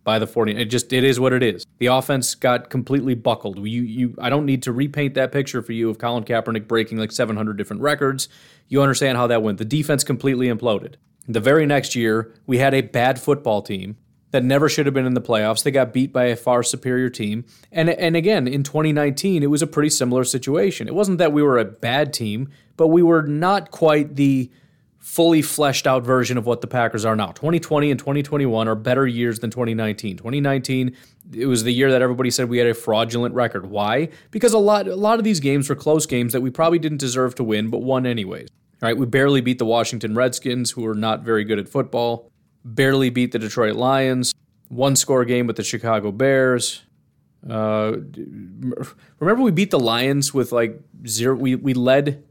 by 0.05 0.19
the 0.19 0.27
40. 0.27 0.55
It 0.55 0.65
just 0.65 0.93
it 0.93 1.03
is 1.03 1.19
what 1.19 1.33
it 1.33 1.43
is. 1.43 1.65
The 1.79 1.87
offense 1.87 2.35
got 2.35 2.69
completely 2.69 3.15
buckled. 3.15 3.57
You 3.57 3.81
you 3.81 4.15
I 4.19 4.29
don't 4.29 4.45
need 4.45 4.63
to 4.63 4.71
repaint 4.71 5.15
that 5.15 5.33
picture 5.33 5.61
for 5.61 5.73
you 5.73 5.89
of 5.89 5.97
Colin 5.97 6.23
Kaepernick 6.23 6.69
breaking 6.69 6.97
like 6.97 7.11
700 7.11 7.57
different 7.57 7.81
records. 7.81 8.29
You 8.69 8.81
understand 8.81 9.17
how 9.17 9.27
that 9.27 9.43
went. 9.43 9.57
The 9.57 9.65
defense 9.65 10.05
completely 10.05 10.47
imploded. 10.47 10.93
The 11.27 11.41
very 11.41 11.65
next 11.65 11.95
year, 11.95 12.33
we 12.45 12.59
had 12.59 12.73
a 12.73 12.81
bad 12.81 13.19
football 13.19 13.63
team 13.63 13.97
that 14.29 14.43
never 14.43 14.69
should 14.69 14.85
have 14.85 14.93
been 14.93 15.07
in 15.07 15.15
the 15.15 15.21
playoffs. 15.21 15.63
They 15.63 15.71
got 15.71 15.91
beat 15.91 16.13
by 16.13 16.25
a 16.25 16.35
far 16.35 16.61
superior 16.61 17.09
team. 17.09 17.43
And 17.71 17.89
and 17.89 18.15
again, 18.15 18.47
in 18.47 18.61
2019, 18.61 19.41
it 19.41 19.49
was 19.49 19.63
a 19.63 19.67
pretty 19.67 19.89
similar 19.89 20.23
situation. 20.23 20.87
It 20.87 20.93
wasn't 20.93 21.17
that 21.17 21.33
we 21.33 21.41
were 21.41 21.57
a 21.57 21.65
bad 21.65 22.13
team, 22.13 22.49
but 22.77 22.87
we 22.87 23.01
were 23.01 23.23
not 23.23 23.71
quite 23.71 24.15
the 24.15 24.51
fully 25.05 25.43
fleshed 25.43 25.85
out 25.85 26.03
version 26.03 26.35
of 26.35 26.47
what 26.47 26.61
the 26.61 26.67
Packers 26.67 27.05
are 27.05 27.15
now. 27.15 27.27
2020 27.27 27.91
and 27.91 27.99
2021 27.99 28.67
are 28.67 28.73
better 28.73 29.05
years 29.05 29.37
than 29.37 29.51
2019. 29.51 30.17
2019 30.17 30.97
it 31.31 31.45
was 31.45 31.63
the 31.63 31.71
year 31.71 31.91
that 31.91 32.01
everybody 32.01 32.31
said 32.31 32.49
we 32.49 32.57
had 32.57 32.65
a 32.65 32.73
fraudulent 32.73 33.35
record. 33.35 33.67
Why? 33.67 34.09
Because 34.31 34.53
a 34.53 34.57
lot 34.57 34.87
a 34.87 34.95
lot 34.95 35.19
of 35.19 35.23
these 35.23 35.39
games 35.39 35.69
were 35.69 35.75
close 35.75 36.07
games 36.07 36.33
that 36.33 36.41
we 36.41 36.49
probably 36.49 36.79
didn't 36.79 36.97
deserve 36.97 37.35
to 37.35 37.43
win 37.43 37.69
but 37.69 37.83
won 37.83 38.07
anyways. 38.07 38.47
Right, 38.81 38.97
we 38.97 39.05
barely 39.05 39.41
beat 39.41 39.59
the 39.59 39.65
Washington 39.65 40.15
Redskins 40.15 40.71
who 40.71 40.85
are 40.87 40.95
not 40.95 41.21
very 41.21 41.43
good 41.43 41.59
at 41.59 41.69
football. 41.69 42.31
Barely 42.63 43.11
beat 43.11 43.31
the 43.31 43.39
Detroit 43.39 43.75
Lions. 43.75 44.33
One 44.69 44.95
score 44.95 45.23
game 45.23 45.45
with 45.45 45.55
the 45.55 45.63
Chicago 45.63 46.11
Bears. 46.11 46.81
Uh, 47.47 47.97
remember 49.19 49.43
we 49.43 49.51
beat 49.51 49.69
the 49.69 49.79
Lions 49.79 50.33
with 50.33 50.51
like 50.51 50.79
zero 51.05 51.35
we 51.35 51.53
we 51.53 51.75
led 51.75 52.23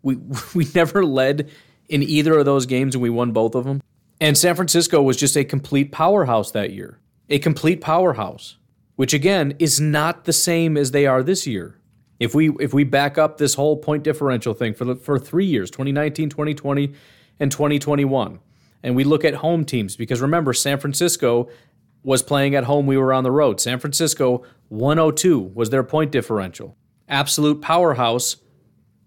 we 0.00 0.16
we 0.54 0.66
never 0.74 1.04
led 1.04 1.50
in 1.92 2.02
either 2.02 2.38
of 2.38 2.46
those 2.46 2.64
games 2.64 2.94
and 2.94 3.02
we 3.02 3.10
won 3.10 3.32
both 3.32 3.54
of 3.54 3.64
them. 3.64 3.82
And 4.18 4.36
San 4.36 4.56
Francisco 4.56 5.02
was 5.02 5.18
just 5.18 5.36
a 5.36 5.44
complete 5.44 5.92
powerhouse 5.92 6.50
that 6.52 6.72
year. 6.72 6.98
A 7.28 7.38
complete 7.38 7.82
powerhouse, 7.82 8.56
which 8.96 9.12
again 9.12 9.54
is 9.58 9.78
not 9.78 10.24
the 10.24 10.32
same 10.32 10.78
as 10.78 10.90
they 10.90 11.06
are 11.06 11.22
this 11.22 11.46
year. 11.46 11.78
If 12.18 12.34
we 12.34 12.50
if 12.60 12.72
we 12.72 12.84
back 12.84 13.18
up 13.18 13.36
this 13.36 13.54
whole 13.54 13.76
point 13.76 14.04
differential 14.04 14.54
thing 14.54 14.72
for 14.72 14.86
the, 14.86 14.96
for 14.96 15.18
3 15.18 15.44
years, 15.44 15.70
2019, 15.70 16.30
2020 16.30 16.94
and 17.38 17.52
2021, 17.52 18.40
and 18.82 18.96
we 18.96 19.04
look 19.04 19.24
at 19.24 19.34
home 19.34 19.64
teams 19.64 19.94
because 19.94 20.22
remember 20.22 20.54
San 20.54 20.78
Francisco 20.78 21.50
was 22.02 22.22
playing 22.22 22.54
at 22.54 22.64
home, 22.64 22.86
we 22.86 22.96
were 22.96 23.12
on 23.12 23.22
the 23.22 23.30
road. 23.30 23.60
San 23.60 23.78
Francisco 23.78 24.44
102 24.68 25.38
was 25.54 25.68
their 25.68 25.84
point 25.84 26.10
differential. 26.10 26.74
Absolute 27.06 27.60
powerhouse 27.60 28.36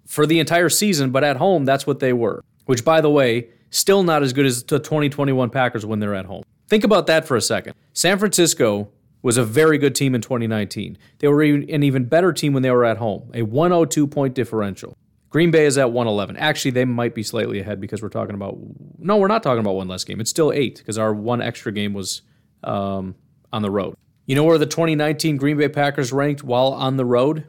for 0.06 0.28
the 0.28 0.40
entire 0.40 0.70
season, 0.70 1.10
but 1.10 1.24
at 1.24 1.38
home 1.38 1.66
that's 1.66 1.88
what 1.88 2.00
they 2.00 2.14
were 2.14 2.44
which, 2.66 2.84
by 2.84 3.02
the 3.02 3.10
way, 3.10 3.50
still 3.70 4.04
not 4.04 4.24
as 4.24 4.34
good 4.34 4.46
as 4.46 4.64
the 4.64 4.80
2021 4.80 5.50
Packers 5.50 5.86
when 5.86 6.00
they're 6.00 6.16
at 6.16 6.26
home. 6.26 6.44
Think 6.68 6.84
about 6.84 7.08
that 7.08 7.26
for 7.26 7.36
a 7.36 7.42
second. 7.42 7.74
San 7.94 8.18
Francisco 8.18 8.90
was 9.22 9.38
a 9.38 9.44
very 9.44 9.78
good 9.78 9.96
team 9.96 10.14
in 10.14 10.22
2019. 10.22 10.98
They 11.20 11.28
were 11.28 11.42
an 11.42 11.84
even 11.84 12.06
better 12.06 12.32
team 12.32 12.54
when 12.54 12.64
they 12.64 12.72
were 12.72 12.86
at 12.86 12.98
home, 12.98 13.32
a 13.34 13.42
102 13.42 14.08
point 14.08 14.36
differential. 14.36 14.98
Green 15.30 15.52
Bay 15.52 15.66
is 15.66 15.78
at 15.78 15.92
111. 15.92 16.38
Actually, 16.38 16.72
they 16.72 16.86
might 16.86 17.14
be 17.14 17.24
slightly 17.24 17.60
ahead 17.60 17.82
because 17.82 18.02
we're 18.02 18.10
talking 18.10 18.36
about. 18.36 18.58
No, 19.00 19.18
we're 19.18 19.28
not 19.28 19.44
talking 19.44 19.60
about 19.60 19.76
one 19.76 19.88
less 19.88 20.04
game. 20.04 20.22
It's 20.22 20.30
still 20.30 20.52
eight 20.52 20.78
because 20.78 20.98
our 20.98 21.14
one 21.14 21.42
extra 21.42 21.72
game 21.72 21.94
was 21.94 22.22
um, 22.64 23.16
on 23.52 23.62
the 23.62 23.70
road. 23.70 23.96
You 24.26 24.36
know 24.36 24.44
where 24.44 24.58
the 24.58 24.66
2019 24.66 25.38
Green 25.38 25.58
Bay 25.58 25.70
Packers 25.70 26.14
ranked 26.14 26.44
while 26.44 26.68
on 26.68 26.98
the 26.98 27.06
road? 27.06 27.48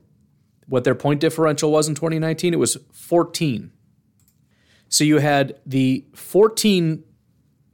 What 0.66 0.84
their 0.84 0.96
point 0.96 1.20
differential 1.20 1.70
was 1.70 1.88
in 1.88 1.94
2019? 1.94 2.52
It 2.52 2.58
was 2.58 2.76
14. 2.92 3.70
So 4.88 5.04
you 5.04 5.18
had 5.18 5.58
the 5.66 6.04
14 6.14 7.02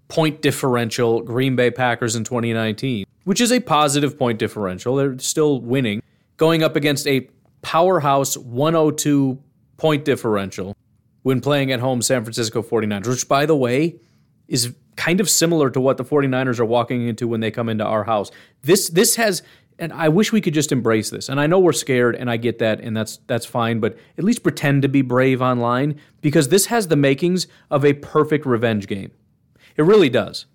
point 0.09 0.43
differential 0.43 1.23
Green 1.23 1.57
Bay 1.57 1.71
Packers 1.71 2.17
in 2.17 2.25
2019, 2.25 3.07
which 3.25 3.41
is 3.41 3.51
a 3.53 3.61
positive 3.61 4.19
point 4.19 4.39
differential. 4.39 4.97
They're 4.97 5.19
still 5.19 5.61
winning, 5.61 6.03
going 6.37 6.63
up 6.63 6.77
against 6.77 7.07
a 7.07 7.29
powerhouse 7.63 8.37
102 8.37 9.39
point 9.77 10.05
differential 10.05 10.77
when 11.23 11.41
playing 11.41 11.73
at 11.73 11.81
home 11.81 12.03
San 12.03 12.25
Francisco 12.25 12.63
49ers, 12.63 13.07
which, 13.07 13.29
by 13.29 13.47
the 13.47 13.57
way, 13.57 13.97
is 14.49 14.75
kind 14.97 15.21
of 15.21 15.31
similar 15.31 15.71
to 15.71 15.81
what 15.81 15.97
the 15.97 16.05
49ers 16.05 16.61
are 16.61 16.65
walking 16.65 17.09
into 17.09 17.27
when 17.27 17.41
they 17.41 17.51
come 17.51 17.69
into 17.69 17.85
our 17.85 18.05
house. 18.05 18.31
This 18.63 18.89
this 18.91 19.17
has 19.17 19.43
and 19.79 19.93
I 19.93 20.09
wish 20.09 20.33
we 20.33 20.41
could 20.41 20.55
just 20.55 20.73
embrace 20.73 21.11
this. 21.11 21.29
And 21.29 21.41
I 21.41 21.47
know 21.47 21.59
we're 21.59 21.73
scared 21.73 22.15
and 22.15 22.31
I 22.31 22.37
get 22.37 22.59
that 22.59 22.81
and 22.81 22.97
that's 22.97 23.19
that's 23.27 23.47
fine, 23.47 23.81
but 23.81 23.97
at 24.19 24.25
least 24.25 24.43
pretend 24.43 24.83
to 24.83 24.89
be 24.89 25.03
brave 25.03 25.43
online 25.43 25.99
because 26.21 26.49
this 26.49 26.67
has 26.67 26.89
the 26.89 26.97
makings 26.97 27.47
of 27.71 27.85
a 27.85 27.95
perfect 27.95 28.47
revenge 28.47 28.87
game. 28.87 29.11
It 29.77 29.83
really 29.83 30.11
does. 30.11 30.47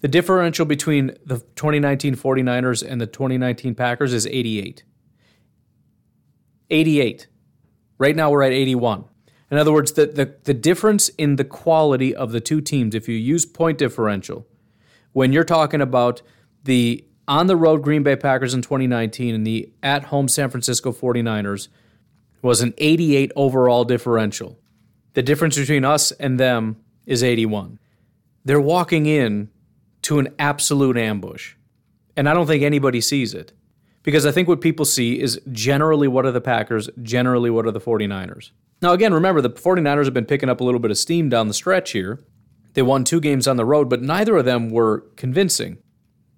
The 0.00 0.08
differential 0.08 0.66
between 0.66 1.08
the 1.24 1.38
2019 1.54 2.16
49ers 2.16 2.84
and 2.86 3.00
the 3.00 3.06
2019 3.06 3.74
Packers 3.74 4.12
is 4.12 4.26
88. 4.26 4.82
88. 6.70 7.26
Right 7.98 8.16
now 8.16 8.30
we're 8.30 8.42
at 8.42 8.52
81. 8.52 9.04
In 9.52 9.58
other 9.58 9.70
words, 9.70 9.92
the, 9.92 10.06
the, 10.06 10.34
the 10.44 10.54
difference 10.54 11.10
in 11.10 11.36
the 11.36 11.44
quality 11.44 12.14
of 12.14 12.32
the 12.32 12.40
two 12.40 12.62
teams, 12.62 12.94
if 12.94 13.06
you 13.06 13.14
use 13.14 13.44
point 13.44 13.76
differential, 13.76 14.46
when 15.12 15.30
you're 15.30 15.44
talking 15.44 15.82
about 15.82 16.22
the 16.64 17.04
on 17.28 17.48
the 17.48 17.56
road 17.56 17.82
Green 17.82 18.02
Bay 18.02 18.16
Packers 18.16 18.54
in 18.54 18.62
2019 18.62 19.34
and 19.34 19.46
the 19.46 19.70
at 19.82 20.04
home 20.04 20.26
San 20.26 20.48
Francisco 20.48 20.90
49ers, 20.90 21.68
was 22.40 22.62
an 22.62 22.72
88 22.78 23.30
overall 23.36 23.84
differential. 23.84 24.58
The 25.12 25.22
difference 25.22 25.58
between 25.58 25.84
us 25.84 26.12
and 26.12 26.40
them 26.40 26.82
is 27.04 27.22
81. 27.22 27.78
They're 28.46 28.58
walking 28.58 29.04
in 29.04 29.50
to 30.02 30.18
an 30.18 30.28
absolute 30.38 30.96
ambush. 30.96 31.56
And 32.16 32.26
I 32.26 32.32
don't 32.32 32.46
think 32.46 32.62
anybody 32.62 33.02
sees 33.02 33.34
it. 33.34 33.52
Because 34.02 34.24
I 34.24 34.32
think 34.32 34.48
what 34.48 34.62
people 34.62 34.86
see 34.86 35.20
is 35.20 35.38
generally 35.52 36.08
what 36.08 36.24
are 36.24 36.32
the 36.32 36.40
Packers, 36.40 36.88
generally 37.02 37.50
what 37.50 37.66
are 37.66 37.70
the 37.70 37.80
49ers. 37.80 38.50
Now, 38.82 38.92
again, 38.92 39.14
remember, 39.14 39.40
the 39.40 39.50
49ers 39.50 40.06
have 40.06 40.14
been 40.14 40.26
picking 40.26 40.48
up 40.48 40.60
a 40.60 40.64
little 40.64 40.80
bit 40.80 40.90
of 40.90 40.98
steam 40.98 41.28
down 41.28 41.46
the 41.46 41.54
stretch 41.54 41.92
here. 41.92 42.20
They 42.74 42.82
won 42.82 43.04
two 43.04 43.20
games 43.20 43.46
on 43.46 43.56
the 43.56 43.64
road, 43.64 43.88
but 43.88 44.02
neither 44.02 44.36
of 44.36 44.44
them 44.44 44.70
were 44.70 45.06
convincing. 45.16 45.78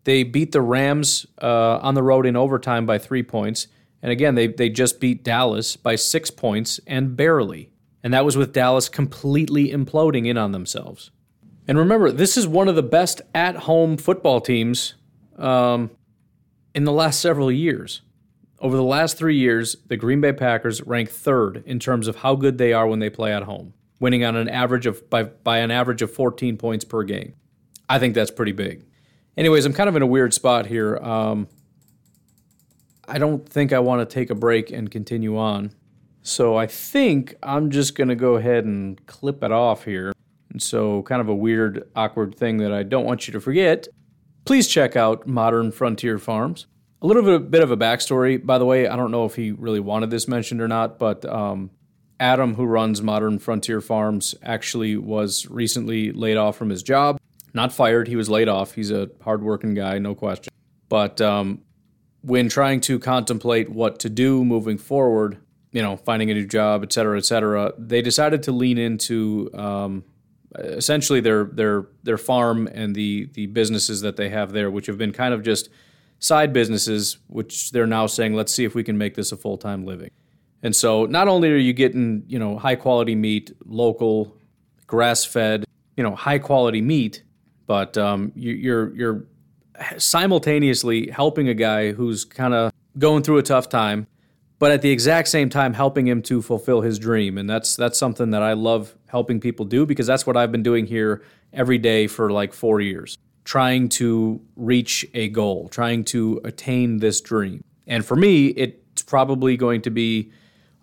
They 0.05 0.23
beat 0.25 0.53
the 0.53 0.61
Rams 0.61 1.25
uh, 1.41 1.79
on 1.79 1.95
the 1.95 2.03
road 2.03 2.27
in 2.27 2.37
overtime 2.37 2.85
by 2.85 2.99
three 2.99 3.23
points. 3.23 3.69
And 4.03 4.13
again, 4.13 4.35
they, 4.35 4.49
they 4.49 4.69
just 4.69 5.01
beat 5.01 5.25
Dallas 5.25 5.77
by 5.77 5.97
six 5.97 6.31
points 6.31 6.79
and 6.87 7.17
barely. 7.17 7.71
And 8.03 8.13
that 8.13 8.27
was 8.27 8.37
with 8.37 8.53
Dallas 8.53 8.91
completely 8.91 9.71
imploding 9.71 10.27
in 10.27 10.37
on 10.37 10.53
themselves. 10.53 11.11
And 11.67 11.79
remember, 11.79 12.13
this 12.13 12.37
is 12.37 12.47
one 12.47 12.69
of 12.69 12.75
the 12.75 12.83
best 12.83 13.23
at 13.35 13.57
home 13.57 13.97
football 13.97 14.43
teams 14.43 14.95
um, 15.39 15.91
in 16.75 16.85
the 16.85 16.93
last 16.93 17.21
several 17.21 17.51
years. 17.51 18.03
Over 18.65 18.79
the 18.79 18.83
last 18.83 19.19
three 19.19 19.37
years, 19.37 19.77
the 19.89 19.97
Green 19.99 20.23
Bay 20.23 20.33
Packers 20.33 20.81
rank 20.81 21.11
third 21.11 21.63
in 21.67 21.79
terms 21.79 22.09
of 22.09 22.17
how 22.17 22.35
good 22.35 22.57
they 22.57 22.73
are 22.73 22.87
when 22.87 22.99
they 22.99 23.11
play 23.11 23.31
at 23.31 23.43
home, 23.43 23.75
winning 24.01 24.25
on 24.25 24.37
an 24.37 24.49
average 24.49 24.87
of 24.87 25.11
by, 25.11 25.25
by 25.25 25.59
an 25.59 25.71
average 25.71 26.01
of 26.01 26.11
14 26.11 26.57
points 26.57 26.83
per 26.83 27.03
game. 27.03 27.35
I 27.91 27.99
think 27.99 28.15
that's 28.15 28.31
pretty 28.31 28.53
big. 28.53 28.87
Anyways, 29.37 29.67
I'm 29.67 29.75
kind 29.75 29.91
of 29.91 29.97
in 29.97 30.01
a 30.03 30.07
weird 30.07 30.33
spot 30.33 30.65
here. 30.65 30.97
Um, 30.97 31.47
I 33.07 33.19
don't 33.19 33.47
think 33.47 33.75
I 33.75 33.81
want 33.81 34.01
to 34.01 34.11
take 34.11 34.31
a 34.31 34.35
break 34.35 34.71
and 34.71 34.91
continue 34.91 35.37
on. 35.37 35.75
So 36.23 36.57
I 36.57 36.67
think 36.67 37.35
I'm 37.43 37.71
just 37.71 37.95
going 37.95 38.09
to 38.09 38.17
go 38.17 38.37
ahead 38.37 38.65
and 38.65 39.05
clip 39.05 39.45
it 39.45 39.53
off 39.53 39.85
here. 39.85 40.15
And 40.49 40.63
so, 40.63 41.03
kind 41.03 41.21
of 41.21 41.29
a 41.29 41.35
weird, 41.35 41.87
awkward 41.95 42.35
thing 42.35 42.57
that 42.59 42.73
I 42.73 42.83
don't 42.83 43.05
want 43.05 43.29
you 43.29 43.33
to 43.33 43.41
forget 43.41 43.89
please 44.45 44.69
check 44.69 44.95
out 44.95 45.27
Modern 45.27 45.73
Frontier 45.73 46.19
Farms. 46.19 46.67
A 47.05 47.07
little 47.07 47.23
bit, 47.23 47.51
bit 47.51 47.63
of 47.63 47.71
a 47.71 47.77
backstory, 47.77 48.43
by 48.43 48.57
the 48.57 48.65
way. 48.65 48.89
I 48.89 48.97
don't 48.97 49.11
know 49.11 49.27
if 49.27 49.35
he 49.35 49.53
really 49.53 49.79
wanted 49.79 50.09
this 50.09 50.27
mentioned 50.27 50.63
or 50.63 50.69
not, 50.69 50.99
but 50.99 51.23
um, 51.27 51.71
Adam, 52.19 52.55
who 52.55 52.65
runs 52.65 53.03
Modern 53.03 53.39
Frontier 53.39 53.83
Farms, 53.83 54.35
actually 54.43 54.97
was 54.97 55.47
recently 55.51 56.13
laid 56.13 56.39
off 56.39 56.57
from 56.57 56.71
his 56.71 56.83
job. 56.83 57.21
Not 57.53 57.75
fired, 57.75 58.09
he 58.09 58.17
was 58.17 58.31
laid 58.31 58.49
off. 58.49 58.73
He's 58.73 58.91
a 58.91 59.11
hardworking 59.21 59.75
guy, 59.75 59.99
no 59.99 60.15
question. 60.15 60.51
But 60.89 61.21
um, 61.21 61.61
when 62.23 62.49
trying 62.49 62.81
to 62.81 62.99
contemplate 62.99 63.69
what 63.69 63.99
to 63.99 64.09
do 64.09 64.43
moving 64.43 64.79
forward, 64.79 65.37
you 65.73 65.83
know, 65.83 65.99
finding 65.99 66.31
a 66.31 66.35
new 66.35 66.47
job, 66.47 66.83
et 66.83 66.91
cetera, 66.95 67.19
et 67.19 67.27
cetera, 67.27 67.75
they 67.77 68.01
decided 68.01 68.43
to 68.45 68.53
lean 68.53 68.79
into 68.79 69.51
um, 69.53 70.05
essentially 70.55 71.21
their 71.21 71.45
their 71.45 71.85
their 72.03 72.17
farm 72.17 72.67
and 72.67 72.95
the 72.95 73.29
the 73.35 73.45
businesses 73.45 74.01
that 74.01 74.17
they 74.17 74.31
have 74.31 74.53
there, 74.53 74.71
which 74.71 74.87
have 74.87 74.97
been 74.97 75.13
kind 75.13 75.35
of 75.35 75.43
just 75.43 75.69
side 76.25 76.55
businesses, 76.55 77.19
which 77.27 77.71
they're 77.71 77.87
now 77.87 78.07
saying, 78.07 78.33
let's 78.35 78.53
see 78.53 78.65
if 78.65 78.75
we 78.75 78.83
can 78.83 78.97
make 78.97 79.15
this 79.15 79.31
a 79.31 79.37
full 79.37 79.59
time 79.59 79.85
living. 79.85 80.11
And 80.63 80.75
so, 80.75 81.05
not 81.05 81.29
only 81.29 81.51
are 81.51 81.57
you 81.57 81.75
getting 81.75 82.25
you 82.27 82.39
know 82.39 82.57
high 82.59 82.77
quality 82.77 83.15
meat, 83.15 83.53
local, 83.67 84.35
grass 84.87 85.25
fed, 85.25 85.65
you 85.97 86.03
know 86.03 86.15
high 86.15 86.39
quality 86.39 86.81
meat, 86.81 87.23
but 87.67 87.99
um, 87.99 88.33
you, 88.35 88.53
you're 88.53 88.97
you're 88.97 89.27
simultaneously 89.99 91.11
helping 91.11 91.49
a 91.49 91.55
guy 91.55 91.93
who's 91.93 92.25
kind 92.25 92.55
of 92.55 92.73
going 92.97 93.23
through 93.23 93.39
a 93.39 93.43
tough 93.43 93.69
time 93.69 94.07
but 94.61 94.71
at 94.71 94.83
the 94.83 94.91
exact 94.91 95.27
same 95.27 95.51
time 95.51 95.75
helping 95.75 96.07
him 96.07 96.23
to 96.23 96.41
fulfill 96.41 96.81
his 96.81 96.97
dream 96.97 97.37
and 97.37 97.51
that's 97.51 97.75
that's 97.75 97.99
something 97.99 98.31
that 98.31 98.41
I 98.41 98.53
love 98.53 98.95
helping 99.09 99.41
people 99.41 99.65
do 99.65 99.85
because 99.85 100.07
that's 100.07 100.29
what 100.29 100.37
I've 100.37 100.53
been 100.53 100.63
doing 100.63 100.87
here 100.87 101.25
every 101.53 101.77
day 101.77 102.07
for 102.07 102.31
like 102.31 102.53
4 102.53 102.81
years 102.81 103.19
trying 103.45 103.89
to 103.89 104.41
reach 104.57 105.07
a 105.15 105.29
goal 105.29 105.69
trying 105.69 106.05
to 106.05 106.41
attain 106.45 106.99
this 106.99 107.21
dream. 107.21 107.63
And 107.87 108.05
for 108.05 108.17
me 108.17 108.49
it's 108.49 109.03
probably 109.03 109.57
going 109.57 109.83
to 109.83 109.91
be 109.91 110.33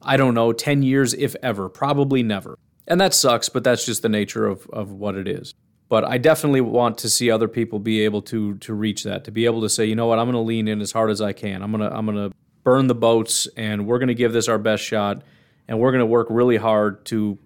I 0.01 0.17
don't 0.17 0.33
know 0.33 0.51
10 0.53 0.83
years 0.83 1.13
if 1.13 1.35
ever 1.41 1.69
probably 1.69 2.23
never. 2.23 2.57
And 2.87 2.99
that 3.01 3.13
sucks 3.13 3.49
but 3.49 3.63
that's 3.63 3.85
just 3.85 4.01
the 4.01 4.09
nature 4.09 4.45
of 4.45 4.67
of 4.71 4.91
what 4.91 5.15
it 5.15 5.27
is. 5.27 5.53
But 5.89 6.05
I 6.05 6.17
definitely 6.17 6.61
want 6.61 6.97
to 6.99 7.09
see 7.09 7.29
other 7.29 7.47
people 7.47 7.79
be 7.79 8.01
able 8.01 8.21
to 8.23 8.55
to 8.55 8.73
reach 8.73 9.03
that 9.03 9.25
to 9.25 9.31
be 9.31 9.45
able 9.45 9.61
to 9.61 9.69
say 9.69 9.85
you 9.85 9.95
know 9.95 10.07
what? 10.07 10.19
I'm 10.19 10.25
going 10.25 10.35
to 10.35 10.39
lean 10.39 10.67
in 10.67 10.81
as 10.81 10.91
hard 10.91 11.09
as 11.09 11.21
I 11.21 11.33
can. 11.33 11.61
I'm 11.61 11.71
to 11.73 11.93
I'm 11.93 12.05
going 12.05 12.29
to 12.29 12.35
burn 12.63 12.87
the 12.87 12.95
boats, 12.95 13.47
and 13.57 13.87
we're 13.87 13.99
going 13.99 14.07
to 14.09 14.15
give 14.15 14.33
this 14.33 14.47
our 14.47 14.57
best 14.57 14.83
shot, 14.83 15.23
and 15.67 15.79
we're 15.79 15.91
going 15.91 15.99
to 15.99 16.05
work 16.05 16.27
really 16.29 16.57
hard 16.57 17.05
to 17.05 17.37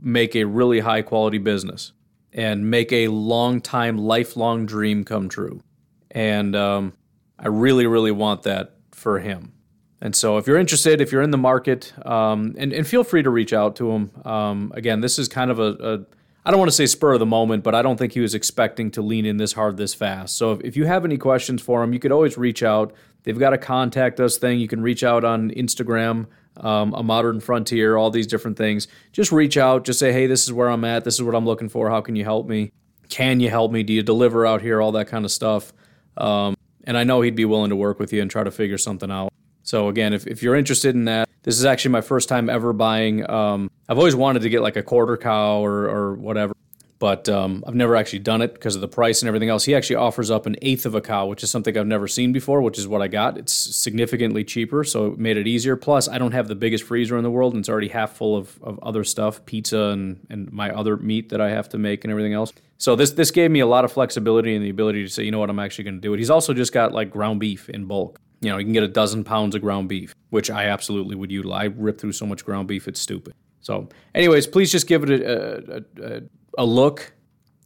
make 0.00 0.34
a 0.34 0.44
really 0.44 0.80
high 0.80 1.02
quality 1.02 1.38
business 1.38 1.92
and 2.32 2.70
make 2.70 2.92
a 2.92 3.08
long 3.08 3.60
time, 3.60 3.98
lifelong 3.98 4.66
dream 4.66 5.04
come 5.04 5.28
true. 5.28 5.62
And 6.10 6.54
um, 6.56 6.92
I 7.38 7.48
really, 7.48 7.86
really 7.86 8.10
want 8.10 8.42
that 8.42 8.74
for 8.92 9.18
him. 9.18 9.52
And 10.00 10.16
so, 10.16 10.36
if 10.36 10.46
you're 10.46 10.58
interested, 10.58 11.00
if 11.00 11.12
you're 11.12 11.22
in 11.22 11.30
the 11.30 11.38
market, 11.38 11.92
um, 12.04 12.54
and, 12.58 12.72
and 12.72 12.86
feel 12.86 13.04
free 13.04 13.22
to 13.22 13.30
reach 13.30 13.52
out 13.52 13.76
to 13.76 13.92
him. 13.92 14.10
Um, 14.24 14.72
again, 14.74 15.00
this 15.00 15.16
is 15.18 15.28
kind 15.28 15.50
of 15.50 15.60
a, 15.60 15.76
a 15.80 16.00
I 16.44 16.50
don't 16.50 16.58
want 16.58 16.70
to 16.70 16.76
say 16.76 16.86
spur 16.86 17.12
of 17.12 17.20
the 17.20 17.26
moment, 17.26 17.62
but 17.62 17.74
I 17.74 17.82
don't 17.82 17.96
think 17.96 18.12
he 18.12 18.20
was 18.20 18.34
expecting 18.34 18.90
to 18.92 19.02
lean 19.02 19.24
in 19.24 19.36
this 19.36 19.52
hard 19.52 19.76
this 19.76 19.94
fast. 19.94 20.36
So 20.36 20.52
if, 20.52 20.60
if 20.62 20.76
you 20.76 20.86
have 20.86 21.04
any 21.04 21.16
questions 21.18 21.62
for 21.62 21.84
him, 21.84 21.92
you 21.92 22.00
could 22.00 22.10
always 22.10 22.36
reach 22.36 22.64
out. 22.64 22.92
They've 23.24 23.38
got 23.38 23.52
a 23.52 23.58
contact 23.58 24.20
us 24.20 24.36
thing. 24.36 24.58
You 24.58 24.68
can 24.68 24.82
reach 24.82 25.04
out 25.04 25.24
on 25.24 25.50
Instagram, 25.50 26.26
um, 26.56 26.92
a 26.94 27.02
modern 27.02 27.40
frontier, 27.40 27.96
all 27.96 28.10
these 28.10 28.26
different 28.26 28.56
things. 28.56 28.88
Just 29.12 29.32
reach 29.32 29.56
out. 29.56 29.84
Just 29.84 29.98
say, 29.98 30.12
hey, 30.12 30.26
this 30.26 30.44
is 30.44 30.52
where 30.52 30.68
I'm 30.68 30.84
at. 30.84 31.04
This 31.04 31.14
is 31.14 31.22
what 31.22 31.34
I'm 31.34 31.46
looking 31.46 31.68
for. 31.68 31.88
How 31.88 32.00
can 32.00 32.16
you 32.16 32.24
help 32.24 32.48
me? 32.48 32.72
Can 33.08 33.40
you 33.40 33.50
help 33.50 33.72
me? 33.72 33.82
Do 33.82 33.92
you 33.92 34.02
deliver 34.02 34.46
out 34.46 34.62
here? 34.62 34.80
All 34.80 34.92
that 34.92 35.06
kind 35.06 35.24
of 35.24 35.30
stuff. 35.30 35.72
Um, 36.16 36.56
and 36.84 36.96
I 36.98 37.04
know 37.04 37.20
he'd 37.20 37.36
be 37.36 37.44
willing 37.44 37.70
to 37.70 37.76
work 37.76 37.98
with 37.98 38.12
you 38.12 38.22
and 38.22 38.30
try 38.30 38.42
to 38.42 38.50
figure 38.50 38.78
something 38.78 39.10
out. 39.10 39.32
So 39.62 39.88
again, 39.88 40.12
if, 40.12 40.26
if 40.26 40.42
you're 40.42 40.56
interested 40.56 40.94
in 40.94 41.04
that, 41.04 41.28
this 41.44 41.58
is 41.58 41.64
actually 41.64 41.92
my 41.92 42.00
first 42.00 42.28
time 42.28 42.50
ever 42.50 42.72
buying. 42.72 43.28
Um, 43.30 43.70
I've 43.88 43.98
always 43.98 44.16
wanted 44.16 44.42
to 44.42 44.48
get 44.48 44.62
like 44.62 44.76
a 44.76 44.82
quarter 44.82 45.16
cow 45.16 45.64
or, 45.64 45.88
or 45.88 46.14
whatever, 46.14 46.54
but 47.02 47.28
um, 47.28 47.64
I've 47.66 47.74
never 47.74 47.96
actually 47.96 48.20
done 48.20 48.42
it 48.42 48.54
because 48.54 48.76
of 48.76 48.80
the 48.80 48.86
price 48.86 49.22
and 49.22 49.26
everything 49.26 49.48
else. 49.48 49.64
He 49.64 49.74
actually 49.74 49.96
offers 49.96 50.30
up 50.30 50.46
an 50.46 50.54
eighth 50.62 50.86
of 50.86 50.94
a 50.94 51.00
cow, 51.00 51.26
which 51.26 51.42
is 51.42 51.50
something 51.50 51.76
I've 51.76 51.84
never 51.84 52.06
seen 52.06 52.32
before, 52.32 52.62
which 52.62 52.78
is 52.78 52.86
what 52.86 53.02
I 53.02 53.08
got. 53.08 53.36
It's 53.36 53.52
significantly 53.52 54.44
cheaper, 54.44 54.84
so 54.84 55.06
it 55.06 55.18
made 55.18 55.36
it 55.36 55.48
easier. 55.48 55.74
Plus, 55.74 56.06
I 56.06 56.18
don't 56.18 56.30
have 56.30 56.46
the 56.46 56.54
biggest 56.54 56.84
freezer 56.84 57.16
in 57.16 57.24
the 57.24 57.30
world, 57.32 57.54
and 57.54 57.60
it's 57.62 57.68
already 57.68 57.88
half 57.88 58.12
full 58.12 58.36
of, 58.36 58.56
of 58.62 58.78
other 58.84 59.02
stuff, 59.02 59.44
pizza 59.46 59.86
and, 59.86 60.24
and 60.30 60.52
my 60.52 60.70
other 60.70 60.96
meat 60.96 61.30
that 61.30 61.40
I 61.40 61.50
have 61.50 61.68
to 61.70 61.76
make 61.76 62.04
and 62.04 62.12
everything 62.12 62.34
else. 62.34 62.52
So 62.78 62.94
this 62.94 63.10
this 63.10 63.32
gave 63.32 63.50
me 63.50 63.58
a 63.58 63.66
lot 63.66 63.84
of 63.84 63.90
flexibility 63.90 64.54
and 64.54 64.64
the 64.64 64.70
ability 64.70 65.02
to 65.02 65.10
say, 65.10 65.24
you 65.24 65.32
know 65.32 65.40
what, 65.40 65.50
I'm 65.50 65.58
actually 65.58 65.82
going 65.82 65.96
to 65.96 66.00
do 66.00 66.14
it. 66.14 66.18
He's 66.18 66.30
also 66.30 66.54
just 66.54 66.72
got 66.72 66.92
like 66.92 67.10
ground 67.10 67.40
beef 67.40 67.68
in 67.68 67.86
bulk. 67.86 68.20
You 68.42 68.50
know, 68.50 68.58
you 68.58 68.64
can 68.64 68.74
get 68.74 68.84
a 68.84 68.88
dozen 68.88 69.24
pounds 69.24 69.56
of 69.56 69.60
ground 69.60 69.88
beef, 69.88 70.14
which 70.30 70.52
I 70.52 70.66
absolutely 70.66 71.16
would 71.16 71.32
utilize. 71.32 71.62
I 71.62 71.64
rip 71.64 71.98
through 71.98 72.12
so 72.12 72.26
much 72.26 72.44
ground 72.44 72.68
beef, 72.68 72.86
it's 72.86 73.00
stupid. 73.00 73.34
So, 73.60 73.88
anyways, 74.14 74.46
please 74.46 74.70
just 74.70 74.86
give 74.86 75.02
it 75.02 75.10
a, 75.10 75.24
a, 75.32 75.76
a, 75.76 76.16
a 76.16 76.22
look 76.58 77.12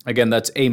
Again, 0.07 0.31
that's 0.31 0.53
a. 0.55 0.69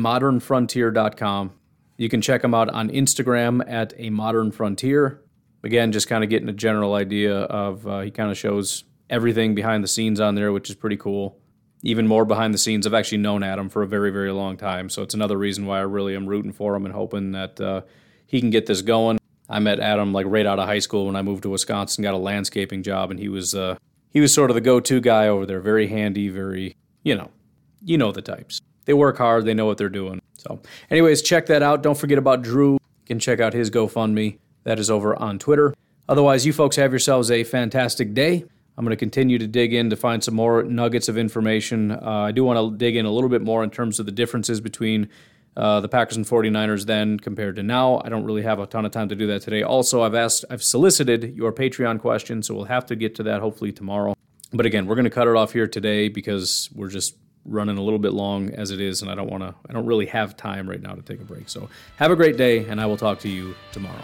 You 1.96 2.10
can 2.10 2.22
check 2.22 2.42
them 2.42 2.54
out 2.54 2.70
on 2.70 2.90
Instagram 2.90 3.64
at 3.68 3.94
a 3.98 4.10
modern 4.12 4.52
frontier. 4.52 5.22
Again, 5.64 5.92
just 5.92 6.08
kind 6.08 6.24
of 6.24 6.30
getting 6.30 6.50
a 6.50 6.54
general 6.54 6.94
idea 6.94 7.36
of 7.36 7.88
uh, 7.88 8.02
he 8.02 8.12
kind 8.12 8.30
of 8.30 8.38
shows 8.38 8.84
everything 9.10 9.56
behind 9.56 9.84
the 9.84 9.88
scenes 9.88 10.20
on 10.20 10.36
there, 10.36 10.52
which 10.52 10.70
is 10.70 10.76
pretty 10.76 10.98
cool. 10.98 11.40
Even 11.82 12.08
more 12.08 12.26
behind 12.26 12.54
the 12.54 12.58
scenes. 12.58 12.86
I've 12.86 12.94
actually 12.94 13.18
known 13.20 13.44
Adam 13.44 13.70
for 13.70 13.82
a 13.82 13.88
very, 13.88 14.12
very 14.12 14.32
long 14.32 14.56
time, 14.56 14.90
so 14.90 15.02
it's 15.02 15.14
another 15.14 15.38
reason 15.38 15.66
why 15.66 15.80
I 15.80 15.82
really 15.82 16.16
am 16.16 16.28
rooting 16.28 16.54
for 16.54 16.76
him 16.76 16.86
and 16.86 16.94
hoping 16.94 17.32
that 17.32 17.60
uh, 17.60 17.82
he 18.28 18.40
can 18.40 18.52
get 18.52 18.68
this 18.68 18.82
going. 18.82 19.18
I 19.50 19.60
met 19.60 19.80
Adam 19.80 20.14
like 20.14 20.26
right 20.30 20.46
out 20.46 20.60
of 20.60 20.68
high 20.68 20.80
school 20.80 21.08
when 21.08 21.16
I 21.16 21.22
moved 21.22 21.44
to 21.44 21.50
Wisconsin, 21.50 22.04
got 22.04 22.14
a 22.14 22.18
landscaping 22.18 22.84
job, 22.84 23.12
and 23.12 23.20
he 23.20 23.30
was 23.30 23.56
uh, 23.56 23.78
he 24.12 24.22
was 24.22 24.34
sort 24.34 24.52
of 24.52 24.56
the 24.56 24.62
go-to 24.62 25.02
guy 25.02 25.28
over 25.28 25.46
there. 25.46 25.60
Very 25.60 25.88
handy, 25.88 26.30
very 26.30 26.76
you 27.04 27.16
know, 27.16 27.30
you 27.84 27.98
know 27.98 28.12
the 28.12 28.22
types 28.22 28.62
they 28.86 28.94
work 28.94 29.18
hard, 29.18 29.46
they 29.46 29.54
know 29.54 29.66
what 29.66 29.78
they're 29.78 29.90
doing. 29.90 30.22
So, 30.38 30.62
anyways, 30.90 31.22
check 31.22 31.46
that 31.48 31.64
out. 31.64 31.84
Don't 31.84 31.98
forget 31.98 32.18
about 32.18 32.42
Drew. 32.42 32.74
You 32.74 33.06
can 33.06 33.20
check 33.20 33.40
out 33.40 33.54
his 33.54 33.70
GoFundMe. 33.70 34.40
That 34.64 34.80
is 34.80 34.90
over 34.90 35.16
on 35.16 35.40
Twitter. 35.40 35.74
Otherwise, 36.10 36.46
you 36.46 36.54
folks 36.54 36.76
have 36.76 36.92
yourselves 36.92 37.32
a 37.32 37.44
fantastic 37.44 38.14
day. 38.14 38.46
I'm 38.78 38.86
going 38.86 38.92
to 38.92 38.98
continue 38.98 39.38
to 39.38 39.48
dig 39.48 39.74
in 39.74 39.90
to 39.92 39.96
find 39.96 40.24
some 40.24 40.34
more 40.34 40.64
nuggets 40.64 41.08
of 41.08 41.18
information. 41.18 41.92
Uh, 41.92 42.00
I 42.28 42.32
do 42.32 42.44
want 42.44 42.58
to 42.58 42.78
dig 42.78 42.96
in 42.96 43.06
a 43.06 43.12
little 43.12 43.30
bit 43.30 43.42
more 43.42 43.64
in 43.64 43.70
terms 43.70 44.00
of 44.00 44.06
the 44.06 44.12
differences 44.12 44.60
between 44.60 45.10
uh, 45.56 45.80
the 45.80 45.88
Packers 45.88 46.18
and 46.18 46.26
49ers 46.26 46.86
then 46.86 47.20
compared 47.20 47.56
to 47.58 47.64
now. 47.64 48.02
I 48.04 48.10
don't 48.10 48.26
really 48.26 48.42
have 48.42 48.60
a 48.60 48.66
ton 48.66 48.86
of 48.86 48.92
time 48.92 49.10
to 49.10 49.16
do 49.16 49.28
that 49.28 49.44
today. 49.44 49.62
Also, 49.62 50.02
I've 50.02 50.16
asked, 50.16 50.46
I've 50.50 50.64
solicited 50.64 51.36
your 51.38 51.54
Patreon 51.54 52.00
questions, 52.00 52.48
so 52.48 52.56
we'll 52.56 52.66
have 52.66 52.88
to 52.88 52.96
get 52.96 53.14
to 53.16 53.24
that 53.24 53.42
hopefully 53.42 53.72
tomorrow. 53.72 54.16
But 54.52 54.66
again, 54.66 54.88
we're 54.88 54.96
going 54.96 55.06
to 55.06 55.12
cut 55.12 55.28
it 55.28 55.36
off 55.36 55.54
here 55.54 55.68
today 55.68 56.10
because 56.10 56.70
we're 56.74 56.90
just 56.90 57.16
running 57.46 57.78
a 57.78 57.82
little 57.82 58.00
bit 58.00 58.14
long 58.14 58.50
as 58.50 58.72
it 58.72 58.80
is, 58.80 59.02
and 59.02 59.12
I 59.12 59.16
don't 59.16 59.30
want 59.30 59.44
to, 59.44 59.54
I 59.70 59.74
don't 59.74 59.86
really 59.86 60.06
have 60.08 60.38
time 60.38 60.70
right 60.70 60.82
now 60.82 60.94
to 60.94 61.02
take 61.02 61.22
a 61.22 61.26
break. 61.26 61.50
So 61.50 61.70
have 61.98 62.12
a 62.12 62.16
great 62.16 62.38
day, 62.38 62.66
and 62.66 62.80
I 62.80 62.86
will 62.86 62.98
talk 62.98 63.20
to 63.20 63.30
you 63.30 63.56
tomorrow. 63.72 64.04